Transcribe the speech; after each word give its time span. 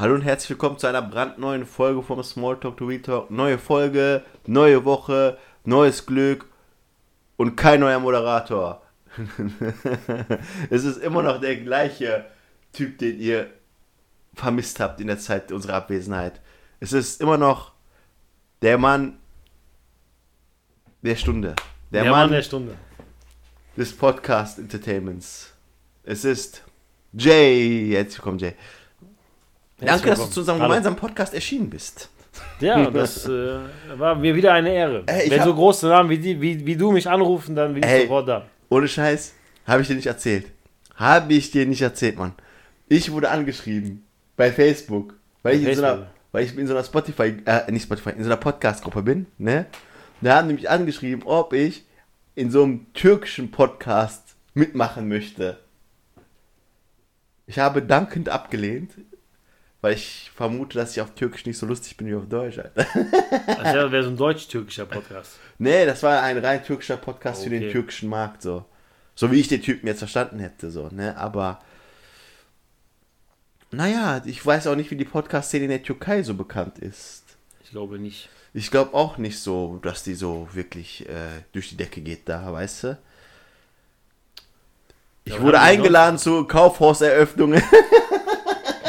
Hallo 0.00 0.14
und 0.14 0.22
herzlich 0.22 0.48
willkommen 0.48 0.78
zu 0.78 0.86
einer 0.86 1.02
brandneuen 1.02 1.66
Folge 1.66 2.02
vom 2.02 2.22
Smalltalk 2.22 2.78
to 2.78 2.86
Retalk. 2.86 3.30
Neue 3.30 3.58
Folge, 3.58 4.24
neue 4.46 4.86
Woche, 4.86 5.36
neues 5.64 6.06
Glück 6.06 6.46
und 7.36 7.54
kein 7.54 7.80
neuer 7.80 7.98
Moderator. 7.98 8.80
es 10.70 10.84
ist 10.84 11.02
immer 11.02 11.22
noch 11.22 11.38
der 11.38 11.56
gleiche 11.56 12.24
Typ, 12.72 12.96
den 12.96 13.20
ihr 13.20 13.50
vermisst 14.32 14.80
habt 14.80 15.02
in 15.02 15.08
der 15.08 15.18
Zeit 15.18 15.52
unserer 15.52 15.74
Abwesenheit. 15.74 16.40
Es 16.80 16.94
ist 16.94 17.20
immer 17.20 17.36
noch 17.36 17.72
der 18.62 18.78
Mann 18.78 19.18
der 21.02 21.16
Stunde. 21.16 21.56
Der, 21.90 22.06
Mann, 22.06 22.30
der 22.30 22.40
Stunde. 22.40 22.74
des 23.76 23.94
Podcast 23.94 24.58
Entertainments. 24.58 25.52
Es 26.04 26.24
ist 26.24 26.64
Jay. 27.12 27.90
Herzlich 27.92 28.16
willkommen, 28.16 28.38
Jay. 28.38 28.54
Danke, 29.80 30.10
dass 30.10 30.18
du 30.20 30.26
zu 30.26 30.40
unserem 30.40 30.60
gemeinsamen 30.60 30.96
Podcast 30.96 31.34
erschienen 31.34 31.70
bist. 31.70 32.08
Ja, 32.60 32.90
das 32.90 33.26
äh, 33.26 33.58
war 33.96 34.14
mir 34.14 34.34
wieder 34.34 34.52
eine 34.52 34.72
Ehre. 34.72 35.02
Ey, 35.06 35.24
ich 35.24 35.30
Wenn 35.30 35.40
hab- 35.40 35.46
so 35.48 35.54
große 35.54 35.88
Namen 35.88 36.10
wie, 36.10 36.18
die, 36.18 36.40
wie, 36.40 36.64
wie 36.66 36.76
du 36.76 36.92
mich 36.92 37.08
anrufen, 37.08 37.56
dann 37.56 37.74
bin 37.74 37.82
ich 37.82 37.88
Ey. 37.88 38.02
sofort 38.02 38.28
da. 38.28 38.46
Ohne 38.68 38.86
Scheiß, 38.86 39.34
habe 39.66 39.82
ich 39.82 39.88
dir 39.88 39.96
nicht 39.96 40.06
erzählt. 40.06 40.46
Habe 40.94 41.32
ich 41.34 41.50
dir 41.50 41.66
nicht 41.66 41.80
erzählt, 41.82 42.18
Mann. 42.18 42.34
Ich 42.88 43.10
wurde 43.10 43.30
angeschrieben 43.30 44.04
bei 44.36 44.52
Facebook, 44.52 45.14
weil 45.42 45.56
ich, 45.56 45.64
Bei 45.64 45.70
in 45.70 45.76
so 45.76 45.82
einer, 45.82 45.92
Facebook? 45.94 46.14
weil 46.32 46.44
ich 46.44 46.56
in 46.58 46.66
so 46.66 46.74
einer 46.74 46.84
Spotify, 46.84 47.34
äh, 47.46 47.70
nicht 47.72 47.84
Spotify, 47.84 48.10
in 48.10 48.22
so 48.22 48.28
einer 48.28 48.36
Podcast-Gruppe 48.36 49.02
bin, 49.02 49.26
ne? 49.38 49.66
Da 50.20 50.36
haben 50.36 50.48
die 50.48 50.54
mich 50.54 50.68
angeschrieben, 50.68 51.22
ob 51.24 51.52
ich 51.54 51.84
in 52.34 52.50
so 52.50 52.62
einem 52.62 52.92
türkischen 52.92 53.50
Podcast 53.50 54.34
mitmachen 54.54 55.08
möchte. 55.08 55.58
Ich 57.46 57.58
habe 57.58 57.82
dankend 57.82 58.28
abgelehnt, 58.28 58.92
weil 59.80 59.94
ich 59.94 60.30
vermute, 60.34 60.78
dass 60.78 60.92
ich 60.92 61.00
auf 61.00 61.14
Türkisch 61.14 61.46
nicht 61.46 61.58
so 61.58 61.66
lustig 61.66 61.96
bin 61.96 62.06
wie 62.06 62.14
auf 62.14 62.28
Deutsch. 62.28 62.58
Alter. 62.58 62.86
Also 63.58 63.92
wäre 63.92 64.02
so 64.04 64.10
ein 64.10 64.16
deutsch-türkischer 64.16 64.86
Podcast. 64.86 65.38
Nee, 65.58 65.86
das 65.86 66.02
war 66.02 66.22
ein 66.22 66.38
rein 66.38 66.62
türkischer 66.64 66.96
Podcast 66.96 67.44
für 67.44 67.50
den 67.50 67.62
Okay. 67.62 67.72
türkischen 67.72 68.08
Markt, 68.08 68.42
so. 68.42 68.64
So 69.14 69.30
wie 69.32 69.40
ich 69.40 69.48
den 69.48 69.62
Typen 69.62 69.86
jetzt 69.86 69.98
verstanden 70.00 70.38
hätte, 70.38 70.70
so, 70.70 70.88
ne? 70.90 71.16
Aber. 71.16 71.60
Naja, 73.72 74.20
ich 74.24 74.44
weiß 74.44 74.66
auch 74.66 74.74
nicht, 74.76 74.90
wie 74.90 74.96
die 74.96 75.04
Podcast-Szene 75.04 75.64
in 75.64 75.70
der 75.70 75.82
Türkei 75.82 76.22
so 76.22 76.34
bekannt 76.34 76.78
ist. 76.78 77.22
Ich 77.62 77.70
glaube 77.70 77.98
nicht. 77.98 78.28
Ich 78.52 78.70
glaube 78.72 78.94
auch 78.94 79.16
nicht 79.16 79.38
so, 79.38 79.78
dass 79.82 80.02
die 80.02 80.14
so 80.14 80.48
wirklich 80.52 81.08
äh, 81.08 81.42
durch 81.52 81.68
die 81.68 81.76
Decke 81.76 82.00
geht 82.00 82.28
da, 82.28 82.52
weißt 82.52 82.84
du? 82.84 82.98
Ich 85.24 85.34
Ja, 85.34 85.40
wurde 85.42 85.60
eingeladen 85.60 86.18
zu 86.18 86.44
Kaufhauseröffnungen. 86.46 87.62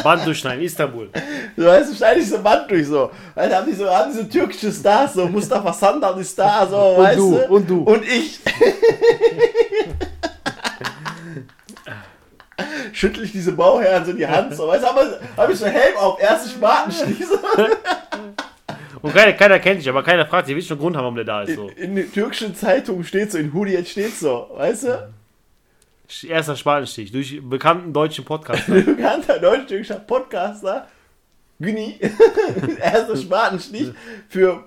Band 0.03 0.25
durchschneiden, 0.25 0.63
Istanbul. 0.63 1.09
Du 1.55 1.65
weißt, 1.65 1.91
du 1.91 1.95
schneide 1.95 2.19
ich 2.19 2.29
so 2.29 2.39
Band 2.39 2.69
durch 2.69 2.87
so. 2.87 3.11
Alter, 3.35 3.57
haben 3.57 3.67
die 3.67 3.73
so, 3.73 3.89
haben 3.89 4.11
die 4.11 4.17
so 4.17 4.23
türkische 4.23 4.71
Stars, 4.71 5.13
so 5.13 5.27
Mustafa 5.27 5.73
Sandal 5.73 6.19
ist 6.19 6.37
da, 6.37 6.65
so, 6.67 6.77
Und 6.77 7.03
weißt 7.03 7.19
du, 7.19 7.37
du? 7.37 7.53
und 7.53 7.69
du. 7.69 7.83
Und 7.83 8.03
ich. 8.05 8.39
Schüttel 12.93 13.23
ich 13.23 13.31
diese 13.31 13.53
Bauherren 13.53 14.05
so 14.05 14.13
die 14.13 14.27
Hand, 14.27 14.55
so, 14.55 14.67
weißt 14.67 14.83
du, 14.83 14.87
aber 14.89 15.19
habe 15.37 15.53
ich 15.53 15.59
so 15.59 15.65
Helm 15.65 15.97
auf, 15.97 16.21
erste 16.21 16.49
Spatenstich, 16.49 17.25
so. 17.25 17.37
Und 19.01 19.15
keiner, 19.15 19.33
keiner 19.33 19.59
kennt 19.59 19.79
dich, 19.81 19.89
aber 19.89 20.03
keiner 20.03 20.27
fragt 20.27 20.45
sich, 20.47 20.55
welchen 20.55 20.77
Grund 20.77 20.95
haben, 20.95 21.03
warum 21.03 21.15
der 21.15 21.25
da 21.25 21.41
ist. 21.41 21.55
So. 21.55 21.69
In, 21.69 21.77
in 21.77 21.95
den 21.95 22.13
türkischen 22.13 22.53
Zeitungen 22.55 23.03
steht 23.03 23.31
so, 23.31 23.37
in 23.39 23.51
Hoodie 23.53 23.73
jetzt 23.73 23.89
steht 23.91 24.15
so, 24.15 24.51
weißt 24.55 24.83
du? 24.83 25.13
Erster 26.27 26.55
Spatenstich 26.55 27.11
durch 27.11 27.39
bekannten 27.41 27.93
deutschen 27.93 28.25
Podcast. 28.25 28.65
Bekannter 28.67 29.39
deutsch-türkischer 29.39 29.99
Podcaster, 29.99 30.87
Günni, 31.59 31.99
erster 32.81 33.15
Spatenstich 33.15 33.91
für 34.29 34.65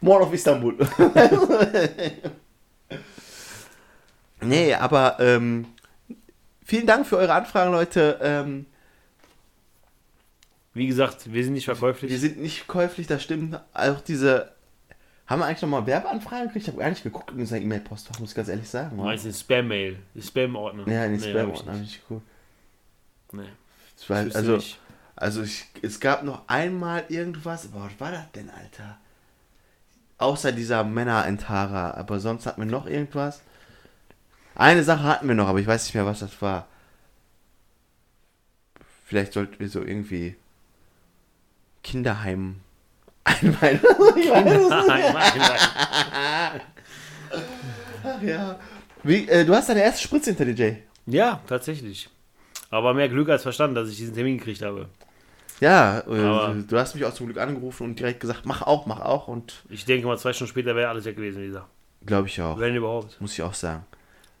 Mall 0.00 0.22
of 0.22 0.32
Istanbul. 0.32 0.76
nee, 4.40 4.74
aber 4.74 5.16
ähm, 5.18 5.66
vielen 6.64 6.86
Dank 6.86 7.06
für 7.06 7.16
eure 7.16 7.34
Anfragen, 7.34 7.72
Leute. 7.72 8.18
Ähm, 8.22 8.66
Wie 10.74 10.86
gesagt, 10.86 11.32
wir 11.32 11.42
sind 11.42 11.54
nicht 11.54 11.64
verkäuflich. 11.64 12.10
wir 12.10 12.18
sind 12.18 12.38
nicht 12.40 12.68
käuflich, 12.68 13.06
das 13.06 13.22
stimmt. 13.22 13.60
Auch 13.74 14.00
diese. 14.00 14.52
Haben 15.28 15.40
wir 15.40 15.46
eigentlich 15.46 15.62
nochmal 15.62 15.86
Werbeanfragen 15.86 16.46
gekriegt? 16.46 16.64
Ich 16.66 16.72
habe 16.72 16.78
gar 16.82 16.88
nicht 16.90 17.02
geguckt 17.02 17.30
in 17.32 17.40
unserer 17.40 17.60
E-Mail-Postfach, 17.60 18.18
muss 18.18 18.30
ich 18.30 18.34
ganz 18.36 18.48
ehrlich 18.48 18.68
sagen. 18.68 18.96
Meinst 18.96 19.26
du 19.26 19.32
Spam-Mail? 19.32 19.98
Die 20.14 20.22
Spam-Ordner? 20.22 20.88
Ja, 20.90 21.04
in 21.04 21.12
den 21.12 21.20
Nee, 21.20 21.30
Spam 21.30 21.48
hab 21.48 21.54
ich 21.54 21.60
habe 21.66 21.76
ich 21.76 21.82
nicht 21.82 22.02
geguckt. 22.08 22.26
Nee. 23.32 23.42
War- 24.08 24.16
Also, 24.16 24.56
nicht. 24.56 24.78
also 25.16 25.42
ich, 25.42 25.66
es 25.82 26.00
gab 26.00 26.22
noch 26.22 26.48
einmal 26.48 27.04
irgendwas, 27.08 27.66
aber 27.70 27.84
was 27.84 28.00
war 28.00 28.10
das 28.12 28.32
denn, 28.32 28.48
Alter? 28.48 28.96
Außer 30.16 30.50
dieser 30.52 30.82
Männerentharer, 30.82 31.96
aber 31.98 32.20
sonst 32.20 32.46
hatten 32.46 32.62
wir 32.62 32.66
noch 32.70 32.86
irgendwas. 32.86 33.42
Eine 34.54 34.82
Sache 34.82 35.02
hatten 35.04 35.28
wir 35.28 35.34
noch, 35.34 35.46
aber 35.48 35.60
ich 35.60 35.66
weiß 35.66 35.84
nicht 35.84 35.94
mehr, 35.94 36.06
was 36.06 36.20
das 36.20 36.40
war. 36.40 36.66
Vielleicht 39.04 39.34
sollten 39.34 39.58
wir 39.60 39.68
so 39.68 39.82
irgendwie 39.82 40.36
Kinderheim 41.82 42.60
einweihen. 43.28 43.80
ich 44.16 44.30
weiß 44.30 44.46
es 44.46 44.58
nicht. 44.62 44.70
Nein, 44.88 45.12
nein, 45.12 45.32
nein. 45.38 46.60
Ach 48.04 48.22
ja. 48.22 48.58
Wie, 49.02 49.28
äh, 49.28 49.44
du 49.44 49.54
hast 49.54 49.68
deine 49.68 49.82
erste 49.82 50.02
Spritze 50.02 50.30
hinter 50.30 50.44
dir, 50.46 50.54
Jay. 50.54 50.82
Ja, 51.06 51.40
tatsächlich. 51.46 52.08
Aber 52.70 52.94
mehr 52.94 53.08
Glück 53.08 53.28
als 53.28 53.42
Verstand, 53.42 53.76
dass 53.76 53.88
ich 53.88 53.96
diesen 53.96 54.14
Termin 54.14 54.38
gekriegt 54.38 54.62
habe. 54.62 54.88
Ja, 55.60 56.00
äh, 56.08 56.20
Aber- 56.20 56.54
du 56.54 56.78
hast 56.78 56.94
mich 56.94 57.04
auch 57.04 57.14
zum 57.14 57.26
Glück 57.26 57.38
angerufen 57.38 57.84
und 57.84 57.98
direkt 57.98 58.20
gesagt, 58.20 58.42
mach 58.44 58.62
auch, 58.62 58.86
mach 58.86 59.00
auch 59.00 59.28
und 59.28 59.64
Ich 59.70 59.84
denke 59.84 60.06
mal, 60.06 60.18
zwei 60.18 60.32
Stunden 60.32 60.50
später 60.50 60.76
wäre 60.76 60.88
alles 60.88 61.04
weg 61.04 61.16
gewesen, 61.16 61.42
wie 61.42 61.46
gesagt. 61.46 61.66
glaube 62.06 62.28
ich 62.28 62.40
auch. 62.40 62.58
Wenn 62.58 62.76
überhaupt. 62.76 63.20
Muss 63.20 63.32
ich 63.32 63.42
auch 63.42 63.54
sagen. 63.54 63.84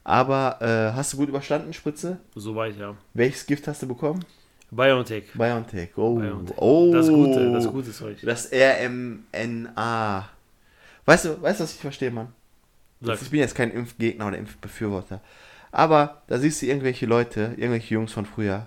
Aber 0.04 0.58
äh, 0.62 0.94
hast 0.96 1.12
du 1.12 1.16
gut 1.18 1.28
überstanden, 1.28 1.72
Spritze? 1.72 2.18
Soweit, 2.34 2.76
ja. 2.78 2.94
Welches 3.14 3.44
Gift 3.46 3.66
hast 3.68 3.82
du 3.82 3.88
bekommen? 3.88 4.24
BioNTech. 4.70 5.32
BioNTech. 5.34 5.90
Oh. 5.96 6.18
BioNTech. 6.18 6.58
oh. 6.58 6.92
Das 6.92 7.08
Gute, 7.08 7.52
das 7.52 7.66
gute 7.66 7.92
Zeug. 7.92 8.18
Das 8.22 8.50
RMNA. 8.52 10.28
Weißt 11.06 11.24
du, 11.24 11.40
weißt 11.42 11.60
du, 11.60 11.64
was 11.64 11.74
ich 11.74 11.80
verstehe, 11.80 12.10
Mann? 12.10 12.32
Sag. 13.00 13.22
Ich 13.22 13.30
bin 13.30 13.40
jetzt 13.40 13.54
kein 13.54 13.70
Impfgegner 13.70 14.26
oder 14.26 14.38
Impfbefürworter. 14.38 15.20
Aber 15.70 16.22
da 16.26 16.38
siehst 16.38 16.60
du 16.62 16.66
irgendwelche 16.66 17.06
Leute, 17.06 17.54
irgendwelche 17.56 17.94
Jungs 17.94 18.12
von 18.12 18.26
früher, 18.26 18.66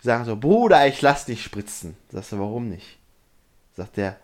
die 0.00 0.06
sagen 0.06 0.24
so, 0.24 0.36
Bruder, 0.36 0.86
ich 0.86 1.00
lass 1.02 1.26
dich 1.26 1.42
spritzen. 1.42 1.96
Sagst 2.10 2.32
du, 2.32 2.38
warum 2.38 2.68
nicht? 2.68 2.98
Sagt 3.76 3.96
der, 3.96 4.16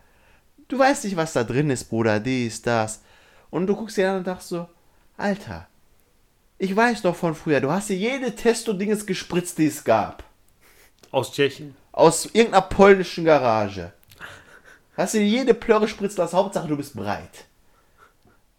du 0.69 0.79
weißt 0.79 1.05
nicht, 1.05 1.17
was 1.17 1.33
da 1.33 1.45
drin 1.45 1.71
ist, 1.71 1.85
Bruder, 1.85 2.21
dies, 2.21 2.63
das. 2.63 3.03
Und 3.51 3.67
du 3.67 3.77
guckst 3.77 3.97
dir 3.97 4.11
an 4.11 4.19
und 4.19 4.27
dachtest 4.27 4.51
so, 4.51 4.69
Alter, 5.17 5.67
ich 6.59 6.75
weiß 6.75 7.03
doch 7.03 7.17
von 7.17 7.35
früher, 7.35 7.61
du 7.61 7.71
hast 7.71 7.91
dir 7.91 7.97
jede 7.97 8.35
Testo-Dinges 8.35 9.07
gespritzt, 9.07 9.59
die 9.59 9.67
es 9.67 9.83
gab. 9.83 10.25
Aus 11.11 11.33
Tschechien. 11.33 11.75
Aus 11.93 12.27
irgendeiner 12.27 12.63
polnischen 12.63 13.25
Garage. 13.25 13.93
Hast 14.97 15.15
dir 15.15 15.23
jede 15.25 15.55
Plörre 15.55 15.89
spritzt 15.89 16.19
lassen, 16.19 16.37
Hauptsache 16.37 16.69
du 16.69 16.77
bist 16.77 16.95
breit. 16.95 17.47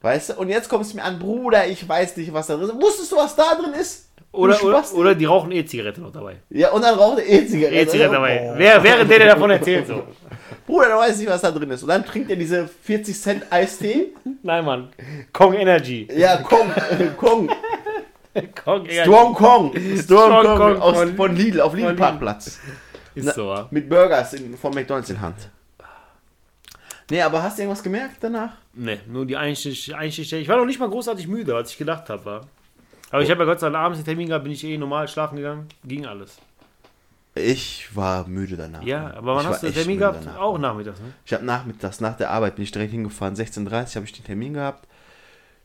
Weißt 0.02 0.30
du? 0.30 0.34
Und 0.36 0.50
jetzt 0.50 0.68
kommst 0.68 0.92
du 0.92 0.98
mir 0.98 1.04
an, 1.04 1.20
Bruder, 1.20 1.68
ich 1.68 1.88
weiß 1.88 2.18
nicht, 2.18 2.34
was 2.34 2.48
da 2.48 2.56
drin 2.56 2.70
ist. 2.70 2.82
Wusstest 2.82 3.12
du, 3.12 3.18
was 3.18 3.36
da 3.36 3.56
drin 3.56 3.74
ist? 3.74 4.10
Du 4.18 4.40
Oder, 4.40 4.64
oder, 4.64 4.84
oder 4.94 5.16
die 5.16 5.26
rauchen 5.26 5.52
E-Zigarette 5.52 6.02
noch 6.02 6.12
dabei. 6.12 6.38
Ja, 6.50 6.72
und 6.72 6.82
dann 6.82 6.96
raucht 6.96 7.20
er 7.20 7.30
E-Zigarette. 7.30 7.76
E-Zigarette 7.76 8.14
dabei. 8.14 8.52
Oh. 8.52 8.54
Wer, 8.58 8.84
während 8.84 9.12
der, 9.12 9.20
der 9.20 9.28
davon 9.36 9.52
erzählt 9.52 9.88
so. 9.88 10.04
Bruder, 10.66 10.90
du 10.90 10.96
weißt 10.96 11.20
nicht, 11.20 11.30
was 11.30 11.42
da 11.42 11.52
drin 11.52 11.70
ist. 11.70 11.84
Und 11.84 11.90
dann 11.90 12.06
trinkt 12.06 12.30
er 12.30 12.36
diese 12.36 12.68
40 12.68 13.20
Cent 13.20 13.46
Eistee. 13.52 14.14
Nein, 14.42 14.66
Mann. 14.66 14.90
Kong 15.34 15.54
Energy. 15.54 16.08
Ja, 16.16 16.38
Kong, 16.38 16.72
Kong, 17.18 17.50
Kong. 18.64 18.88
Strong 18.90 19.34
Kong. 19.36 19.72
Strong, 19.74 19.98
Strong 20.00 20.46
Kong, 20.46 20.58
Kong 20.58 20.82
aus, 20.82 20.98
von- 20.98 21.16
von 21.16 21.36
Lidl, 21.36 21.62
auf 21.62 21.74
Lidl. 21.74 21.94
Parkplatz. 21.96 22.60
Ist 23.14 23.36
so, 23.36 23.54
ja. 23.54 23.68
Mit 23.72 23.90
Burgers 23.90 24.34
in, 24.34 24.58
von 24.58 24.74
McDonalds 24.74 25.10
in 25.10 25.20
Hand. 25.20 25.50
Nee, 27.10 27.22
aber 27.22 27.44
hast 27.44 27.58
du 27.58 27.64
irgendwas 27.64 27.84
gemerkt 27.84 28.18
danach? 28.22 28.54
Ne, 28.74 29.00
nur 29.08 29.26
die 29.26 29.36
Einstich, 29.36 29.94
Einstich. 29.94 30.32
Ich 30.32 30.48
war 30.48 30.56
noch 30.58 30.66
nicht 30.66 30.80
mal 30.80 30.90
großartig 30.90 31.28
müde, 31.28 31.54
als 31.56 31.72
ich 31.72 31.78
gedacht 31.78 32.10
habe. 32.10 32.42
Aber 33.10 33.22
ich 33.22 33.30
habe 33.30 33.42
ja 33.42 33.46
Gott 33.46 33.60
sei 33.60 33.70
Dank 33.70 33.84
abends 33.84 34.00
den 34.00 34.06
Termin 34.06 34.28
gehabt, 34.30 34.46
bin 34.46 34.54
ich 34.54 34.64
eh 34.64 34.78
normal 34.78 35.10
schlafen 35.10 35.36
gegangen. 35.36 35.68
Ging 35.84 36.06
alles. 36.06 36.38
Ich 37.36 37.94
war 37.96 38.26
müde 38.28 38.56
danach. 38.56 38.82
Ja, 38.84 39.14
aber 39.18 39.36
wann 39.36 39.42
Ich 39.44 39.48
hast 39.52 39.64
du 39.64 39.68
den 39.68 39.74
Termin 39.76 39.98
gehabt? 40.00 40.26
danach. 40.26 40.40
Auch 40.40 40.58
nachmittags, 40.58 41.00
ne? 41.02 41.12
Ich 41.26 41.34
habe 41.34 41.44
nachmittags, 41.44 42.00
nach 42.00 42.16
der 42.16 42.30
Arbeit 42.30 42.56
bin 42.56 42.64
ich 42.64 42.72
direkt 42.72 42.92
hingefahren. 42.92 43.36
16.30 43.36 43.66
Uhr 43.68 43.96
habe 43.96 44.06
ich 44.06 44.12
den 44.14 44.24
Termin 44.26 44.54
gehabt. 44.54 44.88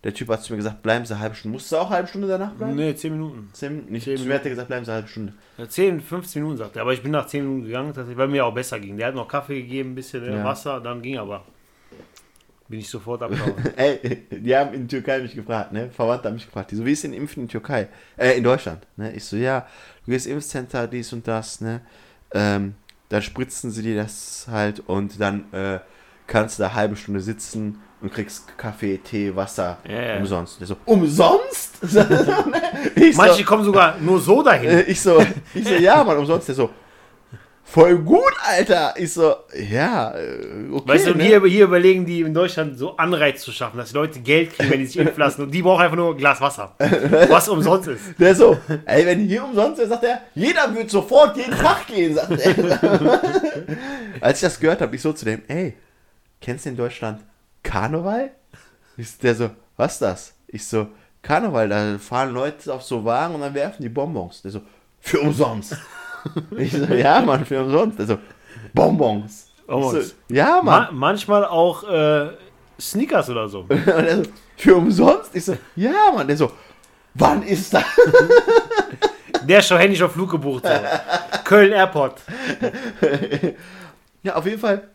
Der 0.07 0.15
Typ 0.15 0.29
hat 0.29 0.41
zu 0.41 0.53
mir 0.53 0.59
gesagt, 0.59 0.83
bleiben 0.85 1.05
Sie 1.05 1.15
eine 1.15 1.21
halbe 1.21 1.35
Stunde. 1.35 1.55
Musst 1.57 1.73
du 1.73 1.77
auch 1.79 1.87
eine 1.87 1.97
halbe 1.97 2.09
Stunde 2.09 2.29
danach 2.29 2.53
bleiben? 2.53 2.77
Ne, 2.77 2.95
10 2.95 3.13
Minuten. 3.13 3.51
Zehn 3.53 3.73
Minuten? 3.73 3.93
Nicht, 3.93 4.05
Zehn 4.05 4.17
zu 4.17 4.27
mir 4.27 4.35
hat 4.35 4.45
er 4.45 4.51
gesagt, 4.51 4.69
bleiben 4.69 4.85
Sie 4.85 4.91
eine 4.93 4.97
halbe 4.99 5.09
Stunde. 5.09 5.33
Ja, 5.59 5.69
10, 5.69 6.01
15 6.01 6.43
Minuten 6.43 6.59
sagt 6.59 6.77
er. 6.77 6.83
Aber 6.83 6.93
ich 6.93 7.03
bin 7.03 7.11
nach 7.11 7.27
10 7.27 7.43
Minuten 7.43 7.67
gegangen, 7.67 7.89
tatsächlich, 7.89 8.17
weil 8.17 8.29
mir 8.29 8.47
auch 8.47 8.55
besser 8.55 8.79
ging. 8.79 8.97
Der 8.97 9.09
hat 9.09 9.17
noch 9.17 9.27
Kaffee 9.27 9.63
gegeben, 9.63 9.91
ein 9.91 9.95
bisschen 9.97 10.23
äh, 10.23 10.37
Ja. 10.37 10.45
Wasser, 10.45 10.81
dann 10.81 11.03
ging 11.03 11.19
aber. 11.19 11.45
Bin 12.69 12.79
ich 12.79 12.89
sofort 12.89 13.21
abgehauen. 13.21 13.55
Ey, 13.77 14.29
die 14.31 14.57
haben 14.57 14.75
in 14.75 14.87
der 14.87 15.01
Türkei 15.01 15.19
mich 15.19 15.35
gefragt, 15.35 15.73
ne? 15.73 15.91
Verwandte 15.91 16.29
haben 16.29 16.35
mich 16.35 16.47
gefragt. 16.47 16.71
Die 16.71 16.77
so, 16.77 16.87
wie 16.87 16.93
ist 16.93 17.03
denn 17.03 17.13
Impfen 17.13 17.43
in 17.43 17.49
Türkei? 17.49 17.89
Äh, 18.17 18.39
in 18.39 18.45
Deutschland, 18.45 18.87
ne? 18.97 19.13
Ich 19.13 19.25
so, 19.25 19.37
ja, 19.37 19.67
du 20.05 20.13
gehst 20.13 20.29
Impfcenter, 20.29 20.87
dies 20.87 21.13
und 21.13 21.27
das, 21.27 21.61
ne? 21.61 21.81
Ähm, 22.33 22.77
dann 23.09 23.23
spritzen 23.23 23.73
sie 23.73 23.83
dir 23.83 23.97
das 23.97 24.47
halt 24.49 24.85
und 24.87 25.21
dann 25.21 25.53
äh, 25.53 25.81
kannst 26.29 26.61
du 26.61 26.63
da 26.63 26.69
eine 26.69 26.77
halbe 26.77 26.95
Stunde 26.95 27.21
sitzen 27.21 27.81
und 28.01 28.13
kriegst 28.13 28.57
Kaffee, 28.59 28.99
Tee, 28.99 29.35
Wasser 29.35 29.79
ja. 29.89 30.19
umsonst. 30.19 30.61
Der 30.61 30.67
so, 30.67 30.77
umsonst? 30.85 31.79
ich, 32.95 33.17
Manche 33.17 33.39
so, 33.39 33.45
kommen 33.45 33.65
sogar 33.65 33.97
nur 33.99 34.21
so 34.21 34.43
dahin. 34.43 34.85
ich 34.87 35.01
so, 35.01 35.25
ich 35.55 35.67
so, 35.67 35.75
ja, 35.75 36.05
Mann, 36.05 36.19
umsonst. 36.19 36.49
Der 36.49 36.55
so, 36.55 36.71
voll 37.65 37.99
gut, 37.99 38.33
Alter. 38.45 38.95
Ich 38.99 39.15
so, 39.15 39.35
ja, 39.71 40.15
äh, 40.15 40.71
okay. 40.73 40.89
Weißt 40.89 41.07
du, 41.07 41.15
ne? 41.15 41.25
hier, 41.25 41.43
hier 41.45 41.65
überlegen 41.65 42.05
die 42.05 42.21
in 42.21 42.35
Deutschland 42.35 42.79
so 42.79 42.97
Anreiz 42.99 43.43
zu 43.43 43.51
schaffen, 43.51 43.79
dass 43.79 43.89
die 43.89 43.95
Leute 43.95 44.21
Geld 44.21 44.53
kriegen, 44.53 44.71
wenn 44.71 44.81
die 44.81 44.87
sich 44.87 44.99
impfen 44.99 45.19
lassen. 45.19 45.43
Und 45.43 45.51
die 45.51 45.63
brauchen 45.63 45.83
einfach 45.83 45.97
nur 45.97 46.11
ein 46.11 46.19
Glas 46.19 46.39
Wasser. 46.43 46.75
Was 47.29 47.49
umsonst 47.49 47.89
ist. 47.89 48.21
Der 48.21 48.35
so, 48.35 48.59
ey, 48.85 49.07
wenn 49.07 49.21
hier 49.21 49.43
umsonst 49.43 49.81
ist, 49.81 49.89
sagt 49.89 50.05
er, 50.05 50.21
jeder 50.35 50.73
wird 50.75 50.91
sofort 50.91 51.35
jeden 51.37 51.57
Tag 51.57 51.87
gehen, 51.87 52.15
sagt 52.15 52.39
er. 52.41 53.21
Als 54.21 54.39
ich 54.39 54.43
das 54.43 54.61
gehört 54.61 54.83
habe, 54.83 54.95
ich 54.95 55.01
so 55.01 55.15
zu 55.15 55.25
dem, 55.25 55.41
ey, 55.49 55.75
kennst 56.43 56.67
du 56.67 56.71
in 56.71 56.77
Deutschland 56.77 57.21
Karneval? 57.77 58.31
Ist 58.97 59.23
der 59.23 59.35
so, 59.35 59.51
was 59.77 59.93
ist 59.93 60.03
das? 60.03 60.35
Ich 60.49 60.67
so, 60.67 60.89
Karneval, 61.21 61.69
da 61.69 61.99
fahren 61.99 62.33
Leute 62.33 62.73
auf 62.73 62.83
so 62.83 63.05
Wagen 63.05 63.35
und 63.35 63.43
dann 63.43 63.53
werfen 63.53 63.83
die 63.83 63.91
Bonbons. 63.91 64.41
Der 64.41 64.51
so, 64.51 64.63
für 64.99 65.21
umsonst. 65.21 65.77
Ich 66.57 66.73
so, 66.73 66.87
ja, 66.87 67.21
Mann, 67.21 67.45
für 67.45 67.63
umsonst. 67.63 67.99
Der 68.01 68.07
so, 68.07 68.19
Bonbons. 68.73 69.49
Bonbons. 69.67 70.09
So, 70.09 70.15
ja, 70.35 70.61
Ma 70.61 70.81
Mann. 70.81 70.89
manchmal 70.97 71.45
auch 71.45 71.85
äh, 71.89 72.31
Sneakers 72.81 73.29
oder 73.31 73.47
so. 73.49 73.61
Und 73.69 73.87
er 73.87 74.25
so, 74.25 74.31
für 74.57 74.75
umsonst? 74.75 75.37
Ich 75.37 75.45
so, 75.45 75.57
ja, 75.77 76.11
Mann. 76.13 76.27
Der 76.27 76.37
so, 76.37 76.51
wann 77.15 77.43
ist 77.43 77.75
das? 77.75 77.85
Der 79.45 79.59
ist 79.61 79.69
schon 79.69 79.79
händisch 79.79 80.03
auf 80.03 80.13
Flug 80.13 80.31
gebucht. 80.31 80.65
So. 80.65 80.73
Köln 81.45 81.73
Airport. 81.73 82.23
Ja, 84.23 84.35
auf 84.35 84.47
jeden 84.47 84.59
Fall. 84.59 84.89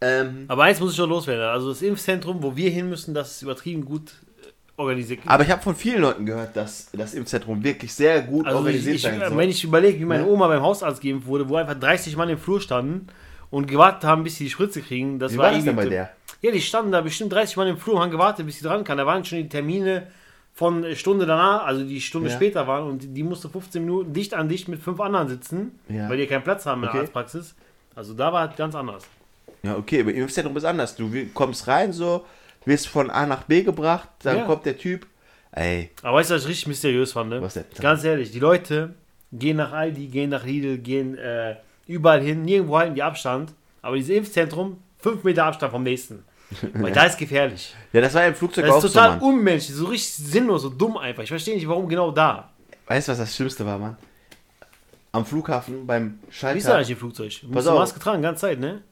Ähm, 0.00 0.44
Aber 0.48 0.64
eins 0.64 0.78
muss 0.80 0.90
ich 0.90 0.96
schon 0.96 1.08
loswerden. 1.08 1.44
Also 1.44 1.70
das 1.70 1.82
Impfzentrum, 1.82 2.42
wo 2.42 2.54
wir 2.54 2.70
hin 2.70 2.88
müssen, 2.88 3.14
das 3.14 3.32
ist 3.32 3.42
übertrieben 3.42 3.84
gut 3.84 4.10
äh, 4.42 4.48
organisiert. 4.76 5.20
Aber 5.26 5.42
ich 5.42 5.50
habe 5.50 5.62
von 5.62 5.74
vielen 5.74 6.02
Leuten 6.02 6.26
gehört, 6.26 6.54
dass 6.56 6.90
das 6.92 7.14
Impfzentrum 7.14 7.62
wirklich 7.64 7.94
sehr 7.94 8.20
gut 8.22 8.46
Also 8.46 8.58
organisiert 8.58 8.96
ich, 8.96 9.02
sein 9.02 9.18
soll. 9.20 9.36
wenn 9.38 9.48
ich 9.48 9.64
überlege, 9.64 9.98
wie 9.98 10.04
meine 10.04 10.24
Ne? 10.24 10.28
Oma 10.28 10.48
beim 10.48 10.60
Hausarzt 10.62 11.00
geimpft 11.02 11.26
wurde, 11.26 11.48
wo 11.48 11.56
einfach 11.56 11.78
30 11.78 12.16
Mann 12.16 12.28
im 12.28 12.38
Flur 12.38 12.60
standen 12.60 13.06
und 13.50 13.66
gewartet 13.68 14.04
haben, 14.04 14.22
bis 14.22 14.36
sie 14.36 14.44
die 14.44 14.50
Spritze 14.50 14.82
kriegen, 14.82 15.18
das 15.18 15.32
Wie 15.32 15.38
war 15.38 15.46
war 15.46 15.52
das 15.54 15.64
denn 15.64 15.76
bei 15.76 15.86
der? 15.86 16.10
Ja, 16.42 16.50
die 16.52 16.60
standen 16.60 16.92
da 16.92 17.00
bestimmt 17.00 17.32
30 17.32 17.56
Mann 17.56 17.68
im 17.68 17.78
Flur 17.78 17.94
und 17.96 18.02
haben 18.02 18.10
gewartet, 18.10 18.44
bis 18.44 18.58
sie 18.58 18.64
dran 18.64 18.84
kann. 18.84 18.98
Da 18.98 19.06
waren 19.06 19.24
schon 19.24 19.38
die 19.38 19.48
Termine 19.48 20.08
von 20.52 20.84
äh, 20.84 20.94
Stunde 20.94 21.24
danach, 21.24 21.64
also 21.64 21.82
die 21.84 22.00
Stunde 22.02 22.28
Ja. 22.28 22.34
später 22.36 22.66
waren 22.66 22.86
und 22.86 23.02
die, 23.02 23.08
die 23.08 23.22
musste 23.22 23.48
15 23.48 23.82
Minuten 23.82 24.12
dicht 24.12 24.34
an 24.34 24.48
dicht 24.50 24.68
mit 24.68 24.82
fünf 24.82 25.00
anderen 25.00 25.28
sitzen, 25.28 25.78
Ja. 25.88 26.08
weil 26.10 26.18
die 26.18 26.26
keinen 26.26 26.42
Platz 26.44 26.66
haben 26.66 26.82
in 26.82 26.88
Okay. 26.88 26.98
der 26.98 27.02
Arztpraxis. 27.04 27.54
Also 27.94 28.12
da 28.12 28.30
war 28.32 28.50
es 28.50 28.56
ganz 28.56 28.74
anders. 28.74 29.04
Ja, 29.62 29.76
okay, 29.76 30.00
aber 30.00 30.10
im 30.12 30.22
Impfzentrum 30.22 30.56
ist 30.56 30.64
anders. 30.64 30.94
Du 30.96 31.10
kommst 31.34 31.66
rein 31.66 31.92
so, 31.92 32.24
wirst 32.64 32.88
von 32.88 33.10
A 33.10 33.26
nach 33.26 33.42
B 33.44 33.62
gebracht, 33.62 34.08
dann 34.22 34.38
Ja. 34.38 34.44
kommt 34.44 34.66
der 34.66 34.76
Typ. 34.78 35.06
Ey, 35.52 35.90
Aber 36.02 36.18
weißt 36.18 36.30
du, 36.30 36.34
was 36.34 36.42
ich 36.42 36.48
richtig 36.48 36.66
mysteriös 36.68 37.12
fand? 37.12 37.30
Ne? 37.30 37.40
Was 37.40 37.54
denn? 37.54 37.64
Ganz 37.80 38.04
ehrlich, 38.04 38.30
die 38.30 38.40
Leute 38.40 38.94
gehen 39.32 39.56
nach 39.56 39.72
Aldi, 39.72 40.08
gehen 40.08 40.30
nach 40.30 40.44
Lidl, 40.44 40.76
gehen 40.78 41.16
äh, 41.16 41.56
überall 41.86 42.20
hin, 42.20 42.42
nirgendwo 42.42 42.76
halten 42.78 42.94
die 42.94 43.02
Abstand. 43.02 43.52
Aber 43.80 43.96
dieses 43.96 44.14
Impfzentrum, 44.14 44.78
fünf 44.98 45.24
Meter 45.24 45.44
Abstand 45.44 45.72
vom 45.72 45.82
nächsten. 45.82 46.24
Weil 46.74 46.92
da 46.92 47.04
ist 47.06 47.16
gefährlich. 47.18 47.74
ja, 47.92 48.00
das 48.02 48.12
war 48.14 48.22
ja 48.22 48.28
im 48.28 48.34
Flugzeug 48.34 48.66
Das 48.66 48.74
auch 48.74 48.84
ist 48.84 48.92
total 48.92 49.18
so, 49.18 49.26
unmenschlich, 49.26 49.74
so 49.76 49.86
richtig 49.86 50.14
sinnlos, 50.14 50.62
so 50.62 50.68
dumm 50.68 50.96
einfach. 50.98 51.22
Ich 51.22 51.28
verstehe 51.30 51.54
nicht, 51.56 51.66
warum 51.66 51.88
genau 51.88 52.10
da. 52.10 52.50
Weißt 52.86 53.08
du, 53.08 53.12
was 53.12 53.18
das 53.18 53.34
Schlimmste 53.34 53.64
war, 53.66 53.78
Mann? 53.78 53.96
Am 55.12 55.24
Flughafen 55.24 55.86
beim 55.86 56.18
Wie 56.22 56.28
ist 56.28 56.36
Schalter. 56.36 56.76
eigentlich 56.76 56.90
im 56.90 56.96
Flugzeug? 56.98 57.32
Du 57.40 57.46
Pass 57.48 57.54
musst 57.54 57.66
du 57.66 57.70
auf. 57.72 57.78
Maske 57.78 57.98
tragen, 58.00 58.22
ganze 58.22 58.42
Zeit, 58.42 58.60
ne? 58.60 58.82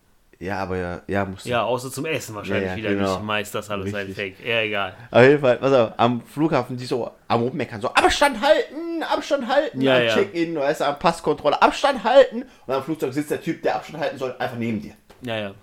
Ja, 0.41 0.59
aber 0.59 0.77
ja, 0.77 1.03
ja, 1.07 1.25
musst 1.25 1.45
du. 1.47 1.51
Ja, 1.51 1.63
außer 1.63 1.91
zum 1.91 2.07
Essen 2.07 2.35
wahrscheinlich 2.35 2.65
Ja, 2.65 2.71
ja, 2.73 2.77
wieder 2.77 2.91
genau. 2.95 3.15
nicht. 3.17 3.25
Meist 3.25 3.55
das 3.55 3.71
alles 3.71 3.95
ein 3.95 4.07
Richtig. 4.07 4.37
Fake. 4.37 4.47
Ja, 4.47 4.61
egal. 4.61 4.95
Auf 5.11 5.23
jeden 5.23 5.41
Fall, 5.41 5.57
pass 5.57 5.73
auf, 5.73 5.93
am 5.97 6.21
Flughafen, 6.23 6.77
die 6.77 6.85
so 6.87 7.11
am 7.29 7.43
Rummeckern, 7.43 7.81
so 7.81 7.89
Abstand 7.95 8.41
halten, 8.41 9.03
Abstand 9.03 9.47
halten, 9.49 9.81
Ja, 9.81 9.97
am 9.97 10.03
ja. 10.05 10.15
Check-in, 10.15 10.57
weißt 10.57 10.81
du, 10.81 10.87
am 10.87 10.99
Passkontrolle, 10.99 11.61
Abstand 11.63 12.03
halten. 12.05 12.45
Und 12.67 12.75
am 12.75 12.83
Flugzeug 12.83 13.13
sitzt 13.13 13.31
der 13.31 13.41
Typ, 13.41 13.63
der 13.63 13.77
Abstand 13.77 14.03
halten 14.03 14.19
soll, 14.19 14.35
einfach 14.39 14.57
neben 14.59 14.81
dir. 14.83 14.95
Ja, 15.23 15.37
ja. 15.39 15.55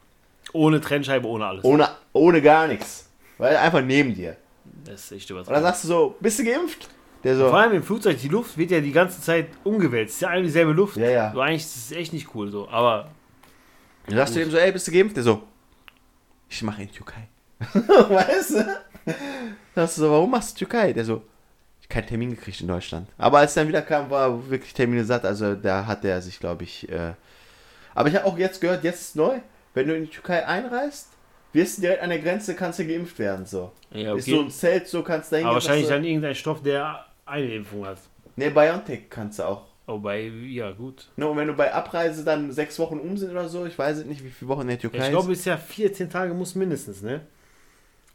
Ohne 0.54 0.82
Trennscheibe, 0.82 1.28
ohne 1.28 1.46
alles. 1.46 1.64
Ohne, 1.64 1.88
ohne 2.14 2.42
gar 2.42 2.68
nichts. 2.68 3.10
Weil 3.38 3.56
einfach 3.58 3.82
neben 3.82 4.14
dir. 4.14 4.38
Das 4.86 5.04
ist 5.06 5.12
echt 5.12 5.32
Und 5.32 5.38
dann 5.38 5.44
übertrieben. 5.46 5.64
sagst 5.66 5.84
du 5.84 5.88
so, 5.88 6.16
bist 6.20 6.40
du 6.40 6.44
geimpft? 6.46 6.90
Der 7.24 7.36
so, 7.36 7.50
Vor 7.50 7.60
allem 7.60 7.74
im 7.74 7.84
Flugzeug, 7.84 8.20
die 8.20 8.28
Luft 8.30 8.58
wird 8.58 8.72
ja 8.72 8.80
die 8.82 8.92
ganze 8.92 9.22
Zeit 9.22 9.48
umgewälzt. 9.64 10.16
Ist 10.16 10.22
ja 10.22 10.30
eigentlich 10.30 10.48
dieselbe 10.48 10.72
Luft. 10.72 10.98
Ja, 10.98 11.10
ja. 11.10 11.32
So 11.34 11.40
eigentlich 11.42 11.62
ist 11.62 11.76
es 11.76 11.92
echt 11.92 12.14
nicht 12.14 12.34
cool 12.34 12.50
so. 12.50 12.68
Aber 12.70 13.10
dann 14.12 14.20
sagst 14.20 14.36
du 14.36 14.40
dem 14.40 14.52
so, 14.52 14.58
ey, 14.58 14.72
bist 14.72 14.88
du 14.88 14.92
geimpft? 14.92 15.16
Der 15.16 15.24
so, 15.24 15.44
ich 16.50 16.62
mache 16.64 16.84
in 16.84 16.92
Türkei. 16.92 17.28
weißt 17.60 18.52
du? 18.52 18.78
Sagst 19.76 19.98
du 19.98 20.02
so, 20.02 20.12
warum 20.12 20.32
machst 20.32 20.56
du 20.56 20.66
Türkei? 20.66 20.94
Der 20.94 21.06
so, 21.06 21.24
ich 21.82 21.90
keinen 21.90 22.08
Termin 22.08 22.32
gekriegt 22.32 22.62
in 22.62 22.68
Deutschland. 22.68 23.08
Aber 23.18 23.40
als 23.40 23.56
er 23.56 23.64
dann 23.64 23.70
wieder 23.70 23.82
kam, 23.82 24.10
war 24.10 24.50
wirklich 24.50 24.74
Termine 24.74 25.04
satt. 25.06 25.26
Also 25.26 25.56
da 25.56 25.86
hat 25.86 26.04
er 26.06 26.22
sich, 26.22 26.40
glaube 26.40 26.64
ich. 26.64 26.90
Äh 26.90 27.14
aber 27.94 28.10
ich 28.10 28.16
habe 28.16 28.26
auch 28.26 28.38
jetzt 28.38 28.62
gehört, 28.62 28.84
jetzt 28.84 29.02
ist 29.02 29.16
neu, 29.16 29.40
wenn 29.74 29.88
du 29.88 29.96
in 29.96 30.04
die 30.06 30.10
Türkei 30.10 30.46
einreist, 30.46 31.10
wirst 31.54 31.78
du 31.78 31.82
direkt 31.82 32.02
an 32.02 32.10
der 32.10 32.20
Grenze, 32.20 32.56
kannst 32.56 32.80
du 32.80 32.88
geimpft 32.88 33.20
werden. 33.20 33.46
So. 33.46 33.72
ja, 33.92 34.16
Ist 34.16 34.28
so 34.28 34.42
ein 34.42 34.50
Zelt, 34.50 34.88
so 34.88 35.04
kannst 35.04 35.32
du 35.32 35.38
da 35.38 35.46
Aber 35.46 35.56
wahrscheinlich 35.56 35.88
dann 35.88 36.04
irgendein 36.04 36.36
Stoff, 36.36 36.64
der 36.64 37.06
eine 37.26 37.54
Impfung 37.54 37.86
hat. 37.86 37.98
Nee, 38.36 38.50
BioNTech 38.50 39.10
kannst 39.10 39.40
du 39.40 39.44
auch. 39.44 39.66
Wobei, 39.88 40.22
ja, 40.48 40.72
gut. 40.72 41.10
Ne, 41.18 41.28
und 41.28 41.36
wenn 41.38 41.48
du 41.48 41.54
bei 41.54 41.74
Abreise 41.74 42.24
dann 42.24 42.52
sechs 42.52 42.78
Wochen 42.80 42.98
um 43.00 43.18
sind 43.18 43.32
oder 43.32 43.50
so, 43.50 43.66
ich 43.66 43.78
weiß 43.78 44.06
nicht, 44.06 44.24
wie 44.24 44.30
viele 44.30 44.50
Wochen 44.50 44.62
in 44.62 44.68
der 44.70 44.80
Türkei 44.80 45.00
Ich 45.06 45.10
glaube, 45.10 45.34
es 45.34 45.40
ist 45.40 45.46
ja 45.46 45.58
14 45.58 46.10
Tage 46.10 46.34
muss 46.34 46.56
mindestens, 46.56 47.02
ne? 47.02 47.22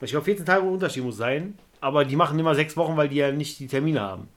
Ich 0.00 0.10
glaube, 0.10 0.24
14 0.24 0.46
Tage 0.46 0.62
Unterschied 0.62 1.02
muss 1.04 1.16
sein. 1.16 1.58
Aber 1.80 2.04
die 2.04 2.16
machen 2.16 2.38
immer 2.38 2.54
sechs 2.54 2.76
Wochen, 2.76 2.96
weil 2.96 3.08
die 3.08 3.16
ja 3.16 3.30
nicht 3.32 3.58
die 3.58 3.66
Termine 3.66 4.00
haben. 4.00 4.28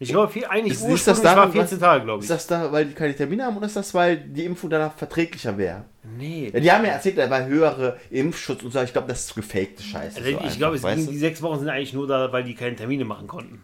Ich 0.00 0.10
glaube, 0.10 0.32
viel, 0.32 0.44
eigentlich 0.46 0.74
Ist- 0.74 0.80
ist 0.84 0.90
ursprünglich 0.90 1.04
das 1.04 1.22
daran, 1.22 1.48
war 1.48 1.52
14 1.52 1.80
was- 1.80 1.80
Tage, 1.88 2.04
glaube 2.04 2.18
ist. 2.22 2.30
ich. 2.30 2.36
Ist 2.36 2.36
das 2.36 2.46
da, 2.46 2.72
weil 2.72 2.84
die 2.86 2.94
keine 2.94 3.14
Termine 3.16 3.44
haben 3.44 3.56
oder 3.56 3.66
ist 3.66 3.74
das, 3.76 3.92
weil 3.94 4.16
die 4.16 4.44
Impfung 4.44 4.70
danach 4.70 4.94
verträglicher 4.94 5.58
wäre? 5.58 5.84
Nee. 6.16 6.50
Ja, 6.54 6.60
die 6.60 6.72
haben 6.72 6.84
ja 6.84 6.92
erzählt, 6.92 7.18
da 7.18 7.28
war 7.28 7.44
höhere 7.46 7.98
Impfschutz 8.10 8.62
und 8.62 8.72
so, 8.72 8.80
ich 8.80 8.92
glaube, 8.92 9.08
das 9.08 9.24
ist 9.26 9.34
gefakte 9.34 9.82
Scheiße. 9.82 10.18
Also 10.18 10.30
so 10.38 10.44
ich 10.46 10.56
glaube, 10.58 10.78
die 10.78 11.18
sechs 11.18 11.42
Wochen 11.42 11.58
sind 11.60 11.68
eigentlich 11.68 11.94
nur 11.94 12.06
da, 12.06 12.32
weil 12.32 12.44
die 12.44 12.54
keine 12.54 12.76
Termine 12.76 13.04
machen 13.04 13.26
konnten. 13.26 13.62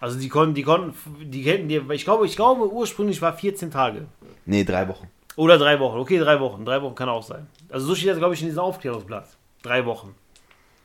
Also 0.00 0.18
die 0.18 0.28
konnten, 0.28 0.54
die 0.54 0.62
konnten, 0.62 0.94
die 1.30 1.42
hätten 1.42 1.68
dir, 1.68 1.88
ich 1.90 2.04
glaube, 2.04 2.26
ich 2.26 2.34
glaube, 2.36 2.72
ursprünglich 2.72 3.20
war 3.20 3.32
14 3.34 3.70
Tage. 3.70 4.06
Nee, 4.46 4.64
drei 4.64 4.88
Wochen. 4.88 5.08
Oder 5.36 5.58
drei 5.58 5.78
Wochen. 5.78 5.98
Okay, 5.98 6.18
drei 6.18 6.40
Wochen. 6.40 6.64
Drei 6.64 6.80
Wochen 6.82 6.94
kann 6.94 7.08
auch 7.08 7.22
sein. 7.22 7.46
Also 7.70 7.86
so 7.86 7.94
steht 7.94 8.10
das, 8.10 8.18
glaube 8.18 8.34
ich, 8.34 8.40
in 8.40 8.48
diesem 8.48 8.62
Aufklärungsblatt. 8.62 9.28
Drei 9.62 9.84
Wochen. 9.84 10.14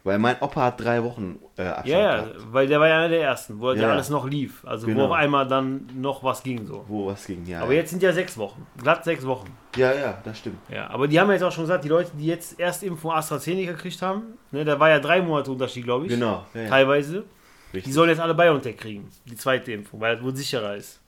Weil 0.04 0.20
mein 0.20 0.36
Opa 0.40 0.66
hat 0.66 0.80
drei 0.80 1.04
Wochen 1.04 1.40
äh, 1.58 1.64
Abstand 1.64 1.88
Ja, 1.88 2.18
ja, 2.18 2.28
weil 2.52 2.68
der 2.68 2.80
war 2.80 2.88
ja 2.88 2.98
einer 3.00 3.10
der 3.10 3.22
ersten, 3.24 3.60
wo 3.60 3.72
ja, 3.72 3.82
Ja. 3.82 3.92
alles 3.94 4.10
noch 4.12 4.28
lief. 4.30 4.64
Also 4.64 4.86
Genau. 4.86 5.00
wo 5.02 5.06
auf 5.08 5.12
einmal 5.14 5.48
dann 5.48 5.90
noch 5.96 6.24
was 6.24 6.44
ging 6.44 6.64
so. 6.68 6.86
wo 6.88 7.08
was 7.08 7.26
ging, 7.26 7.44
ja. 7.48 7.62
Aber 7.64 7.72
ja. 7.74 7.80
jetzt 7.80 7.90
sind 7.90 8.04
ja 8.04 8.14
sechs 8.14 8.38
Wochen. 8.38 8.68
Glatt 8.80 9.04
sechs 9.04 9.26
Wochen. 9.26 9.48
ja, 9.76 9.94
ja, 9.96 10.20
das 10.24 10.38
stimmt. 10.38 10.60
Ja, 10.70 10.90
aber 10.92 11.08
die 11.08 11.20
haben 11.20 11.28
ja 11.30 11.34
jetzt 11.34 11.44
auch 11.44 11.52
schon 11.52 11.64
gesagt, 11.64 11.84
die 11.86 11.90
Leute, 11.90 12.12
die 12.14 12.28
jetzt 12.28 12.60
erst 12.60 12.84
Impfung 12.84 13.14
AstraZeneca 13.14 13.72
gekriegt 13.72 14.00
haben, 14.04 14.38
ne, 14.52 14.64
da 14.64 14.80
war 14.80 14.90
ja 14.92 15.00
drei 15.00 15.22
Monate 15.24 15.50
Unterschied, 15.52 15.86
glaube 15.86 16.06
ich. 16.06 16.12
Genau. 16.12 16.46
Ja, 16.54 16.70
Teilweise. 17.76 17.84
Die 17.84 17.90
Richtig. 17.90 17.94
sollen 17.94 18.10
jetzt 18.10 18.20
alle 18.20 18.34
BioNTech 18.34 18.78
kriegen. 18.78 19.10
Die 19.26 19.36
zweite 19.36 19.72
Impfung, 19.72 20.00
weil 20.02 20.16
das 20.16 20.24
wohl 20.24 20.36
sicherer 20.36 20.76
ist. 20.76 21.00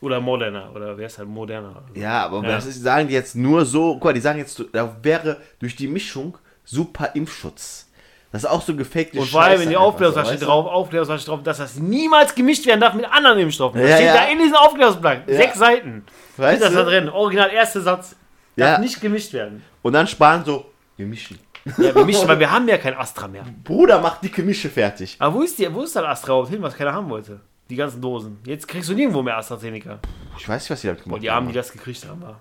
Oder 0.00 0.20
Moderna. 0.20 0.70
Oder 0.74 0.96
wer 0.96 1.06
ist 1.06 1.18
halt 1.18 1.28
Moderna? 1.28 1.82
Ja, 1.94 2.24
aber 2.24 2.42
Ja. 2.42 2.52
das 2.52 2.66
ist, 2.66 2.82
sagen 2.82 3.08
die 3.08 3.14
jetzt 3.14 3.36
nur 3.36 3.64
so, 3.66 3.94
guck 3.94 4.04
mal, 4.04 4.12
die 4.14 4.20
sagen 4.20 4.38
jetzt, 4.38 4.62
da 4.72 4.96
wäre 5.02 5.36
durch 5.58 5.76
die 5.76 5.88
Mischung 5.88 6.38
super 6.64 7.10
Impfschutz. 7.14 7.86
Das 8.32 8.44
ist 8.44 8.48
auch 8.48 8.62
so 8.62 8.74
gefakte 8.76 9.18
Und 9.18 9.26
vor 9.28 9.42
allem 9.42 9.60
in 9.60 9.68
einfach 9.68 9.80
Aufklärungsflasche 9.82 10.38
so, 10.38 10.46
drauf, 10.46 10.66
Aufklärungsflasche 10.66 11.26
drauf, 11.26 11.42
dass 11.42 11.58
das 11.58 11.74
niemals 11.76 12.32
gemischt 12.34 12.64
werden 12.64 12.80
darf 12.80 12.94
mit 12.94 13.04
anderen 13.04 13.40
Impfstoffen. 13.40 13.80
Das 13.80 13.90
Ja, 13.90 13.96
steht 13.96 14.06
ja. 14.06 14.14
da 14.14 14.28
in 14.30 14.38
diesem 14.38 14.54
Aufklärungsblatt. 14.54 15.28
Ja. 15.28 15.36
Sechs 15.36 15.58
Seiten. 15.58 16.04
Weißt 16.36 16.58
Steht 16.58 16.68
das 16.68 16.74
da 16.74 16.84
du? 16.84 16.90
drin. 16.90 17.08
Original, 17.08 17.50
erster 17.50 17.80
Satz. 17.80 18.14
Darf 18.56 18.68
Ja. 18.68 18.78
nicht 18.78 19.00
gemischt 19.00 19.32
werden. 19.32 19.64
Und 19.82 19.92
dann 19.94 20.06
sparen 20.06 20.44
so, 20.44 20.64
wir 20.96 21.06
mischen. 21.06 21.38
Ja, 21.78 21.94
wir 21.94 22.04
mischen, 22.04 22.26
weil 22.28 22.38
wir 22.38 22.50
haben 22.50 22.66
ja 22.68 22.78
kein 22.78 22.94
Astra 22.94 23.28
mehr. 23.28 23.44
Bruder, 23.64 24.00
mach 24.00 24.20
dicke 24.20 24.42
Mische 24.42 24.68
fertig. 24.70 25.16
Aber 25.18 25.34
wo 25.36 25.42
ist, 25.42 25.58
die, 25.58 25.72
wo 25.72 25.82
ist 25.82 25.94
das 25.96 26.04
Astra 26.04 26.32
überhaupt 26.32 26.48
hin, 26.50 26.62
was 26.62 26.74
keiner 26.76 26.92
haben 26.92 27.08
wollte? 27.10 27.40
Die 27.68 27.76
ganzen 27.76 28.00
Dosen. 28.00 28.38
Jetzt 28.44 28.66
kriegst 28.66 28.88
du 28.88 28.94
nirgendwo 28.94 29.22
mehr 29.22 29.36
AstraZeneca. 29.36 30.00
Ich 30.38 30.48
weiß 30.48 30.62
nicht, 30.62 30.70
was 30.70 30.80
die 30.80 30.86
damit 30.88 31.00
Und 31.00 31.04
gemacht 31.04 31.22
die 31.22 31.30
Armen, 31.30 31.48
die 31.48 31.54
das 31.54 31.70
gekriegt 31.70 32.06
haben. 32.08 32.22
war. 32.22 32.40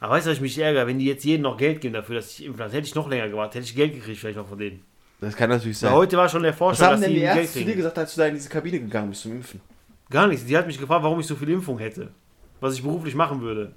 Aber 0.00 0.14
weißt 0.14 0.26
du, 0.26 0.30
was 0.30 0.36
ich 0.36 0.42
mich 0.42 0.58
ärgere? 0.58 0.86
Wenn 0.86 0.98
die 0.98 1.06
jetzt 1.06 1.24
jedem 1.24 1.42
noch 1.42 1.56
Geld 1.56 1.80
geben 1.80 1.94
dafür, 1.94 2.16
dass 2.16 2.30
ich 2.38 2.44
impfen 2.44 2.58
lasse, 2.60 2.76
hätte 2.76 2.86
ich 2.88 2.94
noch 2.94 3.08
länger 3.08 3.28
gewartet. 3.28 3.56
Hätte 3.56 3.66
ich 3.66 3.74
Geld 3.76 3.94
gekriegt 3.94 4.18
vielleicht 4.20 4.36
noch 4.38 4.48
von 4.48 4.58
denen. 4.58 4.82
Das 5.20 5.36
kann 5.36 5.48
natürlich 5.50 5.80
Ja. 5.80 5.88
sein. 5.88 5.96
Heute 5.96 6.16
war 6.16 6.28
schon 6.28 6.42
der 6.42 6.50
was 6.52 6.58
Vorschlag, 6.58 6.86
haben 6.88 6.92
dass 6.94 7.00
denn 7.02 7.10
die 7.10 7.14
die 7.16 7.20
Geld 7.22 7.36
Ärzte 7.38 7.52
zu 7.52 7.58
dir 7.60 7.64
kriegen. 7.66 7.76
gesagt, 7.76 7.98
als 7.98 8.14
du 8.14 8.20
da 8.20 8.26
in 8.26 8.34
diese 8.34 8.48
Kabine 8.48 8.80
gegangen 8.80 9.10
bist 9.10 9.22
zum 9.22 9.32
Impfen? 9.32 9.60
Gar 10.10 10.26
nichts. 10.26 10.44
Die 10.44 10.56
hat 10.56 10.66
mich 10.66 10.78
gefragt, 10.78 11.02
warum 11.04 11.20
ich 11.20 11.26
so 11.26 11.36
viel 11.36 11.48
Impfung 11.50 11.78
hätte. 11.78 12.08
Was 12.60 12.74
ich 12.74 12.82
beruflich 12.82 13.14
machen 13.14 13.40
würde. 13.40 13.72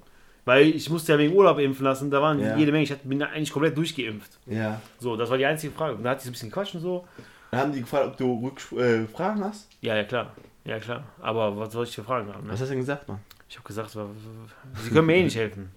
Weil 0.46 0.68
ich 0.68 0.88
musste 0.88 1.12
ja 1.12 1.18
wegen 1.18 1.34
Urlaub 1.34 1.58
impfen 1.58 1.84
lassen. 1.84 2.10
Da 2.10 2.22
waren 2.22 2.40
Ja. 2.40 2.56
jede 2.56 2.72
Menge. 2.72 2.84
Ich 2.84 2.94
bin 2.98 3.22
eigentlich 3.22 3.52
komplett 3.52 3.76
durchgeimpft. 3.76 4.38
Ja. 4.46 4.80
So, 4.98 5.16
das 5.16 5.28
war 5.28 5.36
die 5.36 5.44
einzige 5.44 5.72
Frage. 5.74 5.96
Und 5.96 6.04
da 6.04 6.10
hat 6.10 6.20
sie 6.20 6.26
so 6.26 6.30
ein 6.30 6.32
bisschen 6.32 6.48
gequatscht 6.48 6.74
und 6.76 6.80
so. 6.80 7.04
Dann 7.50 7.60
haben 7.60 7.72
die 7.72 7.80
gefragt, 7.80 8.06
ob 8.06 8.16
du 8.16 8.44
Rückfragen 8.46 9.04
äh, 9.04 9.08
Fragen 9.08 9.44
hast. 9.44 9.68
Ja, 9.80 9.96
ja, 9.96 10.04
klar. 10.04 10.32
Ja, 10.64 10.78
klar. 10.78 11.02
Aber 11.20 11.56
was 11.56 11.72
soll 11.72 11.84
ich 11.84 11.94
für 11.94 12.02
Fragen 12.04 12.32
haben? 12.32 12.46
Ne? 12.46 12.52
Was 12.52 12.60
hast 12.60 12.68
du 12.68 12.74
denn 12.74 12.80
gesagt, 12.80 13.06
Mann? 13.08 13.18
Ich 13.48 13.56
habe 13.56 13.66
gesagt, 13.66 13.90
sie 13.90 14.90
können 14.90 15.06
mir 15.06 15.16
eh 15.16 15.22
nicht 15.24 15.36
helfen. 15.36 15.70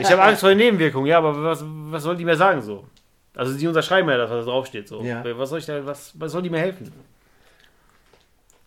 Ich 0.00 0.10
habe 0.10 0.22
Angst 0.22 0.40
vor 0.40 0.50
den 0.50 0.58
Nebenwirkungen, 0.58 1.06
ja, 1.06 1.16
aber 1.18 1.42
was, 1.42 1.64
was 1.64 2.02
sollen 2.02 2.18
die 2.18 2.26
mir 2.26 2.36
sagen 2.36 2.60
so? 2.60 2.84
Also 3.34 3.56
die 3.56 3.66
unterschreiben 3.66 4.08
ja 4.10 4.18
das, 4.18 4.30
was 4.30 4.44
da 4.44 4.50
draufsteht. 4.50 4.86
So. 4.88 5.02
Ja. 5.02 5.24
Was 5.38 5.48
soll 5.50 5.60
ich 5.60 5.66
da, 5.66 5.84
was, 5.86 6.12
was 6.20 6.32
soll 6.32 6.42
die 6.42 6.50
mir 6.50 6.58
helfen? 6.58 6.92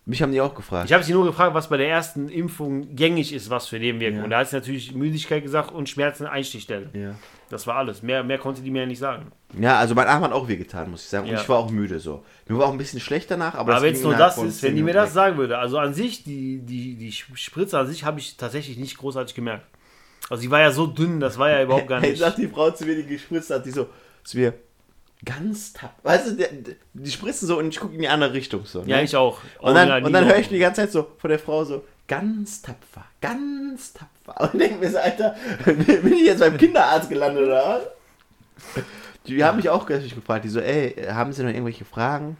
Mich 0.05 0.21
haben 0.21 0.33
die 0.33 0.41
auch 0.41 0.53
gefragt. 0.53 0.87
Ich 0.89 0.93
habe 0.93 1.01
sie 1.03 1.13
nur 1.13 1.23
gefragt, 1.25 1.53
was 1.53 1.69
bei 1.69 1.77
der 1.77 1.87
ersten 1.87 2.27
Impfung 2.27 2.93
gängig 2.93 3.31
ist, 3.33 3.49
was 3.49 3.67
für 3.67 3.79
Nebenwirkungen. 3.79 4.19
Ja. 4.19 4.23
Und 4.25 4.29
da 4.31 4.39
hat 4.39 4.49
sie 4.49 4.55
natürlich 4.57 4.93
Müdigkeit 4.93 5.41
gesagt 5.43 5.71
und 5.71 5.87
Schmerzen 5.87 6.25
Einstichstelle. 6.27 6.89
ja. 6.93 7.15
Das 7.49 7.67
war 7.67 7.75
alles. 7.75 8.01
Mehr, 8.01 8.23
mehr 8.23 8.39
konnte 8.39 8.63
die 8.63 8.71
mir 8.71 8.79
ja 8.81 8.85
nicht 8.87 8.97
sagen. 8.97 9.31
ja, 9.59 9.77
also 9.77 9.93
mein 9.93 10.07
Arm 10.07 10.23
hat 10.23 10.31
auch 10.31 10.47
wehgetan, 10.47 10.89
muss 10.89 11.03
ich 11.03 11.09
sagen. 11.09 11.27
Und 11.27 11.33
Ja. 11.35 11.39
ich 11.41 11.47
war 11.47 11.59
auch 11.59 11.69
müde 11.69 11.99
so. 11.99 12.23
Mir 12.47 12.57
war 12.57 12.65
auch 12.65 12.71
ein 12.71 12.79
bisschen 12.79 12.99
schlecht 12.99 13.29
danach, 13.29 13.53
aber, 13.53 13.73
Aber 13.75 13.83
wenn 13.83 13.93
es 13.93 14.01
nur 14.01 14.15
das 14.15 14.39
ist, 14.39 14.61
10 14.61 14.69
wenn 14.69 14.75
die 14.77 14.81
mir 14.83 14.93
das 14.93 15.13
sagen 15.13 15.37
würde, 15.37 15.59
also 15.59 15.77
an 15.77 15.93
sich, 15.93 16.23
die, 16.23 16.59
die, 16.63 16.95
die 16.95 17.11
Spritze 17.11 17.77
an 17.77 17.85
sich 17.85 18.05
habe 18.05 18.19
ich 18.19 18.37
tatsächlich 18.37 18.77
nicht 18.77 18.97
großartig 18.97 19.35
gemerkt. 19.35 19.67
Also 20.31 20.41
die 20.41 20.49
war 20.49 20.61
ja 20.61 20.71
so 20.71 20.87
dünn, 20.87 21.19
das 21.19 21.37
war 21.37 21.51
ja 21.51 21.61
überhaupt 21.61 21.87
gar 21.87 21.99
nicht. 22.01 22.17
sagt 22.17 22.39
die 22.39 22.47
Frau 22.47 22.71
zu 22.71 22.85
mir, 22.85 22.95
die 22.95 23.05
gespritzt 23.05 23.51
hat, 23.51 23.63
die 23.67 23.71
so 23.71 23.87
zu 24.23 24.37
mir 24.39 24.53
ganz 25.25 25.73
tapp. 25.73 25.95
Weißt 26.03 26.27
du, 26.27 26.31
der, 26.33 26.49
die 26.93 27.11
spritzen 27.11 27.47
so 27.47 27.57
und 27.57 27.69
ich 27.69 27.79
gucke 27.79 27.93
in 27.93 28.01
die 28.01 28.07
andere 28.07 28.33
Richtung 28.33 28.65
so. 28.65 28.81
Ja, 28.81 28.97
ne? 28.97 29.03
ich 29.03 29.15
auch. 29.15 29.39
Und 29.59 29.75
dann, 29.75 29.89
Original 29.89 30.03
und 30.05 30.13
dann 30.13 30.25
höre 30.25 30.37
ich 30.37 30.49
die 30.49 30.59
ganze 30.59 30.81
Zeit 30.81 30.91
so 30.91 31.07
von 31.17 31.29
der 31.29 31.39
Frau 31.39 31.63
so, 31.63 31.83
ganz 32.07 32.61
tapfer, 32.61 33.05
ganz 33.21 33.93
tapfer. 33.93 34.51
Und 34.53 34.59
denke 34.59 34.79
mir 34.79 34.91
so, 34.91 34.97
Alter, 34.97 35.35
bin 35.65 36.13
ich 36.13 36.25
jetzt 36.25 36.39
beim 36.39 36.57
Kinderarzt 36.57 37.09
gelandet 37.09 37.43
oder 37.45 37.81
was? 38.75 38.83
Die 39.25 39.43
haben 39.43 39.57
mich 39.57 39.69
auch 39.69 39.85
gleich 39.85 40.13
gefragt, 40.13 40.43
die 40.45 40.49
so, 40.49 40.59
ey, 40.59 40.95
haben 41.09 41.31
sie 41.31 41.43
noch 41.43 41.49
irgendwelche 41.49 41.85
Fragen? 41.85 42.37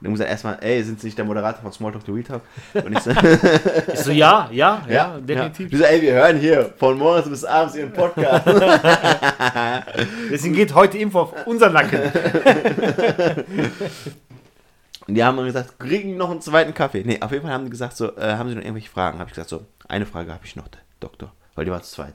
Und 0.00 0.06
ich 0.06 0.12
gesagt, 0.12 0.30
erstmal, 0.30 0.58
ey, 0.60 0.80
sind 0.84 1.00
Sie 1.00 1.08
nicht 1.08 1.18
der 1.18 1.24
Moderator 1.24 1.60
von 1.60 1.72
Smalltalk 1.72 2.04
to 2.04 2.12
Real 2.12 2.22
Talk? 2.22 2.42
Und 2.74 2.92
ich 2.92 3.00
so, 3.00 3.10
Ich 3.92 3.98
so, 3.98 4.12
ja, 4.12 4.48
ja, 4.52 4.82
ja, 4.88 5.18
definitiv. 5.18 5.70
Die 5.70 5.76
so, 5.76 5.82
ey, 5.82 6.00
wir 6.00 6.12
hören 6.12 6.38
hier 6.38 6.72
von 6.78 6.96
morgens 6.96 7.28
bis 7.28 7.44
abends 7.44 7.74
Ihren 7.74 7.92
Podcast. 7.92 8.46
Deswegen 10.30 10.54
geht 10.54 10.72
heute 10.72 10.98
Info 10.98 11.22
auf 11.22 11.46
unseren 11.48 11.72
Nacken. 11.72 12.00
Und 15.08 15.14
die 15.16 15.24
haben 15.24 15.36
dann 15.36 15.46
gesagt, 15.46 15.80
kriegen 15.80 16.16
noch 16.16 16.30
einen 16.30 16.42
zweiten 16.42 16.74
Kaffee? 16.74 17.02
Nee, 17.04 17.20
auf 17.20 17.32
jeden 17.32 17.42
Fall 17.42 17.52
haben 17.52 17.64
die 17.64 17.70
gesagt, 17.70 17.96
so, 17.96 18.16
äh, 18.16 18.36
haben 18.36 18.48
sie 18.48 18.54
noch 18.54 18.62
irgendwelche 18.62 18.90
Fragen? 18.90 19.18
Habe 19.18 19.28
ich 19.30 19.34
gesagt, 19.34 19.48
so, 19.48 19.66
eine 19.88 20.06
Frage 20.06 20.32
habe 20.32 20.44
ich 20.44 20.54
noch, 20.54 20.68
der 20.68 20.80
Doktor. 21.00 21.32
Weil 21.56 21.64
die 21.64 21.72
war 21.72 21.82
zu 21.82 21.90
zweit. 21.90 22.14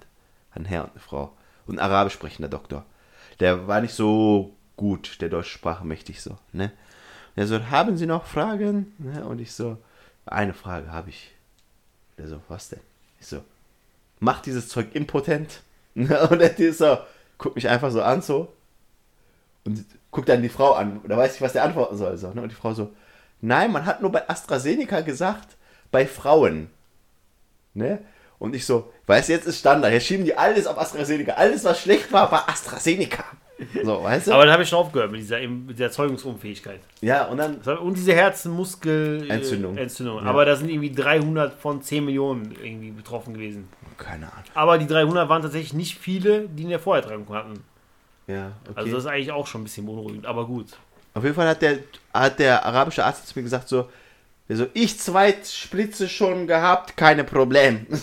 Ein 0.55 0.63
Herr 0.63 0.85
und 0.85 0.91
eine 0.91 1.01
Frau. 1.01 1.33
Und 1.67 1.79
ein 1.79 1.85
arabisch 1.85 2.13
sprechender 2.13 2.47
Doktor. 2.47 2.85
Der 3.41 3.67
war 3.67 3.81
nicht 3.81 3.93
so 3.93 4.55
gut, 4.77 5.19
der 5.19 5.27
deutsche 5.27 5.49
Sprache 5.49 5.85
mächtig 5.85 6.21
so, 6.21 6.37
ne? 6.53 6.71
Und 7.35 7.41
er 7.41 7.47
so, 7.47 7.59
haben 7.69 7.97
Sie 7.97 8.05
noch 8.05 8.25
Fragen? 8.25 8.93
Ne? 8.99 9.25
Und 9.25 9.39
ich 9.39 9.53
so, 9.53 9.77
eine 10.25 10.53
Frage 10.53 10.91
habe 10.91 11.09
ich. 11.09 11.31
Der 12.17 12.27
so, 12.27 12.39
was 12.47 12.69
denn? 12.69 12.79
Ich 13.19 13.27
so, 13.27 13.43
macht 14.19 14.45
dieses 14.45 14.69
Zeug 14.69 14.93
impotent? 14.93 15.61
Ne? 15.95 16.27
Und 16.27 16.39
der 16.39 16.57
ist 16.57 16.79
so, 16.79 16.97
guckt 17.37 17.55
mich 17.55 17.69
einfach 17.69 17.91
so 17.91 18.01
an, 18.01 18.23
so, 18.23 18.51
und 19.63 19.85
guckt 20.11 20.29
dann 20.29 20.41
die 20.41 20.49
Frau 20.49 20.73
an. 20.73 21.01
Oder 21.03 21.17
weiß 21.17 21.35
ich, 21.35 21.41
was 21.41 21.53
der 21.53 21.63
antworten 21.63 21.97
soll. 21.97 22.17
So, 22.17 22.31
ne? 22.31 22.41
Und 22.41 22.49
die 22.49 22.55
Frau 22.55 22.73
so, 22.73 22.91
nein, 23.41 23.71
man 23.71 23.85
hat 23.85 24.01
nur 24.01 24.11
bei 24.11 24.27
AstraZeneca 24.29 25.01
gesagt, 25.01 25.55
bei 25.91 26.05
Frauen. 26.07 26.69
Ne? 27.73 27.99
Und 28.39 28.55
ich 28.55 28.65
so, 28.65 28.91
weißt 29.07 29.29
jetzt 29.29 29.47
ist 29.47 29.59
Standard. 29.59 29.93
Jetzt 29.93 30.05
schieben 30.05 30.25
die 30.25 30.35
alles 30.35 30.67
auf 30.67 30.77
AstraZeneca. 30.77 31.33
Alles, 31.33 31.63
was 31.63 31.81
schlecht 31.81 32.11
war, 32.11 32.31
war 32.31 32.49
AstraZeneca. 32.49 33.23
So, 33.83 34.03
weißt 34.03 34.27
du? 34.27 34.33
Aber 34.33 34.43
dann 34.43 34.53
habe 34.53 34.63
ich 34.63 34.69
schon 34.69 34.79
aufgehört 34.79 35.12
mit 35.12 35.22
dieser, 35.22 35.39
mit 35.48 35.75
dieser 35.75 35.86
Erzeugungsunfähigkeit. 35.86 36.79
ja, 37.01 37.25
und 37.25 37.38
dann, 37.38 37.57
Und 37.57 37.95
diese 37.98 38.13
Herzenmuskel 38.13 39.25
äh, 39.29 39.33
Entzündung. 39.33 39.77
Ja. 39.77 40.24
Aber 40.24 40.45
da 40.45 40.55
sind 40.55 40.69
irgendwie 40.69 40.91
300 40.91 41.53
von 41.60 41.81
10 41.81 42.05
Millionen 42.05 42.55
irgendwie 42.63 42.91
betroffen 42.91 43.33
gewesen. 43.33 43.69
keine 43.98 44.31
Ahnung. 44.31 44.43
Aber 44.55 44.77
die 44.77 44.88
300 44.88 45.29
waren 45.29 45.41
tatsächlich 45.41 45.74
nicht 45.74 45.98
viele, 45.98 46.48
die 46.50 46.65
eine 46.65 46.79
Vorerkrankung 46.79 47.36
hatten. 47.36 47.63
Ja, 48.27 48.53
okay. 48.63 48.74
Also 48.75 48.91
das 48.91 49.03
ist 49.03 49.10
eigentlich 49.10 49.31
auch 49.31 49.48
schon 49.48 49.62
ein 49.62 49.65
bisschen 49.65 49.86
beunruhigend, 49.86 50.25
aber 50.25 50.45
gut. 50.45 50.67
Auf 51.13 51.24
jeden 51.24 51.36
Fall 51.36 51.48
hat 51.48 51.62
der, 51.62 51.79
hat 52.13 52.39
der 52.39 52.65
arabische 52.65 53.05
Arzt 53.05 53.27
zu 53.27 53.38
mir 53.38 53.43
gesagt, 53.43 53.69
so, 53.69 53.88
der 54.50 54.57
so, 54.57 54.65
ich 54.74 55.00
zwei 55.00 55.36
Splitze 55.43 56.10
schon 56.10 56.48
gehabt, 56.48 56.98
keine 56.98 57.24
Problem. 57.24 57.86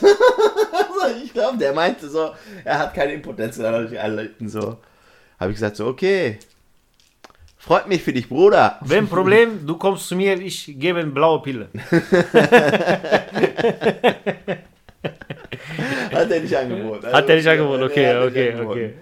Ich 1.25 1.33
glaube, 1.33 1.59
der 1.59 1.73
meinte 1.73 2.09
so, 2.09 2.31
er 2.65 2.79
hat 2.79 2.95
keine 2.95 3.15
Impotenz 3.15 3.57
dadurch 3.57 3.93
erlitten, 3.93 4.49
so. 4.49 4.77
Habe 5.41 5.53
ich 5.53 5.57
gesagt, 5.57 5.77
so, 5.77 5.87
okay. 5.87 6.39
Freut 7.57 7.89
mich 7.89 8.03
für 8.03 8.13
dich, 8.13 8.29
Bruder. 8.29 8.79
Wenn 8.83 9.09
Problem, 9.17 9.67
du 9.67 9.77
kommst 9.79 10.07
zu 10.07 10.15
mir, 10.15 10.39
ich 10.39 10.79
gebe 10.79 11.01
eine 11.01 11.11
blaue 11.11 11.41
Pille. 11.43 11.69
Hat 16.13 16.31
er 16.31 16.41
nicht 16.41 16.55
angeboten. 16.57 17.07
Hat 17.07 17.29
der 17.29 17.37
nicht 17.37 17.49
angeboten? 17.49 17.83
Okay, 17.85 18.17
okay, 18.17 18.55
okay. 18.61 18.95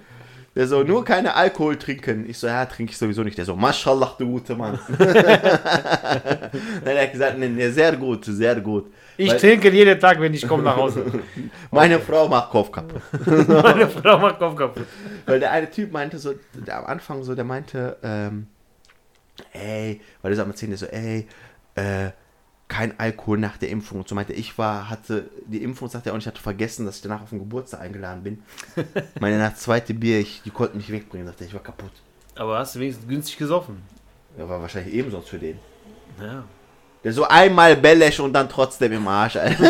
Der 0.58 0.66
so, 0.66 0.82
nur 0.82 1.04
keine 1.04 1.36
Alkohol 1.36 1.76
trinken. 1.76 2.28
Ich 2.28 2.36
so, 2.36 2.48
ja, 2.48 2.66
trinke 2.66 2.90
ich 2.90 2.98
sowieso 2.98 3.22
nicht. 3.22 3.38
Der 3.38 3.44
so, 3.44 3.54
Maschallah, 3.54 4.16
du 4.18 4.26
guter 4.26 4.56
Mann. 4.56 4.76
Dann 4.98 5.08
hat 5.08 6.84
er 6.84 7.06
gesagt, 7.06 7.38
nee, 7.38 7.46
nee, 7.46 7.70
sehr 7.70 7.96
gut, 7.96 8.24
sehr 8.24 8.56
gut. 8.56 8.92
Ich 9.16 9.30
Weil 9.30 9.38
trinke 9.38 9.70
jeden 9.70 10.00
Tag, 10.00 10.20
wenn 10.20 10.34
ich 10.34 10.48
komme 10.48 10.64
nach 10.64 10.76
Hause. 10.76 11.06
meine 11.70 12.00
Frau 12.00 12.26
macht 12.26 12.50
Kopf 12.50 12.72
kaputt. 12.72 13.00
Meine 13.48 13.86
Frau 13.88 14.18
macht 14.18 14.40
Kopf 14.40 14.56
kaputt. 14.56 14.86
Weil 15.26 15.38
der 15.38 15.52
eine 15.52 15.70
Typ 15.70 15.92
meinte 15.92 16.18
so, 16.18 16.34
der 16.54 16.78
am 16.78 16.86
Anfang 16.86 17.22
so, 17.22 17.36
der 17.36 17.44
meinte, 17.44 17.96
ähm, 18.02 18.48
ey, 19.52 20.00
weil 20.22 20.34
so 20.34 20.42
am 20.42 20.50
Erzählen, 20.50 20.70
der 20.70 20.78
so, 20.78 20.86
ey, 20.86 21.28
äh, 21.76 22.10
kein 22.68 22.98
Alkohol 23.00 23.38
nach 23.38 23.56
der 23.56 23.70
Impfung. 23.70 24.00
Und 24.00 24.08
so 24.08 24.14
meinte, 24.14 24.34
ich 24.34 24.58
war, 24.58 24.88
hatte 24.90 25.28
die 25.46 25.62
Impfung, 25.62 25.88
sagt 25.88 26.06
er, 26.06 26.12
und 26.12 26.20
ich 26.20 26.26
hatte 26.26 26.40
vergessen, 26.40 26.86
dass 26.86 26.96
ich 26.96 27.02
danach 27.02 27.22
auf 27.22 27.30
den 27.30 27.38
Geburtstag 27.38 27.80
eingeladen 27.80 28.22
bin. 28.22 28.42
Meine 29.20 29.38
nach 29.38 29.54
zweite 29.54 29.94
Bier, 29.94 30.20
ich, 30.20 30.42
die 30.44 30.50
konnten 30.50 30.76
mich 30.76 30.92
wegbringen, 30.92 31.26
sagte 31.26 31.44
er, 31.44 31.48
ich 31.48 31.54
war 31.54 31.62
kaputt. 31.62 31.92
Aber 32.36 32.58
hast 32.58 32.74
du 32.76 32.80
wenigstens 32.80 33.08
günstig 33.08 33.38
gesoffen. 33.38 33.82
Ja, 34.38 34.48
war 34.48 34.60
wahrscheinlich 34.60 34.94
ebenso 34.94 35.20
für 35.22 35.38
den. 35.38 35.58
Ja. 36.20 36.44
Der 37.04 37.12
so 37.12 37.24
einmal 37.26 37.76
Bellesch 37.76 38.20
und 38.20 38.32
dann 38.32 38.48
trotzdem 38.48 38.92
im 38.92 39.06
Arsch, 39.08 39.36
Alter. 39.36 39.64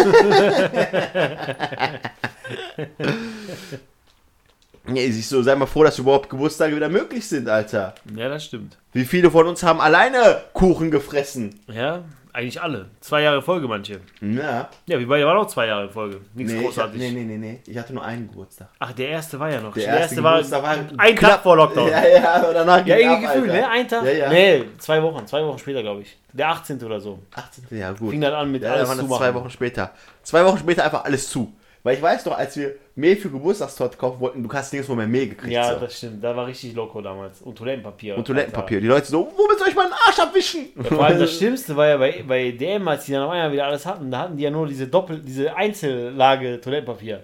ja, 4.88 4.94
ich 4.94 5.28
so, 5.28 5.42
sei 5.42 5.54
mal 5.54 5.66
froh, 5.66 5.84
dass 5.84 5.98
überhaupt 5.98 6.30
Geburtstage 6.30 6.74
wieder 6.74 6.88
möglich 6.88 7.28
sind, 7.28 7.48
Alter. 7.48 7.94
ja, 8.14 8.28
das 8.28 8.44
stimmt. 8.44 8.78
Wie 8.92 9.04
viele 9.04 9.30
von 9.30 9.46
uns 9.46 9.62
haben 9.62 9.80
alleine 9.80 10.42
Kuchen 10.52 10.90
gefressen? 10.90 11.60
Ja, 11.68 12.02
eigentlich 12.38 12.62
alle. 12.62 12.86
Zwei 13.00 13.22
Jahre 13.22 13.42
Folge 13.42 13.66
manche. 13.68 14.00
Ja. 14.20 14.68
Ja, 14.86 14.98
wir 14.98 15.08
beide 15.08 15.26
waren 15.26 15.36
auch 15.38 15.46
zwei 15.48 15.66
Jahre 15.66 15.88
Folge. 15.88 16.20
Nichts 16.34 16.52
Nee, 16.52 16.58
ich, 16.60 16.64
großartig. 16.64 16.98
nee, 17.00 17.10
nee, 17.10 17.24
nee, 17.24 17.36
nee. 17.36 17.60
Ich 17.66 17.76
hatte 17.76 17.92
nur 17.92 18.04
einen 18.04 18.28
Geburtstag. 18.28 18.68
Ach, 18.78 18.92
der 18.92 19.08
erste 19.08 19.38
war 19.40 19.50
ja 19.50 19.60
noch. 19.60 19.74
Der 19.74 19.82
Der, 19.84 19.92
erste 20.00 20.14
erste, 20.22 20.52
war, 20.52 20.62
war 20.62 20.76
ein 20.98 21.16
Tag 21.16 21.42
vor 21.42 21.56
Lockdown. 21.56 21.88
Ja, 21.90 22.06
ja, 22.06 22.52
danach 22.52 22.86
Ja, 22.86 22.96
ging 22.96 23.08
irgendwie 23.10 23.26
ab, 23.26 23.34
Gefühl, 23.34 23.50
Alter. 23.50 23.60
ne? 23.62 23.68
Ein 23.68 23.88
Tag? 23.88 24.04
Ja, 24.04 24.10
ja. 24.12 24.28
Nee, 24.30 24.64
zwei 24.78 25.02
Wochen. 25.02 25.26
Zwei 25.26 25.44
Wochen 25.44 25.58
später, 25.58 25.82
glaube 25.82 26.02
ich. 26.02 26.16
Der 26.32 26.48
18. 26.48 26.82
oder 26.84 27.00
so. 27.00 27.18
18. 27.34 27.64
Ja, 27.76 27.92
gut. 27.92 28.10
Fing 28.10 28.20
dann 28.20 28.34
an 28.34 28.52
mit 28.52 28.62
Ja, 28.62 28.72
alles 28.72 28.88
waren 28.88 28.98
zu 28.98 29.04
machen. 29.06 29.18
zwei 29.18 29.34
Wochen 29.34 29.50
später. 29.50 29.90
Zwei 30.22 30.44
Wochen 30.44 30.58
später 30.58 30.84
einfach 30.84 31.04
alles 31.04 31.28
zu. 31.28 31.52
Weil 31.82 31.96
ich 31.96 32.02
weiß 32.02 32.24
noch, 32.26 32.36
als 32.36 32.56
wir 32.56 32.74
Mehl 32.96 33.16
für 33.16 33.30
Geburtstagstorte 33.30 33.96
kaufen 33.96 34.20
wollten, 34.20 34.42
du 34.42 34.52
hast 34.52 34.72
nirgendwo 34.72 34.94
mehr 34.94 35.06
Mehl 35.06 35.28
gekriegt. 35.28 35.52
Ja, 35.52 35.74
so. 35.74 35.80
das 35.80 35.96
stimmt. 35.96 36.22
Da 36.22 36.36
war 36.36 36.46
richtig 36.46 36.74
loco 36.74 37.00
damals. 37.00 37.40
Und 37.42 37.56
Toilettenpapier. 37.56 38.16
Und 38.16 38.26
Toilettenpapier. 38.26 38.80
Die 38.80 38.88
Leute 38.88 39.06
so, 39.06 39.32
womit 39.36 39.58
soll 39.58 39.68
ich 39.68 39.76
meinen 39.76 39.92
Arsch 39.92 40.18
abwischen? 40.18 40.68
Alter. 40.76 40.94
Vor 40.94 41.04
allem 41.04 41.18
das 41.18 41.32
Schlimmste 41.36 41.76
war 41.76 41.86
ja 41.86 41.96
bei, 41.96 42.24
bei 42.26 42.50
DM, 42.50 42.86
als 42.88 43.04
die 43.04 43.12
dann 43.12 43.22
auf 43.22 43.30
einmal 43.30 43.52
wieder 43.52 43.66
alles 43.66 43.86
hatten, 43.86 44.10
da 44.10 44.18
hatten 44.20 44.36
die 44.36 44.42
ja 44.42 44.50
nur 44.50 44.66
diese 44.66 44.88
Doppel, 44.88 45.20
diese 45.20 45.54
Einzellage 45.54 46.60
Toilettenpapier. 46.60 47.22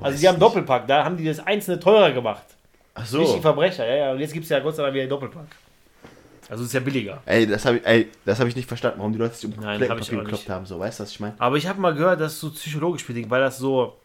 Also 0.00 0.18
die 0.18 0.28
haben 0.28 0.38
Doppelpack, 0.38 0.86
da 0.86 1.04
haben 1.04 1.16
die 1.16 1.24
das 1.24 1.40
einzelne 1.40 1.78
teurer 1.78 2.12
gemacht. 2.12 2.44
Ach 2.94 3.06
so. 3.06 3.20
Richtig 3.20 3.40
Verbrecher, 3.40 3.86
ja, 3.86 3.94
ja. 3.94 4.12
Und 4.12 4.20
jetzt 4.20 4.32
gibt 4.32 4.44
es 4.44 4.50
ja 4.50 4.60
Gott 4.60 4.76
sei 4.76 4.82
Dank 4.82 4.94
wieder 4.94 5.06
Doppelpack. 5.06 5.46
Also 6.52 6.64
ist 6.64 6.74
ja 6.74 6.80
billiger. 6.80 7.22
Ey, 7.24 7.46
das 7.46 7.64
habe 7.64 7.78
ich, 7.78 7.86
ey, 7.86 8.10
das 8.26 8.38
hab 8.38 8.46
ich 8.46 8.54
nicht 8.54 8.68
verstanden, 8.68 8.98
warum 8.98 9.14
die 9.14 9.18
Leute 9.18 9.34
sich 9.34 9.46
um 9.46 9.58
Nein, 9.58 9.80
hab 9.88 9.98
geklopft 9.98 10.30
nicht. 10.30 10.48
haben. 10.50 10.66
So, 10.66 10.78
weißt 10.78 11.00
du, 11.00 11.04
was 11.04 11.10
ich 11.10 11.18
meine? 11.18 11.34
Aber 11.38 11.56
ich 11.56 11.66
habe 11.66 11.80
mal 11.80 11.94
gehört, 11.94 12.20
dass 12.20 12.34
es 12.34 12.40
so 12.40 12.50
psychologisch 12.50 13.06
bedingt, 13.06 13.30
weil 13.30 13.40
das 13.40 13.56
so, 13.56 13.96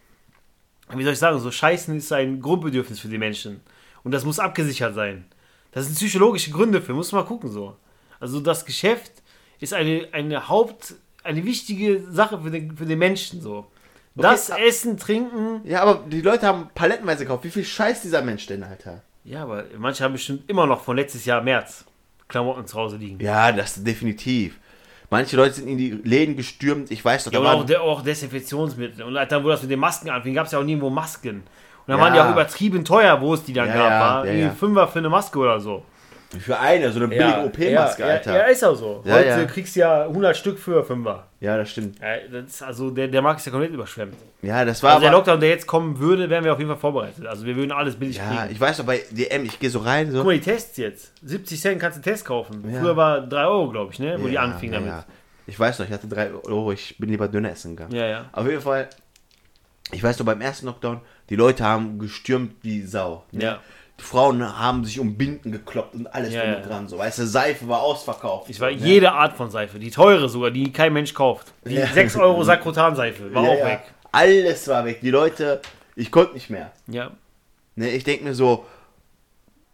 wie 0.95 1.03
soll 1.03 1.11
ich 1.11 1.19
sagen, 1.19 1.37
so 1.39 1.51
Scheißen 1.51 1.97
ist 1.97 2.13
ein 2.13 2.39
Grundbedürfnis 2.39 3.01
für 3.01 3.09
die 3.09 3.17
Menschen. 3.17 3.59
Und 4.05 4.13
das 4.13 4.23
muss 4.23 4.39
abgesichert 4.39 4.95
sein. 4.95 5.25
Das 5.73 5.87
sind 5.87 5.95
psychologische 5.95 6.51
Gründe 6.51 6.81
für, 6.81 6.93
muss 6.93 7.11
man 7.11 7.23
mal 7.23 7.27
gucken 7.27 7.51
so. 7.51 7.75
Also 8.17 8.39
das 8.39 8.63
Geschäft 8.63 9.11
ist 9.59 9.73
eine, 9.73 10.07
eine 10.13 10.47
Haupt, 10.47 10.93
eine 11.25 11.43
wichtige 11.43 12.09
Sache 12.09 12.39
für 12.39 12.49
den, 12.49 12.77
für 12.77 12.85
den 12.85 12.97
Menschen 12.97 13.41
so. 13.41 13.67
Das 14.15 14.51
Okay, 14.51 14.69
Essen, 14.69 14.95
Trinken. 14.95 15.59
Ja, 15.65 15.81
aber 15.81 16.05
die 16.07 16.21
Leute 16.21 16.47
haben 16.47 16.69
palettenweise 16.73 17.25
gekauft. 17.25 17.43
Wie 17.43 17.51
viel 17.51 17.65
scheiß 17.65 18.03
dieser 18.03 18.21
Mensch 18.21 18.45
denn, 18.45 18.63
Alter? 18.63 19.03
Ja, 19.25 19.43
aber 19.43 19.65
manche 19.77 20.05
haben 20.05 20.13
bestimmt 20.13 20.49
immer 20.49 20.65
noch 20.65 20.85
von 20.85 20.95
letztes 20.95 21.25
Jahr 21.25 21.41
März 21.41 21.83
Klamotten 22.27 22.65
zu 22.67 22.77
Hause 22.77 22.97
liegen. 22.97 23.19
Ja, 23.19 23.51
das 23.51 23.83
definitiv. 23.83 24.57
Manche 25.09 25.37
Leute 25.37 25.55
sind 25.55 25.67
in 25.67 25.77
die 25.77 25.91
Läden 26.03 26.35
gestürmt. 26.35 26.91
Ich 26.91 27.03
weiß 27.03 27.25
doch, 27.25 27.31
Ja, 27.31 27.39
und 27.39 27.45
auch, 27.45 27.57
waren, 27.59 27.67
de 27.67 27.77
auch 27.77 28.01
Desinfektionsmittel. 28.01 29.05
Und 29.05 29.13
dann, 29.13 29.43
wo 29.43 29.47
das 29.49 29.61
mit 29.61 29.71
den 29.71 29.79
Masken 29.79 30.09
anfing, 30.09 30.33
gab 30.33 30.47
es 30.47 30.51
ja 30.51 30.59
auch 30.59 30.63
nirgendwo 30.63 30.89
Masken. 30.89 31.37
Und 31.37 31.43
dann 31.87 31.97
Ja. 31.97 32.03
waren 32.03 32.13
die 32.13 32.19
auch 32.19 32.31
übertrieben 32.31 32.83
teuer, 32.83 33.21
wo 33.21 33.33
es 33.33 33.43
die 33.43 33.53
dann 33.53 33.69
Ja, 33.69 33.73
gab. 33.75 33.91
ja, 33.91 33.99
war 33.99 34.25
ja, 34.33 34.49
Fünfer 34.49 34.87
für 34.89 34.99
eine 34.99 35.09
Maske 35.09 35.39
oder 35.39 35.59
so. 35.61 35.85
Für 36.41 36.59
eine, 36.59 36.91
so 36.91 36.99
eine 36.99 37.07
billige 37.07 37.39
OP-Maske, 37.45 38.01
ja, 38.01 38.07
Alter. 38.09 38.35
Ja, 38.37 38.43
ist 38.47 38.61
auch 38.63 38.75
so. 38.75 39.01
Ja, 39.05 39.13
Heute 39.15 39.27
ja. 39.29 39.45
kriegst 39.45 39.75
du 39.77 39.79
ja 39.79 40.03
100 40.03 40.35
Stück 40.35 40.59
für 40.59 40.83
5er. 40.83 41.19
Ja, 41.39 41.55
das 41.57 41.69
stimmt. 41.71 41.99
Ja, 42.01 42.41
das 42.41 42.61
also 42.61 42.89
der, 42.89 43.07
der 43.07 43.21
Markt 43.21 43.39
ist 43.39 43.45
ja 43.45 43.51
komplett 43.53 43.71
überschwemmt. 43.73 44.13
Ja, 44.41 44.65
das 44.65 44.83
war 44.83 44.91
Also 44.95 45.03
der. 45.03 45.11
Lockdown, 45.11 45.39
der 45.39 45.49
jetzt 45.49 45.65
kommen 45.67 45.99
würde, 45.99 46.29
wären 46.29 46.43
wir 46.43 46.51
auf 46.51 46.59
jeden 46.59 46.69
Fall 46.69 46.79
vorbereitet. 46.79 47.25
Also 47.25 47.45
wir 47.45 47.55
würden 47.55 47.71
alles 47.71 47.95
billig 47.95 48.17
Ja, 48.17 48.27
kriegen. 48.41 48.51
ich 48.51 48.59
weiß 48.59 48.77
noch, 48.79 48.85
bei 48.85 49.01
DM, 49.09 49.45
ich 49.45 49.57
gehe 49.57 49.69
so 49.69 49.79
rein, 49.79 50.11
so... 50.11 50.17
Guck 50.17 50.25
mal, 50.27 50.33
die 50.33 50.41
Tests 50.41 50.75
jetzt. 50.77 51.13
70 51.25 51.61
Cent 51.61 51.79
kannst 51.79 51.95
du 51.95 51.99
einen 51.99 52.03
Test 52.15 52.25
kaufen. 52.25 52.63
Ja. 52.73 52.81
Früher 52.81 52.97
war 52.97 53.21
3 53.21 53.45
Euro, 53.45 53.69
glaube 53.71 53.93
ich, 53.93 53.99
ne? 53.99 54.17
Wo 54.19 54.27
die 54.27 54.33
Ja, 54.33 54.41
anfingen 54.41 54.73
ja, 54.73 54.79
damit. 54.79 54.93
ja. 54.93 55.05
Ich 55.45 55.57
weiß 55.57 55.79
noch, 55.79 55.85
ich 55.85 55.93
hatte 55.93 56.07
3 56.07 56.31
Euro, 56.45 56.73
ich 56.73 56.97
bin 56.97 57.09
lieber 57.09 57.29
Döner 57.29 57.51
essen 57.51 57.77
gegangen. 57.77 57.95
Ja, 57.95 58.05
ja. 58.05 58.25
Auf 58.33 58.45
jeden 58.45 58.61
Fall, 58.61 58.89
ich 59.93 60.03
weiß 60.03 60.19
noch, 60.19 60.25
beim 60.25 60.41
ersten 60.41 60.65
Lockdown, 60.65 60.99
die 61.29 61.37
Leute 61.37 61.63
haben 61.63 61.99
gestürmt 61.99 62.55
wie 62.63 62.81
Sau. 62.81 63.23
ne? 63.31 63.43
Ja. 63.43 63.59
Die 63.99 64.03
Frauen 64.03 64.43
haben 64.59 64.85
sich 64.85 64.99
um 64.99 65.17
Binden 65.17 65.51
gekloppt 65.51 65.95
und 65.95 66.07
alles 66.13 66.33
Ja, 66.33 66.41
drum 66.41 66.51
ja. 66.51 66.57
und 66.57 66.69
dran. 66.69 66.87
So, 66.87 66.97
weißt 66.99 67.19
du, 67.19 67.25
Seife 67.27 67.67
war 67.67 67.81
ausverkauft. 67.81 68.49
Ich 68.49 68.59
war 68.59 68.69
ne? 68.69 68.77
jede 68.77 69.11
Art 69.11 69.35
von 69.35 69.49
Seife. 69.49 69.79
Die 69.79 69.89
teure 69.89 70.29
sogar, 70.29 70.51
die 70.51 70.71
kein 70.71 70.93
Mensch 70.93 71.13
kauft. 71.13 71.47
Die 71.65 71.75
Ja. 71.75 71.87
6 71.87 72.15
Euro 72.17 72.43
Sakrotan-Seife 72.43 73.33
war 73.33 73.43
ja, 73.43 73.49
auch 73.49 73.57
ja. 73.59 73.65
weg. 73.65 73.81
Alles 74.11 74.67
war 74.67 74.85
weg. 74.85 74.99
Die 75.01 75.09
Leute, 75.09 75.61
ich 75.95 76.11
konnte 76.11 76.33
nicht 76.35 76.49
mehr. 76.49 76.71
Ja. 76.87 77.11
Ne, 77.75 77.89
ich 77.89 78.03
denke 78.03 78.23
mir 78.23 78.33
so, 78.35 78.65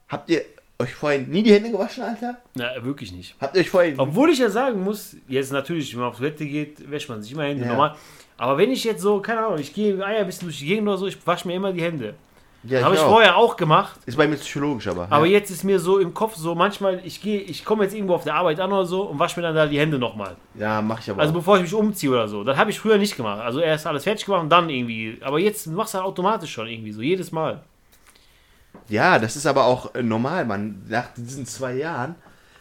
habt 0.07 0.29
ihr 0.29 0.41
euch 0.79 0.93
vorhin 0.95 1.29
nie 1.29 1.43
die 1.43 1.53
Hände 1.53 1.71
gewaschen, 1.71 2.03
Alter? 2.03 2.37
Na, 2.55 2.71
wirklich 2.83 3.11
nicht. 3.11 3.35
Habt 3.39 3.55
ihr 3.55 3.61
euch 3.61 3.69
vorhin... 3.69 3.99
Obwohl 3.99 4.29
ich 4.29 4.39
ja 4.39 4.49
sagen 4.49 4.81
muss, 4.83 5.15
jetzt 5.27 5.51
natürlich, 5.51 5.93
wenn 5.93 6.01
man 6.01 6.09
auf 6.09 6.17
Toilette 6.17 6.45
geht, 6.45 6.89
wäscht 6.89 7.09
man 7.09 7.21
sich 7.21 7.31
immer 7.33 7.43
Hände, 7.43 7.63
Ja. 7.63 7.69
normal. 7.71 7.95
Aber 8.37 8.57
wenn 8.57 8.71
ich 8.71 8.83
jetzt 8.83 9.01
so, 9.01 9.19
keine 9.21 9.45
Ahnung, 9.45 9.59
ich 9.59 9.73
gehe 9.73 10.03
ein 10.03 10.25
bisschen 10.25 10.47
durch 10.47 10.59
die 10.59 10.65
Gegend 10.65 10.87
oder 10.87 10.97
so, 10.97 11.07
ich 11.07 11.25
wasche 11.25 11.47
mir 11.47 11.55
immer 11.55 11.71
die 11.71 11.81
Hände. 11.83 12.15
Ja, 12.63 12.81
Habe 12.81 12.95
ich 12.95 13.01
auch. 13.01 13.09
vorher 13.09 13.35
auch 13.35 13.57
gemacht, 13.57 13.99
Ist 14.05 14.17
bei 14.17 14.27
mir 14.27 14.37
psychologisch, 14.37 14.87
aber. 14.87 15.07
aber 15.09 15.25
ja. 15.25 15.33
jetzt 15.33 15.51
ist 15.51 15.63
mir 15.63 15.79
so 15.79 15.99
im 15.99 16.13
Kopf 16.13 16.35
so, 16.35 16.55
manchmal, 16.55 17.01
ich 17.03 17.21
gehe, 17.21 17.41
ich 17.41 17.65
komme 17.65 17.83
jetzt 17.83 17.93
irgendwo 17.93 18.15
auf 18.15 18.23
der 18.23 18.35
Arbeit 18.35 18.59
an 18.61 18.71
oder 18.71 18.85
so 18.85 19.01
und 19.03 19.19
wasche 19.19 19.39
mir 19.39 19.47
dann 19.47 19.55
da 19.55 19.67
die 19.67 19.79
Hände 19.79 19.99
nochmal. 19.99 20.37
ja, 20.55 20.81
mach 20.81 20.99
ich 21.01 21.09
aber. 21.09 21.21
Also 21.21 21.33
auch. 21.33 21.37
bevor 21.37 21.57
ich 21.57 21.63
mich 21.63 21.73
umziehe 21.73 22.11
oder 22.11 22.27
so. 22.27 22.43
Das 22.43 22.57
habe 22.57 22.71
ich 22.71 22.79
früher 22.79 22.97
nicht 22.97 23.17
gemacht. 23.17 23.41
Also 23.41 23.59
erst 23.59 23.85
alles 23.85 24.03
fertig 24.05 24.25
gemacht 24.25 24.43
und 24.43 24.49
dann 24.49 24.69
irgendwie. 24.69 25.17
Aber 25.21 25.39
jetzt 25.39 25.67
machst 25.67 25.93
du 25.93 25.97
halt 25.97 26.07
automatisch 26.07 26.53
schon 26.53 26.67
irgendwie 26.67 26.91
so, 26.91 27.01
jedes 27.01 27.31
Mal. 27.31 27.63
Ja, 28.87 29.19
das 29.19 29.35
ist 29.35 29.45
aber 29.45 29.65
auch 29.65 29.93
äh, 29.95 30.03
normal, 30.03 30.45
man. 30.45 30.83
Nach 30.87 31.07
diesen 31.15 31.45
zwei 31.45 31.73
Jahren, 31.75 32.15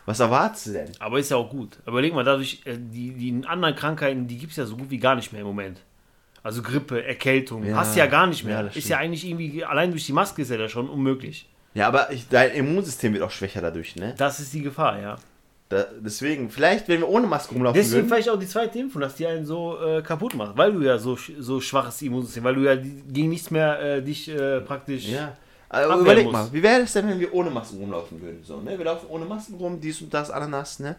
was 0.05 0.21
erwartest 0.21 0.67
du 0.67 0.73
denn? 0.73 0.91
Aber 0.99 1.19
ist 1.19 1.31
ja 1.31 1.37
auch 1.37 1.51
gut. 1.51 1.79
Überleg 1.87 2.13
mal, 2.15 2.25
dadurch, 2.25 2.61
äh, 2.65 2.77
die, 2.77 3.13
die 3.13 3.47
anderen 3.47 3.77
Krankheiten, 3.77 4.27
die 4.27 4.39
gibt 4.39 4.51
es 4.51 4.57
ja 4.57 4.67
so 4.67 4.77
gut 4.77 4.91
wie 4.91 4.99
gar 4.99 5.15
nicht 5.15 5.33
mehr 5.33 5.43
im 5.43 5.47
Moment. 5.47 5.79
Also 6.43 6.63
Grippe, 6.63 7.05
Erkältung, 7.05 7.65
Ja. 7.65 7.77
hast 7.77 7.95
du 7.95 8.01
ja 8.01 8.07
gar 8.07 8.27
nicht 8.27 8.45
mehr. 8.45 8.63
Ja, 8.63 8.67
ist 8.69 8.89
ja 8.89 8.99
eigentlich 8.99 9.25
irgendwie, 9.27 9.65
allein 9.65 9.91
durch 9.91 10.07
die 10.07 10.13
Maske 10.13 10.43
ist 10.43 10.51
ja 10.51 10.69
schon 10.69 10.89
unmöglich. 10.89 11.49
Ja, 11.75 11.89
aber 11.89 12.11
ich, 12.13 12.29
dein 12.29 12.51
Immunsystem 12.53 13.13
wird 13.15 13.23
auch 13.23 13.31
schwächer 13.31 13.61
dadurch, 13.63 13.97
ne? 13.97 14.15
Das 14.19 14.41
ist 14.41 14.53
die 14.53 14.63
Gefahr, 14.63 15.01
ja. 15.01 15.17
Da, 15.69 15.87
deswegen, 16.01 16.51
vielleicht, 16.51 16.87
wenn 16.89 17.01
wir 17.01 17.09
ohne 17.09 17.27
Maske 17.27 17.55
rumlaufen 17.55 17.81
Deswegen 17.81 18.03
würden. 18.03 18.09
vielleicht 18.09 18.29
auch 18.29 18.39
die 18.39 18.47
zweite 18.47 18.79
Impfung, 18.79 19.01
dass 19.01 19.15
die 19.15 19.27
einen 19.27 19.47
so 19.47 19.79
äh, 19.83 20.03
kaputt 20.03 20.35
macht, 20.35 20.57
weil 20.59 20.73
du 20.73 20.83
ja 20.83 20.99
so, 20.99 21.17
so 21.39 21.61
schwaches 21.63 22.03
Immunsystem, 22.03 22.45
weil 22.45 22.57
du 22.57 22.61
ja 22.63 22.75
gegen 22.75 23.31
nichts 23.31 23.51
mehr 23.51 23.81
äh, 23.81 24.03
dich 24.03 24.29
äh, 24.29 24.61
praktisch. 24.61 25.09
Ja. 25.09 25.35
Aber 25.71 25.97
überleg 25.97 26.25
muss. 26.25 26.33
mal, 26.35 26.53
wie 26.53 26.63
wäre 26.63 26.83
es 26.83 26.93
denn, 26.93 27.09
wenn 27.09 27.19
wir 27.19 27.33
ohne 27.33 27.49
Masken 27.49 27.79
rumlaufen 27.79 28.21
würden? 28.21 28.41
So, 28.45 28.61
ne? 28.61 28.77
Wir 28.77 28.85
laufen 28.85 29.07
ohne 29.09 29.25
Masken 29.25 29.55
rum, 29.55 29.81
dies 29.81 30.03
und 30.03 30.13
das, 30.13 30.31
Ananas, 30.31 30.79
ne? 30.81 30.97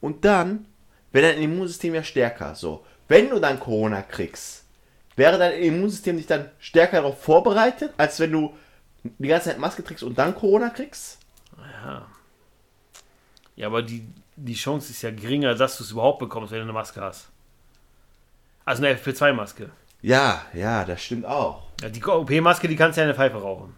Und 0.00 0.24
dann 0.24 0.64
wäre 1.12 1.32
dein 1.32 1.40
Immunsystem 1.42 1.94
ja 1.94 2.02
stärker. 2.02 2.56
So, 2.56 2.84
wenn 3.06 3.30
du 3.30 3.38
dann 3.38 3.60
Corona 3.60 4.02
kriegst, 4.02 4.64
wäre 5.16 5.38
dein 5.38 5.60
Immunsystem 5.60 6.16
dich 6.16 6.26
dann 6.26 6.50
stärker 6.58 6.98
darauf 6.98 7.20
vorbereitet, 7.20 7.92
als 7.96 8.20
wenn 8.20 8.32
du 8.32 8.54
die 9.02 9.28
ganze 9.28 9.50
Zeit 9.50 9.58
Maske 9.58 9.82
trägst 9.82 10.04
und 10.04 10.16
dann 10.18 10.34
Corona 10.34 10.68
kriegst? 10.70 11.18
Ja. 11.56 12.06
Ja, 13.56 13.66
aber 13.68 13.82
die, 13.82 14.06
die 14.36 14.54
Chance 14.54 14.92
ist 14.92 15.02
ja 15.02 15.10
geringer, 15.10 15.54
dass 15.54 15.78
du 15.78 15.84
es 15.84 15.90
überhaupt 15.90 16.18
bekommst, 16.18 16.52
wenn 16.52 16.58
du 16.58 16.64
eine 16.64 16.72
Maske 16.72 17.00
hast. 17.00 17.28
Also 18.64 18.84
eine 18.84 18.96
FP2-Maske. 18.98 19.70
Ja, 20.02 20.44
ja, 20.52 20.84
das 20.84 21.02
stimmt 21.02 21.24
auch. 21.24 21.62
Ja, 21.80 21.88
die 21.88 22.04
OP-Maske, 22.04 22.68
die 22.68 22.76
kannst 22.76 22.96
du 22.96 23.00
ja 23.00 23.06
in 23.06 23.08
der 23.08 23.16
Pfeife 23.16 23.40
rauchen. 23.40 23.74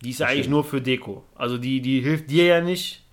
Die 0.00 0.10
ist 0.10 0.20
ja 0.20 0.26
eigentlich 0.26 0.40
stimmt. 0.44 0.52
nur 0.52 0.64
für 0.64 0.80
Deko. 0.80 1.24
Also 1.34 1.58
die, 1.58 1.80
die 1.80 2.00
hilft 2.00 2.30
dir 2.30 2.44
ja 2.44 2.60
nicht. 2.60 3.04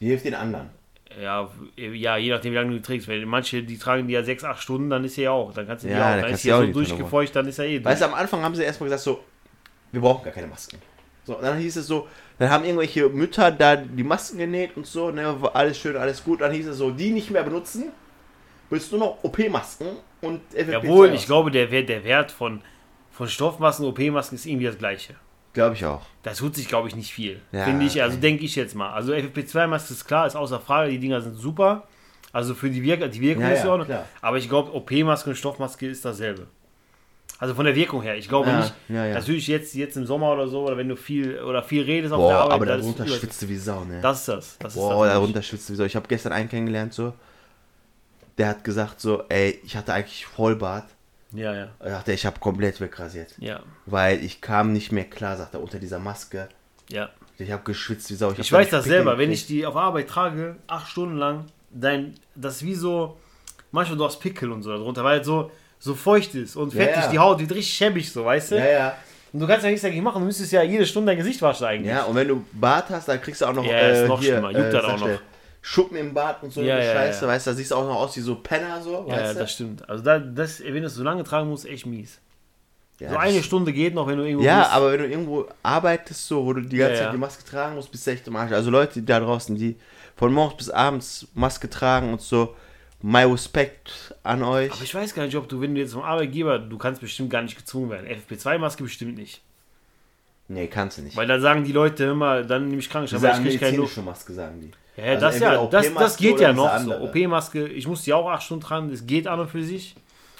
Die 0.00 0.08
hilft 0.08 0.24
den 0.24 0.34
anderen. 0.34 0.70
Ja, 1.20 1.50
ja, 1.76 2.16
je 2.16 2.30
nachdem, 2.30 2.52
wie 2.52 2.56
lange 2.56 2.70
du 2.72 2.82
trägst. 2.82 3.08
Weil 3.08 3.26
manche, 3.26 3.62
die 3.62 3.78
tragen 3.78 4.06
die 4.06 4.14
ja 4.14 4.22
6, 4.22 4.44
8 4.44 4.62
Stunden, 4.62 4.90
dann 4.90 5.04
ist 5.04 5.14
sie 5.14 5.22
ja 5.22 5.30
auch. 5.32 5.52
Dann 5.52 5.66
kannst 5.66 5.84
du 5.84 5.88
die 5.88 5.94
Ja, 5.94 6.06
auch. 6.06 6.10
dann 6.12 6.22
Dann 6.22 6.32
ist 6.32 6.44
ja 6.44 6.58
so 6.58 6.66
durchgefeucht, 6.66 7.34
dann 7.36 7.46
ist 7.48 7.58
ja 7.58 7.64
eh 7.64 7.78
durch. 7.78 7.84
Weißt 7.84 8.02
du, 8.02 8.06
am 8.06 8.14
Anfang 8.14 8.42
haben 8.42 8.54
sie 8.54 8.62
erstmal 8.62 8.88
gesagt 8.88 9.02
so, 9.02 9.20
wir 9.90 10.00
brauchen 10.00 10.24
gar 10.24 10.32
keine 10.32 10.46
Masken. 10.46 10.78
So, 11.24 11.38
dann 11.40 11.58
hieß 11.58 11.76
es 11.76 11.86
so, 11.86 12.08
dann 12.38 12.50
haben 12.50 12.64
irgendwelche 12.64 13.08
Mütter 13.08 13.52
da 13.52 13.76
die 13.76 14.02
Masken 14.02 14.38
genäht 14.38 14.76
und 14.76 14.86
so, 14.86 15.10
ne, 15.10 15.36
alles 15.52 15.78
schön, 15.78 15.96
alles 15.96 16.24
gut. 16.24 16.40
Dann 16.40 16.52
hieß 16.52 16.66
es 16.66 16.78
so, 16.78 16.90
die 16.90 17.10
nicht 17.10 17.30
mehr 17.30 17.44
benutzen, 17.44 17.92
willst 18.70 18.90
nur 18.90 19.00
noch 19.00 19.18
OP-Masken 19.22 19.86
und 20.20 20.40
FFP2 20.54 20.70
Jawohl, 20.70 21.14
ich 21.14 21.26
glaube, 21.26 21.50
der 21.50 21.70
Wert, 21.70 21.88
der 21.88 22.02
Wert 22.04 22.32
von, 22.32 22.60
von 23.12 23.28
Stoffmasken, 23.28 23.86
OP-Masken 23.86 24.34
ist 24.34 24.46
irgendwie 24.46 24.66
das 24.66 24.78
gleiche. 24.78 25.14
Glaube 25.52 25.74
ich 25.74 25.84
auch. 25.84 26.02
Da 26.22 26.32
tut 26.32 26.54
sich, 26.54 26.68
glaube 26.68 26.88
ich, 26.88 26.96
nicht 26.96 27.12
viel. 27.12 27.40
Ja, 27.52 27.64
Finde 27.64 27.84
ich, 27.84 28.00
also 28.02 28.14
okay. 28.14 28.22
denke 28.22 28.44
ich 28.44 28.56
jetzt 28.56 28.74
mal. 28.74 28.90
Also 28.92 29.12
FFP2-Maske 29.12 29.92
ist 29.92 30.06
klar, 30.06 30.26
ist 30.26 30.36
außer 30.36 30.60
Frage, 30.60 30.90
die 30.90 30.98
Dinger 30.98 31.20
sind 31.20 31.34
super. 31.36 31.86
Also 32.32 32.54
für 32.54 32.70
die, 32.70 32.82
Wirk 32.82 33.10
die 33.12 33.20
Wirkung 33.20 33.42
Ja, 33.44 33.50
ist 33.50 33.64
ja, 33.64 33.72
auch 33.74 33.78
noch. 33.78 33.86
Aber 34.22 34.38
ich 34.38 34.48
glaube, 34.48 34.74
OP-Maske 34.74 35.30
und 35.30 35.36
Stoffmaske 35.36 35.86
ist 35.88 36.04
dasselbe. 36.04 36.46
Also 37.38 37.54
von 37.54 37.64
der 37.64 37.74
Wirkung 37.74 38.02
her. 38.02 38.16
Ich 38.16 38.28
glaube 38.28 38.48
Ja, 38.48 38.60
nicht. 38.60 38.74
ja, 38.88 39.04
ja. 39.06 39.14
Natürlich 39.14 39.48
jetzt, 39.48 39.74
jetzt 39.74 39.96
im 39.96 40.06
Sommer 40.06 40.32
oder 40.32 40.46
so, 40.46 40.64
oder 40.64 40.76
wenn 40.76 40.88
du 40.88 40.96
viel 40.96 41.40
oder 41.40 41.62
viel 41.62 41.82
redest 41.82 42.12
auf 42.14 42.28
der 42.28 42.38
Arbeit, 42.38 42.52
aber 42.54 42.66
darunter 42.66 43.06
schwitzt 43.06 43.42
du 43.42 43.48
wie 43.48 43.56
Sau, 43.56 43.84
ne? 43.84 44.00
Das 44.00 44.20
ist 44.20 44.28
das. 44.28 44.58
das 44.58 44.74
Boah, 44.74 44.92
ist 44.92 45.08
das 45.08 45.14
darunter 45.14 45.42
schwitzt 45.42 45.68
du 45.68 45.72
wie 45.72 45.76
Sau. 45.76 45.84
Ich 45.84 45.96
habe 45.96 46.06
gestern 46.08 46.32
einen 46.32 46.48
kennengelernt, 46.48 46.94
so, 46.94 47.12
der 48.38 48.48
hat 48.48 48.64
gesagt 48.64 49.00
so, 49.00 49.24
ey, 49.28 49.58
ich 49.64 49.76
hatte 49.76 49.92
eigentlich 49.92 50.24
Vollbart. 50.24 50.86
Ja, 51.34 51.54
ja. 51.54 51.68
Er 51.80 51.90
dachte, 51.90 52.12
ich 52.12 52.26
habe 52.26 52.38
komplett 52.40 52.80
wegrasiert. 52.80 53.34
Ja, 53.38 53.60
Weil 53.86 54.22
ich 54.24 54.40
kam 54.40 54.72
nicht 54.72 54.92
mehr 54.92 55.04
klar, 55.04 55.36
sagt 55.36 55.54
er, 55.54 55.60
unter 55.62 55.78
dieser 55.78 55.98
Maske. 55.98 56.48
ja. 56.88 57.10
Ich 57.38 57.50
habe 57.50 57.62
geschwitzt 57.64 58.08
wie 58.10 58.14
Sau. 58.14 58.30
hab 58.30 58.38
Ich 58.38 58.52
weiß 58.52 58.68
das 58.68 58.84
Pickel 58.84 58.98
selber, 58.98 59.18
wenn 59.18 59.32
ich 59.32 59.46
die 59.46 59.66
auf 59.66 59.74
Arbeit 59.74 60.06
trage, 60.08 60.56
acht 60.68 60.88
Stunden 60.88 61.16
lang, 61.16 61.46
dein, 61.70 62.14
das 62.36 62.56
ist 62.56 62.64
wie 62.64 62.74
so, 62.74 63.16
manchmal 63.72 63.98
du 63.98 64.04
hast 64.04 64.20
Pickel 64.20 64.52
und 64.52 64.62
so 64.62 64.70
darunter, 64.70 65.02
weil 65.02 65.20
es 65.20 65.26
so, 65.26 65.50
so 65.80 65.94
feucht 65.94 66.34
ist 66.36 66.54
und 66.54 66.72
Ja, 66.74 66.82
fettig, 66.82 67.02
ja. 67.04 67.10
die 67.10 67.18
Haut 67.18 67.40
wird 67.40 67.50
richtig 67.50 67.74
schäbig 67.74 68.12
so, 68.12 68.24
weißt 68.26 68.52
du? 68.52 68.58
Ja, 68.58 68.66
ja. 68.70 68.96
Und 69.32 69.40
du 69.40 69.46
kannst 69.48 69.64
ja 69.64 69.70
nichts 69.70 69.82
dagegen 69.82 70.04
machen, 70.04 70.20
du 70.20 70.26
müsstest 70.26 70.52
ja 70.52 70.62
jede 70.62 70.86
Stunde 70.86 71.10
dein 71.10 71.18
Gesicht 71.18 71.40
waschen 71.42 71.66
eigentlich. 71.66 71.90
Ja, 71.90 72.04
und 72.04 72.14
wenn 72.14 72.28
du 72.28 72.44
Bart 72.52 72.90
hast, 72.90 73.08
dann 73.08 73.20
kriegst 73.20 73.40
du 73.40 73.46
auch 73.46 73.54
noch, 73.54 73.64
Ja, 73.64 73.88
ist 73.88 74.06
noch 74.06 74.22
schlimmer. 74.22 74.50
Juckt 74.50 74.64
äh, 74.64 74.70
das 74.70 74.84
auch 74.84 74.98
noch. 75.00 75.08
Schuppen 75.64 75.96
im 75.96 76.12
Bart 76.12 76.42
und 76.42 76.52
so 76.52 76.60
Ja, 76.60 76.74
eine 76.76 76.84
ja, 76.84 76.92
Scheiße, 76.92 77.22
ja. 77.24 77.28
weißt 77.30 77.46
du, 77.46 77.50
da 77.52 77.56
siehst 77.56 77.70
du 77.70 77.76
auch 77.76 77.86
noch 77.86 77.94
aus 77.96 78.16
wie 78.16 78.20
so 78.20 78.34
Penner, 78.34 78.82
so, 78.82 79.06
ja, 79.08 79.20
ja, 79.20 79.34
das 79.34 79.52
stimmt. 79.52 79.88
Also 79.88 80.02
da, 80.04 80.18
das, 80.18 80.60
wenn 80.62 80.74
du 80.82 80.86
es 80.86 80.94
so 80.94 81.04
lange 81.04 81.22
tragen 81.24 81.48
musst, 81.48 81.66
echt 81.66 81.86
mies. 81.86 82.18
So 82.98 83.16
eine 83.16 83.42
Stunde 83.42 83.72
geht 83.72 83.94
noch, 83.94 84.06
wenn 84.06 84.16
du 84.18 84.24
irgendwo 84.24 84.44
Ja, 84.44 84.60
bist. 84.60 84.72
aber 84.72 84.92
wenn 84.92 85.00
du 85.00 85.06
irgendwo 85.08 85.46
arbeitest, 85.64 86.26
so, 86.28 86.44
wo 86.44 86.52
du 86.52 86.60
die 86.60 86.76
ganze 86.76 87.02
Zeit 87.02 87.12
die 87.12 87.16
Maske 87.18 87.42
tragen 87.44 87.74
musst, 87.74 87.90
bist 87.90 88.06
du 88.06 88.10
echt 88.12 88.26
im 88.28 88.36
Arsch. 88.36 88.52
Also 88.52 88.70
Leute 88.70 89.00
die 89.00 89.06
da 89.06 89.18
draußen, 89.18 89.56
die 89.56 89.76
von 90.14 90.32
morgens 90.32 90.56
bis 90.56 90.70
abends 90.70 91.26
Maske 91.34 91.68
tragen 91.68 92.12
und 92.12 92.20
so, 92.20 92.54
my 93.00 93.24
respect 93.24 94.14
an 94.22 94.44
euch. 94.44 94.70
Aber 94.72 94.82
ich 94.82 94.94
weiß 94.94 95.14
gar 95.14 95.24
nicht, 95.24 95.36
ob 95.36 95.48
du, 95.48 95.60
wenn 95.60 95.74
du 95.74 95.80
jetzt 95.80 95.94
vom 95.94 96.02
Arbeitgeber, 96.02 96.60
du 96.60 96.78
kannst 96.78 97.00
bestimmt 97.00 97.30
gar 97.30 97.42
nicht 97.42 97.56
gezwungen 97.56 97.90
werden. 97.90 98.06
FP2-Maske 98.06 98.84
bestimmt 98.84 99.16
nicht. 99.16 99.42
nee, 100.46 100.68
kannst 100.68 100.98
du 100.98 101.02
nicht. 101.02 101.16
Weil 101.16 101.26
da 101.26 101.40
sagen 101.40 101.64
die 101.64 101.72
Leute 101.72 102.04
immer, 102.04 102.42
dann 102.44 102.68
nehme 102.68 102.78
ich 102.78 102.88
Krankenschein, 102.90 103.20
weil 103.22 103.32
ich 103.38 103.42
kriege 103.42 103.58
keine 103.58 103.76
Luft. 103.78 103.96
Maske, 104.04 104.32
sagen 104.32 104.60
die. 104.60 104.70
Ja, 104.96 105.04
Also 105.04 105.20
das 105.26 105.38
ja, 105.40 105.66
das, 105.66 105.94
das 105.94 106.16
geht 106.16 106.38
ja 106.40 106.52
noch 106.52 106.76
so. 106.78 106.94
OP-Maske, 107.00 107.66
ich 107.68 107.86
muss 107.86 108.02
die 108.02 108.12
auch 108.12 108.28
acht 108.28 108.42
Stunden 108.42 108.62
tragen, 108.64 108.90
das 108.90 109.06
geht 109.06 109.26
an 109.26 109.40
und 109.40 109.48
für 109.48 109.62
sich. 109.64 109.94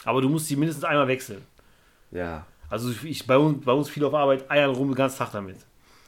Aber 0.05 0.21
du 0.21 0.29
musst 0.29 0.51
die 0.51 0.57
mindestens 0.57 0.85
einmal 0.85 1.09
wechseln. 1.09 1.43
Ja. 2.11 2.45
Also 2.69 2.91
ich, 3.05 3.27
bei, 3.27 3.37
uns, 3.37 3.65
bei 3.65 3.73
uns 3.73 3.89
viel 3.89 4.05
auf 4.05 4.15
Arbeit 4.15 4.51
eiern 4.51 4.71
rum 4.71 4.89
den 4.89 4.95
ganzen 4.95 5.19
Tag 5.19 5.33
damit. 5.33 5.57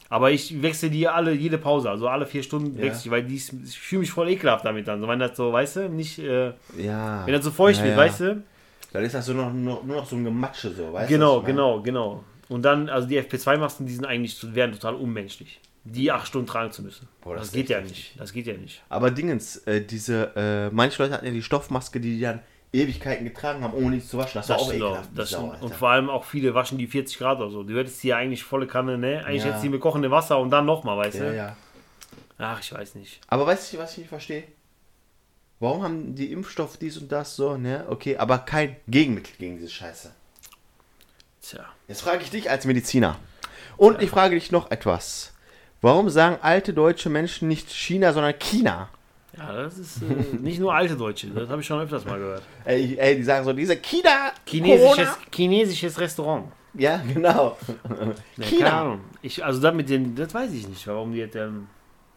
Aber 0.09 0.29
ich 0.31 0.61
wechsle 0.61 0.89
die 0.91 1.07
alle, 1.07 1.33
jede 1.33 1.57
Pause, 1.57 1.89
also 1.89 2.07
alle 2.07 2.25
vier 2.27 2.43
Stunden 2.43 2.75
Ja. 2.77 2.83
wechsle 2.83 3.05
ich, 3.05 3.11
weil 3.11 3.23
die, 3.23 3.35
ich 3.35 3.79
fühle 3.79 4.01
mich 4.01 4.11
voll 4.11 4.29
ekelhaft 4.29 4.63
damit 4.65 4.87
dann. 4.87 5.05
Wenn 5.07 5.19
das 5.19 5.35
so, 5.35 5.51
weißt 5.51 5.75
du, 5.77 5.89
nicht, 5.89 6.19
äh, 6.19 6.53
Ja. 6.77 7.25
wenn 7.25 7.33
das 7.33 7.43
so 7.43 7.51
feucht 7.51 7.79
Ja, 7.79 7.85
wird, 7.85 7.97
weißt 7.97 8.19
du? 8.21 8.43
Dann 8.93 9.03
ist 9.03 9.15
das 9.15 9.25
so 9.25 9.33
noch, 9.33 9.51
nur, 9.51 9.83
nur 9.83 9.97
noch 9.97 10.05
so 10.05 10.15
ein 10.15 10.23
Gematsche, 10.23 10.71
so, 10.71 10.93
weißt 10.93 11.09
Genau, 11.09 11.35
du? 11.37 11.41
meine? 11.41 11.53
genau, 11.53 11.81
genau. 11.81 12.23
Und 12.47 12.61
dann, 12.63 12.89
also 12.89 13.07
die 13.07 13.19
FP2-Masken, 13.19 13.87
die 13.87 13.93
sind 13.93 14.05
eigentlich, 14.05 14.37
wären 14.53 14.71
total 14.71 14.93
unmenschlich. 14.95 15.59
Die 15.87 16.11
acht 16.11 16.27
Stunden 16.27 16.47
tragen 16.47 16.71
zu 16.71 16.81
müssen. 16.81 17.07
Boah, 17.21 17.35
das 17.35 17.47
das, 17.47 17.53
geht 17.53 17.69
ja 17.69 17.77
heftig. 17.77 17.91
nicht. 17.97 18.19
Das 18.19 18.33
geht 18.33 18.47
ja 18.47 18.53
nicht. 18.57 18.81
Aber 18.89 19.11
Dingens, 19.11 19.57
äh, 19.67 19.81
diese, 19.81 20.31
äh, 20.35 20.73
manche 20.73 21.01
Leute 21.01 21.13
hatten 21.13 21.25
ja 21.25 21.31
die 21.31 21.43
Stoffmaske, 21.43 21.99
die 21.99 22.15
die 22.15 22.21
dann 22.21 22.41
Ewigkeiten 22.73 23.23
getragen 23.23 23.63
haben, 23.63 23.73
ohne 23.73 23.97
die 23.97 24.05
zu 24.05 24.17
waschen. 24.17 24.31
Das, 24.33 24.47
Das 24.47 24.57
war 24.57 24.65
auch 24.65 24.73
ekelhaft. 24.73 25.09
Das 25.15 25.29
wie 25.29 25.33
Sau. 25.35 25.55
Und 25.61 25.73
vor 25.75 25.89
allem 25.91 26.09
auch 26.09 26.25
viele 26.25 26.53
waschen 26.55 26.77
die 26.79 26.87
40 26.87 27.19
Grad 27.19 27.37
oder 27.39 27.49
so. 27.51 27.63
Du 27.63 27.77
hättest 27.77 28.03
ja 28.03 28.17
eigentlich 28.17 28.43
volle 28.43 28.67
Kanne, 28.67 28.97
ne? 28.97 29.23
Eigentlich 29.25 29.43
Ja. 29.43 29.49
hättest 29.49 29.63
du 29.63 29.67
die 29.67 29.73
mit 29.73 29.81
kochendem 29.81 30.11
Wasser 30.11 30.39
und 30.39 30.49
dann 30.49 30.65
nochmal, 30.65 30.97
weißt 30.97 31.17
ja, 31.19 31.29
du? 31.29 31.35
ja. 31.35 31.55
Ach, 32.37 32.59
ich 32.59 32.73
weiß 32.73 32.95
nicht. 32.95 33.21
Aber 33.27 33.45
weißt 33.45 33.71
du, 33.73 33.77
was 33.77 33.91
ich 33.93 33.99
nicht 33.99 34.09
verstehe? 34.09 34.43
Warum 35.59 35.83
haben 35.83 36.15
die 36.15 36.31
Impfstoff 36.33 36.77
dies 36.77 36.97
und 36.97 37.11
das 37.11 37.35
so, 37.35 37.55
ne? 37.57 37.85
Okay, 37.89 38.17
aber 38.17 38.39
kein 38.39 38.75
Gegenmittel 38.87 39.33
gegen 39.37 39.57
diese 39.57 39.69
Scheiße. 39.69 40.11
Tja. 41.41 41.65
Jetzt 41.87 42.01
frage 42.01 42.23
ich 42.23 42.29
dich 42.31 42.49
als 42.49 42.65
Mediziner. 42.65 43.17
Und 43.77 44.01
ich 44.01 44.09
frage 44.09 44.35
dich 44.35 44.51
noch 44.51 44.71
etwas. 44.71 45.33
Warum 45.81 46.09
sagen 46.09 46.37
alte 46.41 46.73
deutsche 46.73 47.09
Menschen 47.09 47.47
nicht 47.47 47.69
China, 47.69 48.13
sondern 48.13 48.33
China? 48.39 48.89
Ja, 49.37 49.53
das 49.53 49.77
ist 49.77 50.01
äh, 50.01 50.37
nicht 50.39 50.59
nur 50.59 50.73
alte 50.73 50.95
Deutsche, 50.95 51.27
das 51.27 51.49
habe 51.49 51.61
ich 51.61 51.67
schon 51.67 51.79
öfters 51.81 52.05
mal 52.05 52.17
gehört. 52.17 52.43
Ey, 52.63 52.95
ey, 52.97 53.17
die 53.17 53.23
sagen 53.23 53.43
so, 53.43 53.51
diese 53.51 53.75
China. 53.77 54.31
Chinesisches, 54.45 54.95
Corona. 54.95 55.27
chinesisches 55.33 55.99
Restaurant. 55.99 56.45
Ja, 56.73 57.01
genau. 57.13 57.57
Ja, 58.37 58.45
China. 58.45 58.65
Keine 58.65 58.73
Ahnung. 58.73 59.01
Ich, 59.21 59.43
also 59.43 59.61
das 59.61 59.73
mit 59.73 59.89
den, 59.89 60.15
das 60.15 60.33
weiß 60.33 60.53
ich 60.53 60.67
nicht, 60.67 60.85
warum 60.87 61.11
die 61.11 61.19
jetzt, 61.19 61.35
ähm, 61.35 61.67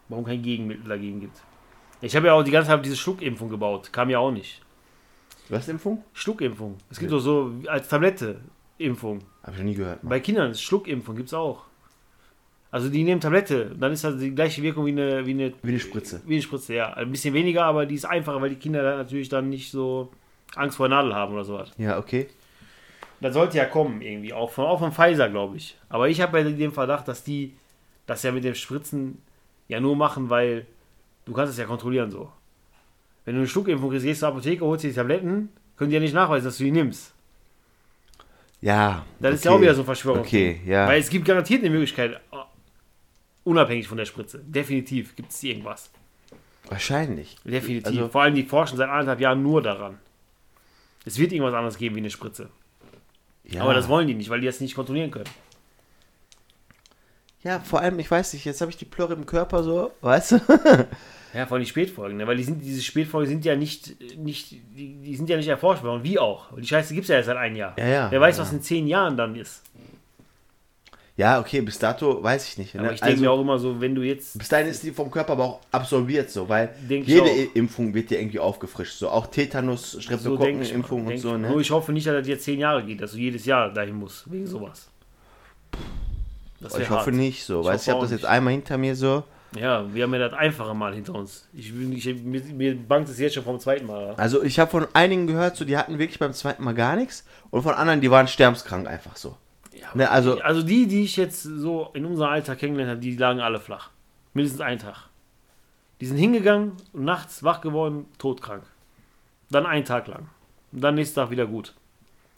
warum 0.08 0.24
kein 0.24 0.42
Gegenmittel 0.42 0.88
dagegen 0.88 1.20
gibt. 1.20 1.36
Ich 2.00 2.14
habe 2.14 2.28
ja 2.28 2.34
auch 2.34 2.42
die 2.42 2.50
ganze 2.50 2.70
Zeit 2.70 2.84
diese 2.84 2.96
Schluckimpfung 2.96 3.48
gebaut, 3.48 3.92
kam 3.92 4.10
ja 4.10 4.18
auch 4.18 4.30
nicht. 4.30 4.62
Was 5.48 5.68
Impfung? 5.68 6.04
Schluckimpfung. 6.12 6.76
Es 6.90 6.98
gibt 6.98 7.10
doch 7.10 7.20
so 7.20 7.52
als 7.66 7.88
Tablette 7.88 8.40
Impfung. 8.76 9.20
Hab 9.42 9.54
ich 9.54 9.58
noch 9.58 9.64
nie 9.64 9.74
gehört. 9.74 10.02
Mann. 10.04 10.10
Bei 10.10 10.20
Kindern 10.20 10.50
ist 10.50 10.62
Schluckimpfung 10.62 11.16
gibt's 11.16 11.34
auch. 11.34 11.64
Also 12.70 12.90
die 12.90 13.02
nehmen 13.02 13.20
Tablette, 13.20 13.74
dann 13.78 13.92
ist 13.92 14.04
das 14.04 14.18
die 14.18 14.34
gleiche 14.34 14.62
Wirkung 14.62 14.84
wie 14.84 14.90
eine, 14.90 15.24
wie 15.24 15.30
eine, 15.30 15.52
Wie 15.62 15.70
eine 15.70 15.80
Spritze. 15.80 16.20
wie 16.26 16.34
eine 16.34 16.42
Spritze, 16.42 16.74
ja. 16.74 16.92
Ein 16.92 17.10
bisschen 17.10 17.32
weniger, 17.32 17.64
aber 17.64 17.86
die 17.86 17.94
ist 17.94 18.04
einfacher, 18.04 18.40
weil 18.42 18.50
die 18.50 18.56
Kinder 18.56 18.82
dann 18.82 18.98
natürlich 18.98 19.30
dann 19.30 19.48
nicht 19.48 19.70
so 19.70 20.12
Angst 20.54 20.76
vor 20.76 20.88
Nadel 20.88 21.14
haben 21.14 21.32
oder 21.32 21.44
sowas. 21.44 21.72
Ja, 21.78 21.98
okay. 21.98 22.28
Das 23.20 23.34
sollte 23.34 23.56
ja 23.56 23.64
kommen 23.64 24.02
irgendwie, 24.02 24.32
auch 24.32 24.50
von, 24.50 24.64
auch 24.64 24.78
von 24.78 24.92
Pfizer, 24.92 25.28
glaube 25.28 25.56
ich. 25.56 25.76
Aber 25.88 26.08
ich 26.08 26.20
habe 26.20 26.38
ja 26.38 26.48
den 26.48 26.72
Verdacht, 26.72 27.08
dass 27.08 27.24
die 27.24 27.54
das 28.06 28.22
ja 28.22 28.32
mit 28.32 28.44
dem 28.44 28.54
Spritzen 28.54 29.18
ja 29.66 29.80
nur 29.80 29.96
machen, 29.96 30.30
weil 30.30 30.66
du 31.24 31.32
kannst 31.32 31.52
es 31.52 31.58
ja 31.58 31.64
kontrollieren 31.64 32.10
so. 32.10 32.30
Wenn 33.24 33.34
du 33.34 33.40
eine 33.40 33.48
Schluckimpfung 33.48 33.90
kriegst, 33.90 34.04
gehst 34.04 34.22
du 34.22 34.26
zur 34.26 34.28
Apotheke, 34.28 34.64
holst 34.64 34.84
dir 34.84 34.88
die 34.88 34.94
Tabletten, 34.94 35.48
können 35.76 35.90
die 35.90 35.94
ja 35.94 36.00
nicht 36.00 36.14
nachweisen, 36.14 36.46
dass 36.46 36.58
du 36.58 36.64
die 36.64 36.70
nimmst. 36.70 37.12
Ja. 38.60 39.04
Das 39.20 39.28
okay. 39.28 39.34
ist 39.34 39.44
ja 39.44 39.50
auch 39.52 39.60
wieder 39.60 39.74
so 39.74 39.82
ein 39.82 39.84
Verschwörung. 39.84 40.20
Okay, 40.20 40.60
ja. 40.64 40.86
Weil 40.86 41.00
es 41.00 41.10
gibt 41.10 41.24
garantiert 41.24 41.60
eine 41.60 41.70
Möglichkeit, 41.70 42.20
unabhängig 43.48 43.88
von 43.88 43.98
der 43.98 44.04
Spritze. 44.04 44.40
Definitiv 44.44 45.16
gibt 45.16 45.30
es 45.32 45.42
irgendwas. 45.42 45.90
Wahrscheinlich. 46.68 47.36
Definitiv. 47.44 47.86
Also- 47.86 48.08
Vor 48.08 48.22
allem 48.22 48.34
die 48.34 48.44
forschen 48.44 48.76
seit 48.76 48.88
anderthalb 48.88 49.20
Jahren 49.20 49.42
nur 49.42 49.62
daran. 49.62 49.98
Es 51.04 51.18
wird 51.18 51.32
irgendwas 51.32 51.54
anderes 51.54 51.78
geben 51.78 51.94
wie 51.96 52.00
eine 52.00 52.10
Spritze. 52.10 52.50
Ja. 53.44 53.62
Aber 53.62 53.72
das 53.72 53.88
wollen 53.88 54.06
die 54.06 54.14
nicht, 54.14 54.28
weil 54.28 54.40
die 54.40 54.46
das 54.46 54.60
nicht 54.60 54.74
kontrollieren 54.74 55.10
können. 55.10 55.30
Ja, 57.42 57.60
vor 57.60 57.80
allem, 57.80 57.98
ich 57.98 58.10
weiß 58.10 58.32
nicht, 58.34 58.44
jetzt 58.44 58.60
habe 58.60 58.70
ich 58.70 58.76
die 58.76 58.84
Plörre 58.84 59.14
im 59.14 59.24
Körper 59.24 59.62
so, 59.62 59.92
weißt 60.02 60.32
du? 60.32 60.40
Ja, 61.34 61.44
vor 61.44 61.56
allem 61.56 61.64
die 61.64 61.68
Spätfolgen, 61.68 62.16
ne? 62.16 62.26
weil 62.26 62.38
die 62.38 62.42
sind, 62.42 62.64
diese 62.64 62.82
Spätfolgen 62.82 63.28
sind 63.28 63.44
ja 63.44 63.54
nicht, 63.54 64.16
nicht 64.16 64.50
die, 64.50 64.94
die 64.94 65.14
sind 65.14 65.28
ja 65.28 65.36
nicht 65.36 65.48
erforscht 65.48 65.82
worden, 65.82 66.02
wie 66.02 66.18
auch. 66.18 66.50
Und 66.52 66.62
die 66.62 66.66
Scheiße 66.66 66.94
gibt 66.94 67.04
es 67.04 67.10
ja 67.10 67.16
erst 67.16 67.26
seit 67.26 67.36
einem 67.36 67.54
Jahr. 67.54 67.78
Ja, 67.78 67.86
ja. 67.86 68.10
Wer 68.10 68.18
weiß, 68.18 68.38
ja. 68.38 68.42
was 68.42 68.52
in 68.52 68.62
zehn 68.62 68.86
Jahren 68.86 69.14
dann 69.16 69.36
ist. 69.36 69.62
Ja, 71.18 71.40
okay, 71.40 71.60
bis 71.62 71.78
dato 71.80 72.22
weiß 72.22 72.46
ich 72.48 72.58
nicht. 72.58 72.74
Aber 72.76 72.86
ne? 72.86 72.94
ich 72.94 73.00
denke 73.00 73.12
Also, 73.14 73.24
mir 73.24 73.30
auch 73.32 73.40
immer 73.40 73.58
so, 73.58 73.80
wenn 73.80 73.94
du 73.94 74.02
jetzt. 74.02 74.38
bis 74.38 74.48
dahin 74.48 74.68
ist 74.68 74.84
die 74.84 74.92
vom 74.92 75.10
Körper 75.10 75.32
aber 75.32 75.44
auch 75.44 75.60
absorbiert 75.72 76.30
so, 76.30 76.48
weil 76.48 76.72
jede 76.88 77.28
Impfung 77.54 77.92
wird 77.92 78.10
ja 78.12 78.18
irgendwie 78.20 78.38
aufgefrischt. 78.38 78.96
So 78.98 79.08
auch 79.10 79.26
Tetanus, 79.26 79.90
So 79.92 80.00
Streptokokken-Impfung 80.00 81.04
mal. 81.04 81.12
und 81.14 81.18
so, 81.18 81.36
ne? 81.36 81.50
Nur 81.50 81.60
ich 81.60 81.72
hoffe 81.72 81.92
nicht, 81.92 82.06
dass 82.06 82.14
das 82.14 82.28
jetzt 82.28 82.44
zehn 82.44 82.60
Jahre 82.60 82.84
geht, 82.84 83.00
dass 83.02 83.12
du 83.12 83.18
jedes 83.18 83.44
Jahr 83.46 83.72
dahin 83.72 83.96
musst, 83.96 84.30
wegen 84.30 84.46
sowas. 84.46 84.88
Wär 86.60 86.70
Ich 86.80 86.88
hoffe 86.90 87.06
hart. 87.06 87.14
nicht 87.14 87.44
so, 87.44 87.60
Ich 87.62 87.66
weißt 87.66 87.86
du, 87.86 87.90
ich 87.90 87.94
hoffe 87.94 87.96
habe 87.96 88.04
das 88.06 88.10
jetzt 88.12 88.20
nicht. 88.22 88.30
einmal 88.30 88.52
hinter 88.52 88.78
mir 88.78 88.94
so. 88.96 89.24
Ja, 89.58 89.92
wir 89.92 90.04
haben 90.04 90.12
ja 90.12 90.28
das 90.28 90.34
einfache 90.38 90.74
Mal 90.74 90.94
hinter 90.94 91.14
uns. 91.14 91.48
Ich, 91.52 91.72
bin- 91.72 91.90
ich, 91.92 92.04
mir, 92.22 92.40
mir 92.42 92.76
bangt 92.76 93.08
es 93.08 93.18
jetzt 93.18 93.34
schon 93.34 93.44
vom 93.44 93.58
zweiten 93.58 93.86
Mal. 93.86 94.14
Also 94.16 94.42
ich 94.44 94.58
habe 94.60 94.70
von 94.70 94.86
einigen 94.92 95.26
gehört, 95.26 95.56
so 95.56 95.64
die 95.64 95.76
hatten 95.76 95.98
wirklich 95.98 96.18
beim 96.20 96.32
zweiten 96.32 96.62
Mal 96.62 96.74
gar 96.74 96.94
nichts 96.96 97.24
und 97.50 97.62
von 97.62 97.74
anderen, 97.74 98.00
die 98.00 98.10
waren 98.10 98.28
sterbenskrank 98.28 98.86
einfach 98.86 99.16
so. 99.16 99.36
Ja, 99.72 99.88
Ne, 99.94 100.10
also 100.10 100.40
Also 100.40 100.62
die, 100.62 100.86
die 100.86 101.04
ich 101.04 101.16
jetzt 101.16 101.42
so 101.42 101.90
in 101.94 102.04
unserem 102.04 102.30
Alter 102.30 102.56
kennengelernt 102.56 102.90
habe, 102.92 103.00
die 103.00 103.16
lagen 103.16 103.40
alle 103.40 103.60
flach. 103.60 103.90
Mindestens 104.34 104.60
einen 104.60 104.78
Tag. 104.80 105.08
Die 106.00 106.06
sind 106.06 106.16
hingegangen 106.16 106.72
und 106.92 107.04
nachts 107.04 107.42
wach 107.42 107.60
geworden, 107.60 108.06
todkrank. 108.18 108.62
Dann 109.50 109.66
einen 109.66 109.84
Tag 109.84 110.06
lang. 110.06 110.28
Und 110.72 110.80
dann 110.82 110.94
nächsten 110.94 111.16
Tag 111.16 111.30
wieder 111.30 111.46
gut. 111.46 111.74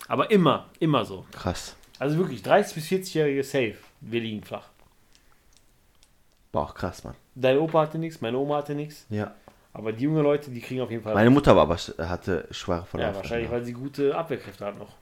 Aber 0.08 0.30
immer, 0.30 0.66
immer 0.78 1.04
so. 1.04 1.26
krass. 1.32 1.76
Also 1.98 2.16
wirklich, 2.16 2.42
30 2.42 2.74
bis 2.74 2.86
40-jährige 2.86 3.44
safe. 3.44 3.74
Wir 4.00 4.20
liegen 4.22 4.42
flach. 4.42 4.68
War 6.52 6.62
auch 6.62 6.74
krass, 6.74 7.04
Mann. 7.04 7.14
Dein 7.34 7.58
Opa 7.58 7.82
hatte 7.82 7.98
nichts, 7.98 8.20
meine 8.20 8.38
Oma 8.38 8.56
hatte 8.56 8.74
nichts. 8.74 9.06
Ja. 9.10 9.34
Aber 9.72 9.92
die 9.92 10.04
jungen 10.04 10.22
Leute, 10.22 10.50
die 10.50 10.60
kriegen 10.60 10.80
auf 10.80 10.90
jeden 10.90 11.02
Fall. 11.02 11.14
Meine 11.14 11.30
Mutter 11.30 11.54
war 11.54 11.62
aber 11.62 11.76
hatte 11.76 12.48
schwere 12.50 12.86
Verlauf. 12.86 13.10
ja, 13.10 13.14
wahrscheinlich, 13.14 13.50
weil 13.50 13.62
sie 13.64 13.72
gute 13.72 14.16
Abwehrkräfte 14.16 14.64
hat 14.64 14.78
noch. 14.78 14.96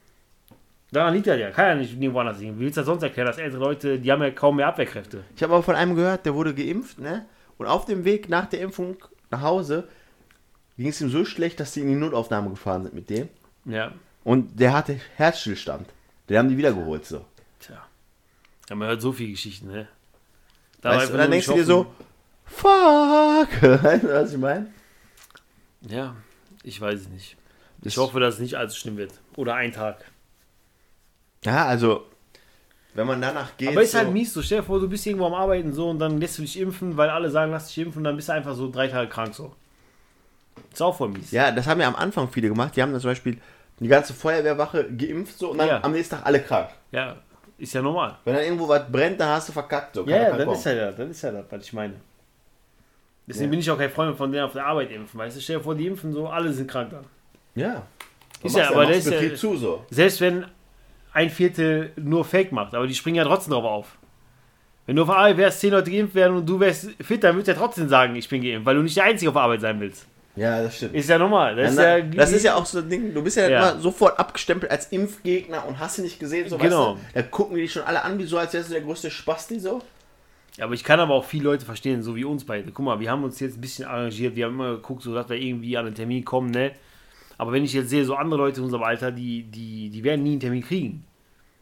Daran 0.91 1.13
liegt 1.15 1.27
das 1.27 1.39
ja. 1.39 1.51
Kann 1.51 1.67
ja 1.67 1.75
nicht 1.75 1.99
nirgendwo 1.99 2.21
anders 2.21 2.39
liegen. 2.39 2.57
Wie 2.57 2.61
willst 2.65 2.77
du 2.77 2.81
das 2.81 2.87
sonst 2.87 3.03
erklären, 3.03 3.27
dass 3.27 3.39
ältere 3.39 3.61
Leute, 3.61 3.99
die 3.99 4.11
haben 4.11 4.23
ja 4.23 4.31
kaum 4.31 4.57
mehr 4.57 4.69
Abwehrkräfte. 4.69 5.23
Ich 5.37 5.43
habe 5.43 5.53
aber 5.55 5.63
von 5.63 5.75
einem 5.75 5.95
gehört, 5.95 6.25
der 6.25 6.35
wurde 6.35 6.55
geimpft, 6.55 6.99
ne? 6.99 7.27
Und 7.59 7.67
auf 7.67 7.85
dem 7.85 8.05
Weg 8.05 8.29
nach 8.29 8.47
der 8.47 8.61
Impfung 8.61 8.97
nach 9.31 9.43
Hause 9.43 9.89
ging 10.79 10.89
es 10.89 11.01
ihm 11.01 11.11
so 11.11 11.25
schlecht, 11.25 11.61
dass 11.61 11.75
sie 11.75 11.81
in 11.83 11.89
die 11.89 11.95
Notaufnahme 11.97 12.51
gefahren 12.51 12.85
sind 12.85 12.95
mit 12.95 13.11
dem. 13.11 13.29
Ja. 13.65 13.93
Und 14.25 14.59
der 14.61 14.73
hatte 14.73 14.99
Herzstillstand. 15.17 15.87
Den 16.29 16.39
haben 16.39 16.49
die 16.49 16.57
wiedergeholt 16.57 17.05
so. 17.05 17.25
Tja. 17.61 17.85
Ja, 18.71 18.77
man 18.77 18.89
hört 18.89 19.01
so 19.03 19.13
viele 19.13 19.31
Geschichten, 19.33 19.67
ne? 19.69 19.89
Da 20.81 20.91
Weißt 20.97 21.11
und 21.13 21.19
dann 21.19 21.31
denkst 21.31 21.47
du 21.49 21.55
dir 21.55 21.65
so, 21.65 21.87
fuck. 22.47 22.69
Weißt 23.63 24.05
du, 24.05 24.09
was 24.13 24.33
ich 24.33 24.39
meine? 24.39 24.69
Ja, 25.83 26.17
ich 26.63 26.81
weiß 26.81 27.01
es 27.01 27.09
nicht. 27.09 27.37
Das- 27.83 27.93
Ich 27.93 27.99
hoffe, 27.99 28.21
dass 28.21 28.35
es 28.35 28.41
nicht 28.41 28.55
allzu 28.55 28.77
schlimm 28.77 28.97
wird. 28.97 29.13
Oder 29.37 29.55
ein 29.55 29.73
Tag. 29.73 30.05
Ja, 31.45 31.67
also, 31.67 32.05
wenn 32.95 33.07
man 33.07 33.21
danach 33.21 33.57
geht. 33.57 33.69
Aber 33.69 33.83
ist 33.83 33.93
so, 33.93 33.99
halt 33.99 34.11
mies 34.13 34.33
so. 34.33 34.43
Stell 34.43 34.59
dir 34.59 34.65
vor, 34.65 34.81
du 34.81 34.89
bist 34.89 35.07
irgendwo 35.07 35.27
am 35.27 35.35
Arbeiten 35.35 35.73
so 35.73 35.91
und 35.91 35.99
dann 35.99 36.19
lässt 36.21 36.39
du 36.39 36.43
dich 36.43 36.59
impfen, 36.59 36.97
weil 36.97 37.11
alle 37.11 37.31
sagen, 37.31 37.53
lass 37.53 37.69
dich 37.69 37.79
impfen 37.79 37.99
und 38.01 38.05
dann 38.05 38.17
bist 38.17 38.29
du 38.29 38.33
einfach 38.33 38.55
so 38.55 38.71
drei 38.71 38.89
Tage 38.89 39.09
krank 39.09 39.35
so. 39.35 39.55
Ist 40.73 40.83
auch 40.83 40.97
voll 40.97 41.11
mies. 41.11 41.31
Ja, 41.31 41.53
das 41.53 41.67
haben 41.67 41.81
ja 41.81 41.87
am 41.89 41.97
Anfang 41.97 42.29
viele 42.29 42.49
gemacht. 42.49 42.75
Die 42.77 42.83
haben 42.83 42.93
dann 42.93 43.01
zum 43.01 43.11
Beispiel 43.11 43.39
die 43.79 43.89
ganze 43.89 44.13
Feuerwehrwache 44.13 44.85
geimpft 44.93 45.39
so 45.39 45.51
und 45.51 45.59
dann 45.59 45.69
Ja. 45.69 45.85
am 45.85 45.93
nächsten 45.93 46.17
Tag 46.17 46.27
alle 46.27 46.41
krank. 46.43 46.71
Ja, 46.91 47.17
ist 47.59 47.73
ja 47.73 47.83
normal. 47.83 48.19
Wenn 48.25 48.35
dann 48.35 48.43
irgendwo 48.45 48.69
was 48.69 48.91
brennt, 48.91 49.21
dann 49.21 49.29
hast 49.29 49.49
du 49.49 49.53
verkackt. 49.53 49.95
So. 49.95 50.05
Ja, 50.07 50.17
ja, 50.17 50.37
kann 50.37 50.51
ist 50.51 50.65
ja 50.65 50.75
das, 50.75 50.97
das 50.97 51.09
ist 51.11 51.23
ja 51.23 51.31
das, 51.33 51.45
was 51.49 51.63
ich 51.65 51.73
meine. 51.73 51.95
Deswegen 53.27 53.45
Ja. 53.47 53.51
bin 53.51 53.61
ich 53.61 53.71
auch 53.71 53.79
kein 53.79 53.91
Freund 53.91 54.17
von 54.17 54.33
denen 54.33 54.45
auf 54.45 54.53
der 54.55 54.67
Arbeit 54.67 54.91
impfen, 54.91 55.19
weißt 55.21 55.37
du? 55.37 55.41
Stell 55.41 55.59
dir 55.59 55.63
vor, 55.63 55.75
die 55.75 55.87
impfen 55.87 56.13
so, 56.13 56.29
alle 56.29 56.53
sind 56.53 56.69
krank 56.69 56.91
dann. 56.91 57.05
Ja. 57.55 57.83
Ist 58.43 58.57
ja, 58.57 58.71
aber 58.71 58.87
das 58.87 59.05
ist 59.07 59.11
ja, 59.11 59.35
zu 59.35 59.57
so. 59.57 59.85
selbst 59.91 60.21
wenn 60.21 60.47
ein 61.13 61.31
Viertel 61.31 61.93
nur 61.97 62.25
Fake 62.25 62.53
macht, 62.53 62.75
aber 62.75 62.87
die 62.87 62.95
springen 62.95 63.17
ja 63.17 63.25
trotzdem 63.25 63.53
drauf 63.53 63.65
auf. 63.65 63.99
Wenn 64.87 64.97
du 64.97 65.03
auf 65.03 65.11
Arbeit 65.11 65.37
wärst, 65.37 65.61
zehn 65.61 65.71
Leute 65.73 65.91
geimpft 65.91 66.15
werden 66.15 66.37
und 66.39 66.47
du 66.49 66.59
wärst 66.61 66.91
fit, 67.03 67.23
dann 67.23 67.35
würdest 67.37 67.49
du 67.49 67.53
ja 67.53 67.59
trotzdem 67.59 67.89
sagen, 67.89 68.17
ich 68.17 68.29
bin 68.29 68.43
geimpft, 68.43 68.65
weil 68.67 68.75
du 68.77 68.83
nicht 68.83 68.97
der 68.97 69.05
Einzige 69.05 69.31
auf 69.31 69.37
Arbeit 69.37 69.61
sein 69.61 69.79
willst. 69.81 70.07
Ja, 70.37 70.63
das 70.63 70.77
stimmt. 70.77 70.95
Ist 70.95 71.09
ja 71.11 71.19
normal. 71.19 71.57
Das, 71.57 71.75
Ja, 71.77 71.97
ist, 71.97 72.05
ja, 72.05 72.11
das 72.17 72.33
ist 72.33 72.45
ja 72.45 72.55
auch 72.55 72.65
so 72.65 72.79
ein 72.79 72.89
Ding, 72.89 73.13
du 73.13 73.23
bist 73.23 73.37
ja, 73.37 73.49
Ja. 73.49 73.71
immer 73.71 73.81
sofort 73.81 74.19
abgestempelt 74.19 74.71
als 74.71 74.87
Impfgegner 74.93 75.67
und 75.67 75.79
hast 75.79 75.99
du 75.99 76.03
nicht 76.03 76.21
gesehen, 76.21 76.49
so 76.49 76.57
Genau. 76.57 76.95
weißt 76.95 77.03
du, 77.05 77.15
da 77.15 77.23
gucken 77.23 77.57
die 77.57 77.63
dich 77.63 77.73
schon 77.73 77.83
alle 77.83 78.03
an, 78.03 78.19
wie 78.19 78.25
so, 78.25 78.39
als 78.39 78.53
wärst 78.55 78.69
du 78.69 78.75
der 78.75 78.83
größte 78.83 79.11
Spasti 79.11 79.59
so. 79.59 79.83
Ja, 80.57 80.65
aber 80.65 80.75
ich 80.75 80.85
kann 80.85 81.01
aber 81.01 81.15
auch 81.15 81.25
viele 81.25 81.45
Leute 81.45 81.65
verstehen, 81.65 82.03
so 82.03 82.17
wie 82.17 82.25
uns 82.25 82.45
beide. 82.45 82.71
Guck 82.73 82.85
mal, 82.85 82.99
wir 83.01 83.11
haben 83.11 83.25
uns 83.25 83.39
jetzt 83.41 83.59
ein 83.59 83.61
bisschen 83.61 83.85
arrangiert, 83.87 84.37
wir 84.37 84.47
haben 84.47 84.55
immer 84.55 84.73
geguckt, 84.77 85.03
so 85.03 85.13
dass 85.15 85.29
wir 85.29 85.37
irgendwie 85.37 85.77
an 85.77 85.87
einen 85.87 85.95
Termin 85.95 86.25
kommen, 86.25 86.51
ne? 86.51 86.71
Aber 87.39 87.53
wenn 87.53 87.65
ich 87.65 87.73
jetzt 87.73 87.89
sehe, 87.89 88.05
so 88.05 88.15
andere 88.15 88.41
Leute 88.41 88.59
in 88.59 88.65
unserem 88.65 88.83
Alter, 88.83 89.11
die, 89.11 89.45
die, 89.45 89.89
die 89.89 90.05
werden 90.05 90.23
nie 90.23 90.33
einen 90.33 90.41
Termin 90.41 90.63
kriegen. 90.63 91.05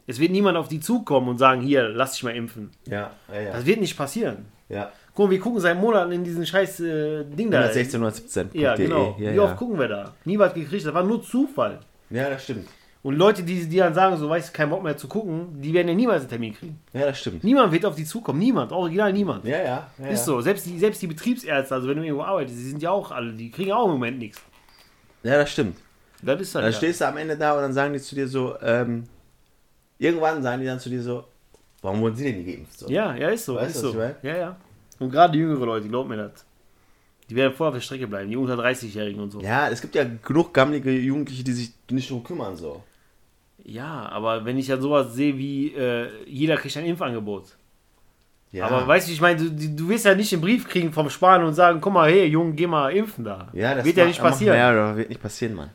Es 0.07 0.19
wird 0.19 0.31
niemand 0.31 0.57
auf 0.57 0.67
die 0.67 0.79
zukommen 0.79 1.29
und 1.29 1.37
sagen, 1.37 1.61
hier, 1.61 1.89
lass 1.89 2.13
dich 2.13 2.23
mal 2.23 2.35
impfen. 2.35 2.71
Ja, 2.85 3.11
ja, 3.31 3.41
ja. 3.41 3.51
Das 3.53 3.65
wird 3.65 3.79
nicht 3.79 3.95
passieren. 3.95 4.45
ja. 4.67 4.91
Guck 5.13 5.25
mal, 5.25 5.31
wir 5.31 5.39
gucken 5.39 5.59
seit 5.59 5.79
Monaten 5.79 6.11
in 6.11 6.23
diesen 6.23 6.45
scheiß 6.45 6.79
äh, 6.81 7.23
Ding 7.23 7.49
da. 7.49 7.57
116, 7.57 7.99
117. 7.99 8.49
Ja, 8.53 8.75
genau. 8.75 9.15
Ja, 9.17 9.31
Wie 9.31 9.35
ja. 9.35 9.41
oft 9.41 9.57
gucken 9.57 9.79
wir 9.79 9.87
da? 9.87 10.13
Nie 10.25 10.37
was 10.37 10.53
gekriegt, 10.53 10.85
das 10.85 10.93
war 10.93 11.01
nur 11.03 11.23
Zufall. 11.23 11.79
ja, 12.11 12.29
das 12.29 12.43
stimmt. 12.43 12.67
Und 13.01 13.15
Leute, 13.15 13.41
die, 13.41 13.65
die 13.65 13.77
dann 13.77 13.93
sagen, 13.93 14.17
so, 14.17 14.29
weißt 14.29 14.49
du, 14.49 14.53
kein 14.53 14.69
Bock 14.69 14.83
mehr 14.83 14.97
zu 14.97 15.07
gucken, 15.07 15.61
die 15.61 15.73
werden 15.73 15.87
ja 15.87 15.95
niemals 15.95 16.21
einen 16.21 16.29
Termin 16.29 16.53
kriegen. 16.53 16.79
Ja, 16.93 17.05
das 17.05 17.19
stimmt. 17.19 17.43
Niemand 17.43 17.71
wird 17.71 17.85
auf 17.85 17.95
die 17.95 18.05
zukommen, 18.05 18.37
niemand, 18.37 18.71
original 18.71 19.11
niemand. 19.13 19.45
Ja, 19.45 19.57
ja. 19.63 19.87
ja 19.97 20.07
Ist 20.07 20.25
so, 20.25 20.41
selbst 20.41 20.65
die, 20.65 20.77
selbst 20.77 21.01
die 21.01 21.07
Betriebsärzte, 21.07 21.73
also 21.73 21.87
wenn 21.87 21.97
du 21.97 22.03
irgendwo 22.03 22.23
arbeitest, 22.23 22.59
die 22.59 22.69
sind 22.69 22.81
ja 22.83 22.91
auch 22.91 23.11
alle, 23.11 23.33
die 23.33 23.49
kriegen 23.49 23.71
auch 23.71 23.85
im 23.85 23.91
Moment 23.91 24.19
nichts. 24.19 24.41
Ja, 25.27 25.37
das 25.37 25.51
stimmt. 25.51 25.77
Das 26.21 26.41
ist 26.41 26.55
halt 26.55 26.65
Dann 26.65 26.71
ja. 26.71 26.77
stehst 26.77 27.01
du 27.01 27.07
am 27.07 27.17
Ende 27.17 27.37
da 27.37 27.53
und 27.53 27.61
dann 27.61 27.73
sagen 27.73 27.93
die 27.93 27.99
zu 27.99 28.15
dir 28.15 28.27
so, 28.27 28.55
ähm, 28.61 29.03
irgendwann 29.97 30.41
sagen 30.41 30.61
die 30.61 30.67
dann 30.67 30.79
zu 30.79 30.89
dir 30.89 31.01
so, 31.01 31.25
warum 31.81 32.01
wurden 32.01 32.15
sie 32.15 32.23
denn 32.23 32.43
nicht 32.43 32.55
geimpft? 32.55 32.79
So. 32.79 32.89
Ja, 32.89 33.15
ja, 33.15 33.29
ist 33.29 33.45
so. 33.45 33.55
Weißt 33.55 33.75
ist 33.75 33.81
so. 33.81 34.01
Ja, 34.01 34.37
ja. 34.37 34.57
Und 34.99 35.11
gerade 35.11 35.33
die 35.33 35.39
jüngere 35.39 35.65
Leute, 35.65 35.87
glaub 35.87 36.07
mir 36.07 36.17
das. 36.17 36.45
Die 37.29 37.35
werden 37.35 37.53
voll 37.53 37.67
auf 37.67 37.73
der 37.73 37.81
Strecke 37.81 38.07
bleiben, 38.07 38.29
die 38.29 38.37
unter 38.37 38.55
30-Jährigen 38.55 39.21
und 39.21 39.31
so. 39.31 39.41
Ja. 39.41 39.67
ja, 39.67 39.69
es 39.69 39.81
gibt 39.81 39.95
ja 39.95 40.05
genug 40.05 40.53
gammelige 40.53 40.91
Jugendliche, 40.91 41.43
die 41.43 41.51
sich 41.51 41.73
nicht 41.91 42.09
darum 42.09 42.23
kümmern. 42.23 42.55
So. 42.55 42.83
aber 44.07 44.45
wenn 44.45 44.57
ich 44.57 44.69
ja 44.69 44.79
sowas 44.79 45.13
sehe 45.13 45.37
wie, 45.37 45.73
äh, 45.73 46.07
jeder 46.25 46.55
kriegt 46.55 46.77
ein 46.77 46.85
Impfangebot. 46.85 47.57
Ja. 48.57 48.67
Aber 48.67 48.87
weißt 48.87 49.07
du, 49.07 49.11
ich 49.11 49.21
meine, 49.21 49.39
du, 49.39 49.49
du 49.49 49.89
wirst 49.89 50.05
ja 50.05 50.15
nicht 50.15 50.33
einen 50.33 50.41
Brief 50.41 50.67
kriegen 50.67 50.91
vom 50.91 51.09
Spahn 51.09 51.43
und 51.43 51.53
sagen, 51.53 51.79
guck 51.81 51.93
mal, 51.93 52.09
hey, 52.09 52.25
Junge, 52.25 52.53
geh 52.53 52.67
mal 52.67 52.89
impfen 52.89 53.23
da. 53.23 53.47
ja, 53.53 53.75
das 53.75 53.85
wird 53.85 53.97
ja 53.97 54.05
nicht 54.05 54.21
passieren. 54.21 54.57
Ja, 54.57 54.73
das 54.73 54.97
wird 54.97 55.09
nicht 55.09 55.21
passieren, 55.21 55.55
Mann. 55.55 55.69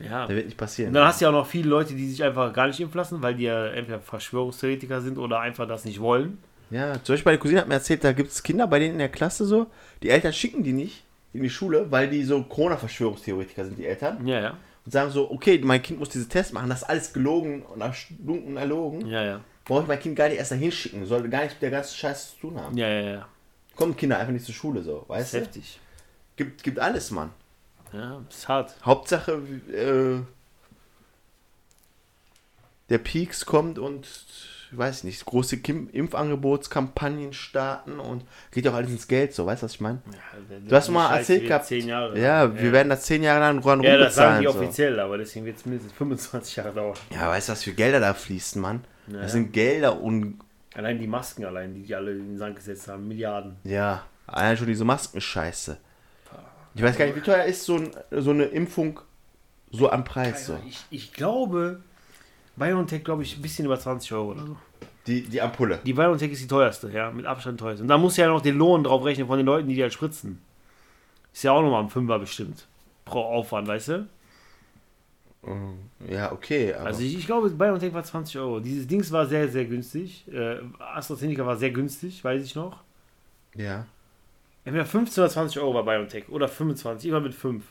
Ja. 0.00 0.26
Das 0.26 0.36
wird 0.36 0.46
nicht 0.46 0.58
passieren. 0.58 0.88
Und 0.88 0.94
dann 0.94 1.06
hast 1.06 1.20
du 1.20 1.24
ja 1.24 1.30
auch 1.30 1.34
noch 1.34 1.46
viele 1.46 1.68
Leute, 1.68 1.94
die 1.94 2.08
sich 2.08 2.22
einfach 2.22 2.52
gar 2.52 2.66
nicht 2.66 2.80
impfen 2.80 2.98
lassen, 2.98 3.22
weil 3.22 3.34
die 3.34 3.44
ja 3.44 3.66
entweder 3.68 4.00
Verschwörungstheoretiker 4.00 5.00
sind 5.00 5.18
oder 5.18 5.40
einfach 5.40 5.66
das 5.66 5.84
nicht 5.84 6.00
wollen. 6.00 6.38
Ja, 6.70 6.94
zum 7.02 7.14
Beispiel 7.14 7.30
meine 7.30 7.38
Cousine 7.38 7.60
hat 7.60 7.68
mir 7.68 7.74
erzählt, 7.74 8.02
da 8.02 8.12
gibt 8.12 8.30
es 8.32 8.42
Kinder 8.42 8.66
bei 8.66 8.78
denen 8.78 8.94
in 8.94 8.98
der 8.98 9.08
Klasse 9.08 9.44
so, 9.44 9.68
die 10.02 10.10
Eltern 10.10 10.32
schicken 10.32 10.64
die 10.64 10.72
nicht 10.72 11.04
in 11.32 11.42
die 11.42 11.50
Schule, 11.50 11.86
weil 11.90 12.08
die 12.08 12.24
so 12.24 12.42
Corona-Verschwörungstheoretiker 12.42 13.64
sind, 13.64 13.78
die 13.78 13.86
Eltern. 13.86 14.26
Ja, 14.26 14.40
ja. 14.40 14.56
Und 14.84 14.92
sagen 14.92 15.10
so, 15.10 15.30
okay, 15.30 15.60
mein 15.62 15.82
Kind 15.82 15.98
muss 15.98 16.08
diese 16.08 16.28
Test 16.28 16.52
machen, 16.52 16.68
das 16.68 16.82
ist 16.82 16.88
alles 16.88 17.12
gelogen 17.12 17.62
und 17.62 17.80
erstunken 17.80 18.56
erlogen. 18.56 19.06
Ja, 19.06 19.24
ja. 19.24 19.40
Brauche 19.66 19.82
ich 19.82 19.88
mein 19.88 19.98
Kind 19.98 20.14
gar 20.16 20.28
nicht 20.28 20.38
erst 20.38 20.52
dahin 20.52 20.70
schicken, 20.70 21.04
soll 21.06 21.28
gar 21.28 21.40
nichts 21.40 21.54
mit 21.54 21.62
der 21.62 21.70
ganzen 21.70 21.96
Scheiße 21.96 22.34
zu 22.34 22.40
tun 22.40 22.60
haben. 22.60 22.76
Ja, 22.78 22.88
ja, 22.88 23.00
ja. 23.00 23.28
Kommen 23.74 23.96
Kinder 23.96 24.16
einfach 24.18 24.32
nicht 24.32 24.46
zur 24.46 24.54
Schule 24.54 24.82
so, 24.82 25.04
weißt 25.08 25.34
du? 25.34 25.38
heftig. 25.38 25.80
Gibt, 26.36 26.62
gibt 26.62 26.78
alles, 26.78 27.10
Mann. 27.10 27.30
Ja, 27.92 28.22
ist 28.28 28.46
hart. 28.48 28.76
Hauptsache, 28.84 29.32
äh, 29.72 30.20
der 32.88 32.98
Peaks 32.98 33.44
kommt 33.44 33.78
und, 33.80 34.06
ich 34.70 34.78
weiß 34.78 35.02
nicht, 35.02 35.24
große 35.24 35.58
Kim 35.58 35.88
Impfangebotskampagnen 35.92 37.32
starten 37.32 37.98
und 37.98 38.22
geht 38.52 38.66
ja 38.66 38.70
auch 38.70 38.76
alles 38.76 38.90
ins 38.90 39.08
Geld, 39.08 39.34
so, 39.34 39.46
weißt 39.46 39.62
du, 39.62 39.64
was 39.64 39.74
ich 39.74 39.80
meine? 39.80 40.00
Du 40.66 40.76
hast 40.76 40.90
mal 40.90 41.16
erzählt 41.16 41.48
gehabt, 41.48 41.68
Jahre. 41.70 42.18
ja, 42.18 42.54
wir 42.56 42.70
werden 42.70 42.90
das 42.90 43.02
zehn 43.02 43.24
Jahre 43.24 43.40
lang 43.40 43.58
ran 43.64 43.82
Ja, 43.82 43.96
das 43.96 44.14
sagen 44.14 44.40
die. 44.40 44.46
So. 44.46 44.50
offiziell, 44.50 45.00
aber 45.00 45.18
deswegen 45.18 45.44
wird 45.44 45.56
es 45.56 45.66
mindestens 45.66 45.92
25 45.94 46.56
Jahre 46.56 46.72
dauern. 46.72 46.96
Ja, 47.10 47.28
weißt 47.28 47.48
du, 47.48 47.52
was 47.52 47.64
für 47.64 47.72
Gelder 47.72 47.98
da 47.98 48.14
fließen, 48.14 48.60
Mann? 48.62 48.84
Ja, 49.08 49.20
Das 49.20 49.32
sind 49.32 49.52
Gelder 49.52 50.00
und, 50.00 50.40
Allein 50.74 50.98
die 50.98 51.06
Masken 51.06 51.44
allein, 51.46 51.74
die 51.74 51.82
die 51.82 51.94
alle 51.94 52.12
in 52.12 52.28
den 52.32 52.38
Sand 52.38 52.56
gesetzt 52.56 52.86
haben, 52.88 53.08
Milliarden. 53.08 53.56
ja, 53.64 54.04
allein 54.26 54.56
schon 54.56 54.66
diese 54.66 54.84
Maskenscheiße. 54.84 55.78
Ich 56.74 56.82
weiß 56.82 56.98
gar 56.98 57.06
nicht, 57.06 57.16
wie 57.16 57.20
teuer 57.22 57.44
ist 57.44 57.64
so, 57.64 57.76
ein, 57.76 57.90
so 58.10 58.30
eine 58.30 58.44
Impfung 58.44 59.00
so 59.70 59.90
am 59.90 60.04
Preis, 60.04 60.46
so. 60.46 60.58
Ich, 60.68 60.84
ich 60.90 61.12
glaube, 61.14 61.80
BioNTech, 62.56 63.02
glaube 63.04 63.22
ich, 63.22 63.36
ein 63.38 63.42
bisschen 63.42 63.64
über 63.64 63.78
20 63.78 64.12
Euro 64.12 64.32
oder 64.32 64.46
so. 64.46 64.56
Die, 65.06 65.22
die 65.22 65.40
Ampulle. 65.40 65.80
Die 65.86 65.92
BioNTech 65.94 66.32
ist 66.32 66.42
die 66.42 66.48
teuerste, 66.48 66.90
ja, 66.90 67.10
mit 67.10 67.24
Abstand 67.24 67.58
teuerste. 67.60 67.82
Und 67.82 67.88
da 67.88 67.96
muss 67.96 68.16
ja 68.18 68.28
noch 68.28 68.42
den 68.42 68.56
Lohn 68.58 68.84
drauf 68.84 69.04
rechnen 69.04 69.26
von 69.26 69.38
den 69.38 69.46
Leuten, 69.46 69.68
die 69.68 69.74
die 69.74 69.82
halt 69.82 69.92
spritzen. 69.94 70.42
Ist 71.32 71.44
ja 71.44 71.52
auch 71.52 71.62
nochmal 71.62 71.82
ein 71.82 71.88
Fünfer 71.90 72.18
bestimmt. 72.18 72.66
Pro 73.04 73.20
Aufwand, 73.20 73.68
weißt 73.68 73.88
du? 73.88 74.08
Ja, 76.10 76.32
okay, 76.32 76.72
Also 76.74 77.02
ich, 77.02 77.18
ich 77.18 77.26
glaube, 77.26 77.48
BioNTech 77.50 77.94
war 77.94 78.02
20 78.02 78.38
Euro. 78.38 78.58
Dieses 78.58 78.86
Dings 78.86 79.12
war 79.12 79.26
sehr, 79.26 79.48
sehr 79.48 79.64
günstig. 79.64 80.26
Äh, 80.32 80.58
AstraZeneca 80.78 81.46
war 81.46 81.56
sehr 81.56 81.70
günstig, 81.70 82.22
weiß 82.24 82.42
ich 82.44 82.54
noch. 82.54 82.82
ja. 83.54 83.86
Entweder 84.64 84.84
15 84.84 85.22
oder 85.22 85.32
20 85.32 85.60
Euro 85.62 85.74
bei 85.74 85.82
BioNTech. 85.96 86.28
Oder 86.28 86.48
25, 86.48 87.08
immer 87.08 87.20
mit 87.20 87.34
5. 87.34 87.64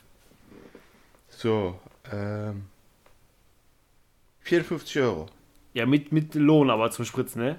So, 1.27 1.77
ähm. 2.09 2.67
54 4.39 5.01
Euro. 5.01 5.25
Ja, 5.73 5.85
mit, 5.85 6.13
mit 6.13 6.35
Lohn 6.35 6.69
aber 6.69 6.89
zum 6.91 7.03
Spritzen, 7.03 7.41
ne? 7.41 7.57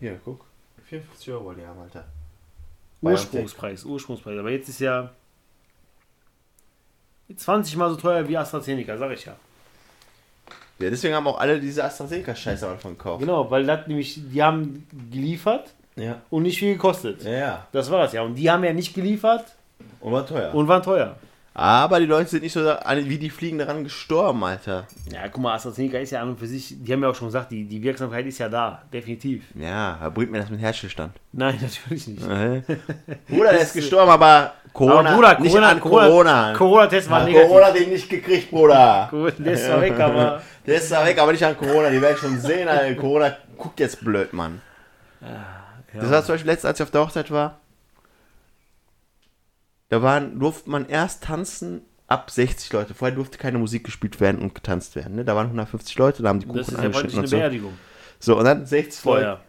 Hier, 0.00 0.18
guck. 0.24 0.44
54 0.86 1.32
Euro 1.32 1.52
die 1.52 1.64
haben, 1.64 1.78
Alter. 1.78 2.04
Ursprungspreis, 3.00 3.84
Ursprungspreis. 3.84 4.38
Aber 4.38 4.50
jetzt 4.50 4.68
ist 4.68 4.80
ja 4.80 5.12
20 7.34 7.76
mal 7.76 7.90
so 7.90 7.96
teuer 7.96 8.28
wie 8.28 8.36
AstraZeneca, 8.36 8.96
sag 8.98 9.12
ich 9.12 9.24
ja. 9.24 9.34
Ja, 10.78 10.90
deswegen 10.90 11.14
haben 11.14 11.26
auch 11.28 11.38
alle 11.38 11.60
diese 11.60 11.84
AstraZeneca-Scheiße 11.84 12.66
am 12.66 12.72
Anfang 12.72 12.92
gekauft. 12.98 13.20
Genau, 13.20 13.48
weil 13.50 13.64
das 13.64 13.86
nämlich, 13.86 14.20
die 14.32 14.42
haben 14.42 14.86
geliefert 15.10 15.70
Ja. 15.96 16.20
und 16.30 16.42
nicht 16.42 16.58
viel 16.58 16.72
gekostet. 16.74 17.22
Ja, 17.22 17.30
ja. 17.32 17.66
Das 17.72 17.90
war 17.90 18.00
das 18.02 18.12
ja. 18.12 18.22
Und 18.22 18.34
die 18.34 18.50
haben 18.50 18.64
ja 18.64 18.72
nicht 18.72 18.92
geliefert 18.94 19.44
Und 20.00 20.12
war 20.12 20.26
teuer. 20.26 20.52
und 20.54 20.66
waren 20.68 20.82
teuer. 20.82 21.16
Aber 21.56 22.00
die 22.00 22.06
Leute 22.06 22.30
sind 22.30 22.42
nicht 22.42 22.52
so 22.52 22.60
wie 22.64 23.18
die 23.18 23.30
Fliegen 23.30 23.58
daran 23.58 23.84
gestorben, 23.84 24.42
Alter. 24.42 24.88
Ja, 25.12 25.28
guck 25.28 25.40
mal, 25.40 25.54
AstraZeneca 25.54 25.98
ist 25.98 26.10
ja 26.10 26.20
an 26.20 26.30
und 26.30 26.38
für 26.40 26.48
sich, 26.48 26.74
die 26.82 26.92
haben 26.92 27.00
ja 27.00 27.10
auch 27.10 27.14
schon 27.14 27.28
gesagt, 27.28 27.52
die, 27.52 27.64
die 27.64 27.80
Wirksamkeit 27.80 28.26
ist 28.26 28.38
ja 28.38 28.48
da, 28.48 28.82
definitiv. 28.92 29.44
Ja, 29.54 29.96
da 30.00 30.08
bringt 30.08 30.32
mir 30.32 30.40
das 30.40 30.50
mit 30.50 30.60
Herzstillstand. 30.60 31.12
Nein, 31.30 31.56
natürlich 31.62 32.08
nicht. 32.08 32.26
Bruder, 33.28 33.52
der 33.52 33.60
ist 33.60 33.72
gestorben, 33.72 34.10
aber 34.10 34.54
Corona, 34.72 35.10
Aber 35.10 35.14
Bruder, 35.14 35.38
nicht 35.38 35.52
Corona, 35.52 35.68
an 35.70 35.80
Corona, 35.80 36.08
Corona. 36.08 36.52
Corona-Test 36.54 37.08
war 37.08 37.20
Ja, 37.20 37.26
negativ. 37.26 37.48
Corona 37.48 37.70
den 37.70 37.90
nicht 37.90 38.10
gekriegt, 38.10 38.50
Bruder. 38.50 39.06
Gut, 39.12 39.34
der 39.38 39.52
ist 39.52 39.66
zwar 39.66 39.80
weg, 39.80 39.98
aber. 40.00 40.42
Der 40.66 40.76
ist 40.76 40.90
da 40.90 41.04
weg, 41.04 41.18
aber 41.18 41.30
nicht 41.32 41.44
an 41.44 41.58
Corona. 41.58 41.90
Die 41.90 42.00
werden 42.00 42.16
schon 42.16 42.40
sehen, 42.40 42.66
Alter. 42.66 42.94
Corona 42.94 43.36
guckt 43.58 43.78
jetzt 43.80 44.02
blöd, 44.02 44.32
Mann. 44.32 44.62
Das 45.92 46.10
war 46.10 46.24
zum 46.24 46.34
Beispiel 46.34 46.50
letztens, 46.50 46.64
als 46.70 46.80
ich 46.80 46.84
auf 46.84 46.90
der 46.90 47.02
Hochzeit 47.02 47.30
war. 47.30 47.58
Da 49.88 50.02
waren, 50.02 50.38
durfte 50.38 50.70
man 50.70 50.88
erst 50.88 51.24
tanzen 51.24 51.82
ab 52.06 52.30
60 52.30 52.72
Leute. 52.72 52.94
Vorher 52.94 53.14
durfte 53.14 53.38
keine 53.38 53.58
Musik 53.58 53.84
gespielt 53.84 54.20
werden 54.20 54.40
und 54.40 54.54
getanzt 54.54 54.96
werden. 54.96 55.16
Ne? 55.16 55.24
Da 55.24 55.34
waren 55.36 55.46
150 55.46 55.96
Leute, 55.98 56.22
da 56.22 56.28
haben 56.30 56.40
die 56.40 56.46
Das 56.46 56.66
Kuchen 56.66 56.74
ist 56.76 56.82
ja 56.82 56.88
praktisch 56.90 57.12
eine 57.12 57.22
und 57.22 57.26
so. 57.28 57.36
Beerdigung. 57.36 57.72
So, 58.18 58.38
und 58.38 58.44
dann 58.44 58.66
60 58.66 59.00
Vorher. 59.00 59.40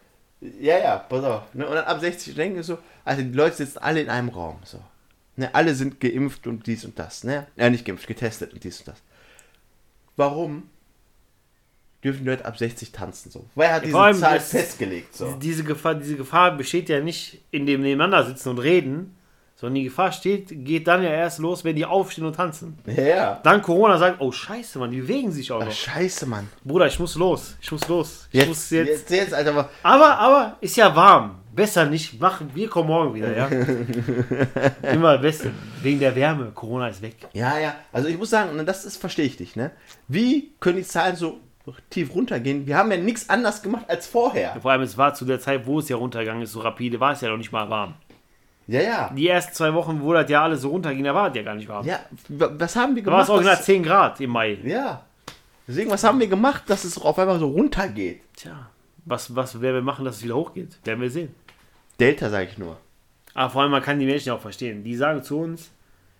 Leute. 0.42 0.56
Ja, 0.60 0.78
ja, 0.78 0.98
pass 0.98 1.24
auf. 1.24 1.54
Ne? 1.54 1.66
Und 1.68 1.76
dann 1.76 1.86
ab 1.86 2.00
60 2.00 2.36
denke 2.36 2.60
ich 2.60 2.66
so, 2.66 2.78
also 3.04 3.22
die 3.22 3.32
Leute 3.32 3.56
sitzen 3.56 3.78
alle 3.80 4.02
in 4.02 4.10
einem 4.10 4.30
Raum. 4.30 4.58
So. 4.64 4.80
Ne? 5.38 5.54
Alle 5.56 5.74
sind 5.76 6.00
geimpft 6.00 6.46
und 6.48 6.68
dies 6.68 6.86
und 6.86 7.00
das. 7.00 7.24
Ne? 7.24 7.48
Ja, 7.56 7.70
nicht 7.70 7.86
geimpft, 7.86 8.06
getestet 8.08 8.54
und 8.54 8.64
dies 8.64 8.80
und 8.80 8.90
das. 8.90 9.02
Warum 10.18 10.70
dürfen 12.04 12.20
die 12.24 12.30
Leute 12.30 12.46
ab 12.46 12.58
60 12.58 12.92
tanzen? 12.92 13.32
So? 13.32 13.46
Wer 13.56 13.74
hat 13.74 13.86
Ja, 13.86 14.10
diese 14.12 14.22
Zahl 14.22 14.38
das- 14.38 14.50
festgelegt? 14.50 15.16
So? 15.16 15.34
Diese, 15.42 15.64
Gefahr, 15.64 15.96
diese 15.96 16.16
Gefahr 16.18 16.56
besteht 16.56 16.90
ja 16.90 17.00
nicht 17.00 17.42
in 17.52 17.66
dem 17.66 17.82
Nebeneinandersitzen 17.82 18.50
und 18.50 18.60
Reden, 18.60 19.15
sondern 19.56 19.76
die 19.76 19.86
Gefahr 19.86 20.12
steht, 20.12 20.48
geht 20.66 20.88
dann 20.88 21.02
ja 21.02 21.10
erst 21.10 21.40
los, 21.40 21.64
wenn 21.64 21.76
die 21.76 21.86
aufstehen 21.86 22.26
und 22.26 22.36
tanzen. 22.36 22.78
Ja, 22.86 23.04
ja. 23.04 23.40
Dann 23.44 23.62
Corona 23.62 23.98
sagt, 23.98 24.20
oh 24.20 24.32
scheiße, 24.32 24.78
Mann, 24.80 24.92
die 24.92 25.00
bewegen 25.02 25.32
sich 25.32 25.52
auch 25.52 25.62
Ach, 25.62 25.66
noch. 25.66 25.72
scheiße, 25.72 26.26
Mann. 26.26 26.50
Bruder, 26.64 26.88
ich 26.88 27.00
muss 27.00 27.16
los. 27.16 27.56
Ich 27.62 27.72
muss 27.72 27.88
los. 27.88 28.28
Ich 28.32 28.40
Jetzt, 28.40 28.48
muss 28.50 28.70
jetzt. 28.70 28.88
jetzt, 28.90 29.10
jetzt, 29.12 29.34
Alter, 29.34 29.52
aber 29.52 29.70
Aber, 29.82 30.18
aber, 30.20 30.58
ist 30.62 30.76
ja 30.76 30.94
warm. 30.96 31.40
Besser 31.56 31.86
nicht 31.86 32.20
machen. 32.20 32.52
Wir 32.54 32.68
kommen 32.68 32.90
morgen 32.90 33.14
wieder, 33.16 33.34
ja? 33.34 33.48
Immer 34.92 35.18
besser. 35.20 35.52
Wegen 35.82 36.00
der 36.02 36.14
Wärme. 36.14 36.52
Corona 36.54 36.90
ist 36.90 37.02
weg. 37.02 37.16
Ja, 37.32 37.58
ja. 37.58 37.76
Also 37.94 38.10
ich 38.10 38.18
muss 38.18 38.30
sagen, 38.30 38.58
ne, 38.58 38.66
das 38.66 38.84
ist, 38.84 38.98
verstehe 38.98 39.24
ich 39.26 39.38
dich, 39.38 39.56
ne? 39.56 39.72
Wie 40.10 40.52
können 40.60 40.76
die 40.80 40.84
Zahlen 40.84 41.16
so 41.16 41.40
tief 41.90 42.14
runtergehen? 42.14 42.68
Wir 42.68 42.76
haben 42.78 42.92
ja 42.92 42.98
nichts 42.98 43.30
anders 43.30 43.62
gemacht 43.64 43.86
als 43.88 44.06
vorher. 44.06 44.58
Vor 44.62 44.70
allem, 44.72 44.82
es 44.82 44.98
war 44.98 45.14
zu 45.14 45.24
der 45.24 45.40
Zeit, 45.40 45.66
wo 45.66 45.80
es 45.80 45.88
ja 45.88 45.96
runtergegangen 45.96 46.44
ist, 46.44 46.52
so 46.52 46.60
rapide, 46.60 47.00
war 47.00 47.14
es 47.14 47.22
ja 47.22 47.30
noch 47.30 47.38
nicht 47.38 47.54
mal 47.54 47.70
warm. 47.70 47.94
Ja, 48.68 48.82
ja. 48.82 49.12
Die 49.16 49.28
ersten 49.28 49.54
zwei 49.54 49.74
Wochen, 49.74 50.02
wo 50.02 50.12
das 50.14 50.30
ja 50.30 50.44
alles 50.44 50.62
so 50.62 50.70
runterging, 50.70 51.04
da 51.04 51.14
war 51.14 51.30
es 51.30 51.36
ja 51.36 51.44
gar 51.44 51.56
nicht 51.56 51.68
warm. 51.68 51.86
Ja, 51.86 52.00
was 52.30 52.76
haben 52.76 52.96
wir 52.96 53.04
Da 53.04 53.12
war 53.12 53.20
es 53.22 53.28
gemacht? 53.28 53.36
original 53.36 53.56
dass- 53.58 53.66
10 53.66 53.84
Grad 53.84 54.20
im 54.22 54.30
Mai. 54.32 54.58
ja. 54.64 55.04
Deswegen, 55.68 55.90
was 55.90 56.04
haben 56.04 56.20
wir 56.20 56.28
gemacht, 56.28 56.64
dass 56.68 56.84
es 56.84 56.96
auf 57.02 57.18
einmal 57.18 57.40
so 57.40 57.48
runtergeht? 57.48 58.22
Tja, 58.36 58.70
was, 59.06 59.36
was 59.36 59.60
werden 59.62 59.76
wir 59.78 59.82
machen, 59.82 60.06
dass 60.06 60.18
es 60.18 60.24
wieder 60.24 60.36
hochgeht? 60.36 60.78
Werden 60.84 61.02
wir 61.02 61.10
sehen. 61.10 61.34
Delta, 62.00 62.30
sage 62.30 62.50
ich 62.52 62.58
nur. 62.60 62.78
Aber 63.34 63.50
vor 63.50 63.62
allem, 63.64 63.72
man 63.72 63.82
kann 63.82 63.98
die 64.00 64.06
Menschen 64.06 64.28
ja 64.28 64.36
auch 64.36 64.42
verstehen. 64.42 64.84
Die 64.84 64.96
sagen 64.96 65.24
zu 65.24 65.40
uns, 65.40 65.72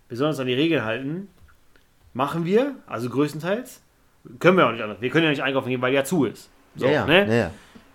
wir 0.08 0.16
sollen 0.16 0.30
uns 0.30 0.40
an 0.40 0.48
die 0.48 0.54
Regeln 0.54 0.84
halten. 0.84 1.28
Machen 2.12 2.44
wir, 2.44 2.74
also 2.88 3.08
größtenteils. 3.08 3.80
Können 4.40 4.56
wir 4.56 4.66
auch 4.66 4.72
nicht 4.72 4.82
anders. 4.82 5.00
Wir 5.00 5.10
können 5.10 5.24
ja 5.24 5.30
nicht 5.30 5.42
einkaufen 5.42 5.68
gehen, 5.68 5.80
weil 5.80 5.92
ja 5.94 6.02
zu 6.02 6.24
ist. 6.24 6.48
So, 6.74 6.86
ja, 6.86 6.92
ja. 6.92 7.06
Ne? 7.06 7.26
ja, 7.28 7.34
ja. 7.34 7.50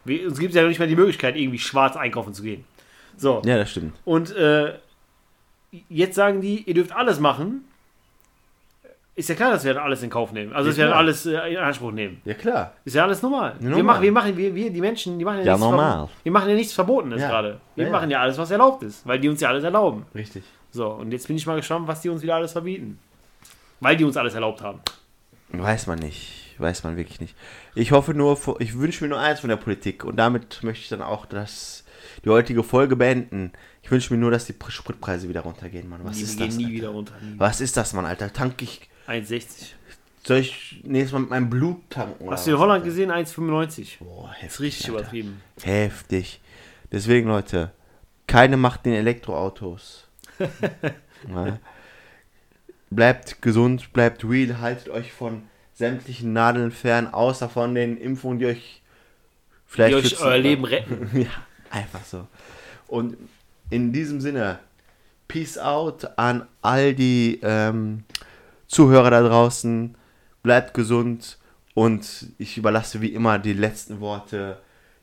Wir, 0.05 0.27
uns 0.27 0.39
gibt 0.39 0.51
es 0.51 0.55
ja 0.55 0.61
noch 0.61 0.69
nicht 0.69 0.79
mal 0.79 0.87
die 0.87 0.95
Möglichkeit, 0.95 1.35
irgendwie 1.35 1.59
schwarz 1.59 1.97
einkaufen 1.97 2.33
zu 2.33 2.43
gehen. 2.43 2.63
So. 3.17 3.41
Ja, 3.45 3.57
das 3.57 3.71
stimmt. 3.71 3.95
Und 4.05 4.35
äh, 4.35 4.73
jetzt 5.89 6.15
sagen 6.15 6.41
die, 6.41 6.63
ihr 6.63 6.73
dürft 6.73 6.91
alles 6.93 7.19
machen. 7.19 7.65
Ist 9.13 9.27
ja 9.29 9.35
klar, 9.35 9.51
dass 9.51 9.65
wir 9.65 9.73
dann 9.73 9.83
alles 9.83 10.01
in 10.03 10.09
Kauf 10.09 10.31
nehmen. 10.31 10.53
Also, 10.53 10.69
Ja, 10.69 10.71
dass 10.71 10.77
wir 10.77 10.85
dann 10.85 10.93
alles 10.97 11.25
äh, 11.25 11.53
in 11.53 11.57
Anspruch 11.57 11.91
nehmen. 11.91 12.21
Ja, 12.23 12.33
klar. 12.33 12.73
Ist 12.85 12.95
ja 12.95 13.03
alles 13.03 13.21
normal. 13.21 13.55
normal. 13.59 13.75
Wir 13.77 13.83
machen, 13.83 14.01
wir 14.03 14.11
machen, 14.11 14.37
wir, 14.37 14.55
wir, 14.55 14.71
die 14.71 14.81
Menschen, 14.81 15.19
die 15.19 15.25
machen 15.25 15.39
ja, 15.39 15.43
Ja, 15.45 15.51
nichts 15.53 15.69
normal. 15.69 16.09
Wir 16.23 16.31
machen 16.31 16.49
ja 16.49 16.55
nichts 16.55 16.73
Verbotenes 16.73 17.21
Ja. 17.21 17.29
gerade. 17.29 17.59
Wir 17.75 17.89
machen 17.89 18.09
ja 18.09 18.21
alles, 18.21 18.37
was 18.37 18.49
erlaubt 18.51 18.83
ist, 18.83 19.05
weil 19.05 19.19
die 19.19 19.27
uns 19.29 19.41
ja 19.41 19.49
alles 19.49 19.63
erlauben. 19.63 20.05
Richtig. 20.15 20.43
So, 20.71 20.87
und 20.87 21.11
jetzt 21.11 21.27
bin 21.27 21.35
ich 21.35 21.45
mal 21.45 21.57
gespannt, 21.57 21.87
was 21.87 22.01
die 22.01 22.09
uns 22.09 22.21
wieder 22.21 22.35
alles 22.35 22.53
verbieten. 22.53 22.99
Weil 23.81 23.97
die 23.97 24.05
uns 24.05 24.15
alles 24.15 24.33
erlaubt 24.33 24.61
haben. 24.61 24.79
Weiß 25.49 25.87
man 25.87 25.99
nicht. 25.99 26.55
Weiß 26.57 26.83
man 26.83 26.95
wirklich 26.95 27.19
nicht. 27.19 27.35
Ich 27.75 27.91
hoffe 27.91 28.13
nur, 28.13 28.37
ich 28.59 28.77
wünsche 28.77 29.03
mir 29.03 29.09
nur 29.09 29.19
eins 29.19 29.41
von 29.41 29.49
der 29.49 29.57
Politik 29.57 30.05
und 30.05 30.15
damit 30.15 30.63
möchte 30.63 30.83
ich 30.83 30.89
dann 30.89 31.01
auch 31.01 31.25
das, 31.25 31.83
die 32.25 32.29
heutige 32.29 32.63
Folge 32.63 32.95
beenden. 32.95 33.51
Ich 33.83 33.91
wünsche 33.91 34.13
mir 34.13 34.19
nur, 34.19 34.31
dass 34.31 34.45
die 34.45 34.53
Pr- 34.53 34.71
Spritpreise 34.71 35.27
wieder 35.29 35.41
runtergehen, 35.41 35.89
Mann. 35.89 36.01
Was 36.03 36.17
die 36.17 36.23
ist 36.23 36.37
gehen 36.37 36.47
das? 36.47 36.57
nie 36.57 36.65
Alter? 36.65 36.75
wieder 36.75 36.89
runter. 36.89 37.13
Nie. 37.21 37.39
Was 37.39 37.61
ist 37.61 37.77
das, 37.77 37.93
Mann, 37.93 38.05
Alter? 38.05 38.31
Tank 38.31 38.61
ich. 38.61 38.81
1,60. 39.07 39.45
Soll 40.23 40.37
ich 40.37 40.81
nächstes 40.83 41.13
Mal 41.13 41.19
mit 41.21 41.29
meinem 41.31 41.49
Blut 41.49 41.89
tanken? 41.89 42.23
oder 42.25 42.33
Hast 42.33 42.45
du 42.45 42.51
in 42.51 42.57
Holland 42.59 42.83
Alter? 42.83 42.85
gesehen? 42.85 43.11
1,95. 43.11 43.97
Boah, 43.99 44.29
heftig. 44.33 44.41
Das 44.47 44.53
ist 44.53 44.59
richtig 44.61 44.85
Alter. 44.89 44.99
übertrieben. 44.99 45.41
Heftig. 45.63 46.39
Deswegen, 46.91 47.27
Leute, 47.27 47.71
keine 48.27 48.57
Macht 48.57 48.85
den 48.85 48.93
Elektroautos. 48.93 50.07
ja. 51.27 51.57
Bleibt 52.89 53.41
gesund, 53.41 53.93
bleibt 53.93 54.23
real, 54.25 54.59
haltet 54.59 54.89
euch 54.89 55.13
von 55.13 55.43
sämtlichen 55.73 56.33
Nadeln 56.33 56.71
fern, 56.71 57.07
außer 57.13 57.47
von 57.49 57.73
den 57.73 57.97
Impfungen, 57.97 58.37
die 58.39 58.45
euch 58.47 58.81
vielleicht 59.65 59.93
Die 59.93 59.97
euch 60.15 60.21
euer 60.21 60.37
Leben 60.37 60.65
retten. 60.65 61.09
ja, 61.21 61.29
einfach 61.71 62.03
so. 62.05 62.27
Und 62.87 63.17
in 63.69 63.93
diesem 63.93 64.21
Sinne, 64.21 64.59
Peace 65.27 65.57
out 65.57 66.17
an 66.17 66.45
all 66.61 66.93
die 66.93 67.39
ähm, 67.41 68.03
Zuhörer 68.67 69.09
da 69.09 69.21
draußen. 69.21 69.95
Bleibt 70.43 70.73
gesund 70.73 71.37
und 71.73 72.27
ich 72.37 72.57
überlasse 72.57 72.99
wie 72.99 73.13
immer 73.13 73.39
die 73.39 73.53
letzten 73.53 73.99
Worte 74.01 74.59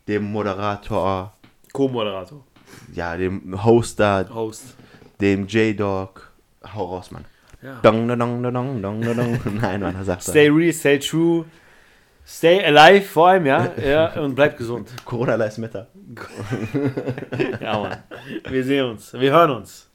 dem 0.07 0.31
Moderator 0.31 1.33
Co-Moderator. 1.73 2.45
Ja, 2.93 3.17
dem 3.17 3.65
Host 3.65 4.01
da, 4.01 4.27
Host. 4.29 4.75
dem 5.21 5.47
J-Dog. 5.47 6.31
Hau 6.75 6.85
raus, 6.87 7.11
Mann. 7.11 7.25
Ja. 7.63 7.79
Dong, 7.83 8.07
dong, 8.09 8.19
dong, 8.19 8.43
dong, 8.43 8.83
dong, 8.83 9.03
dong, 9.03 9.17
dong. 9.17 9.41
Nein, 9.61 9.81
Mann, 9.81 10.05
sag's 10.05 10.27
Stay 10.27 10.49
real, 10.49 10.73
stay 10.73 10.99
true. 10.99 11.45
Stay 12.31 12.63
alive 12.63 13.07
vor 13.07 13.29
allem, 13.29 13.47
ja. 13.47 13.73
ja 13.83 14.21
und 14.21 14.35
bleibt 14.35 14.59
gesund. 14.59 14.91
Corona 15.07 15.35
Lives 15.35 15.57
Matter. 15.57 15.89
Ja, 17.61 17.79
Mann. 17.79 18.03
Wir 18.49 18.65
sehen 18.65 18.85
uns. 18.85 19.15
Wir 19.15 19.33
hören 19.33 19.51
uns. 19.51 19.88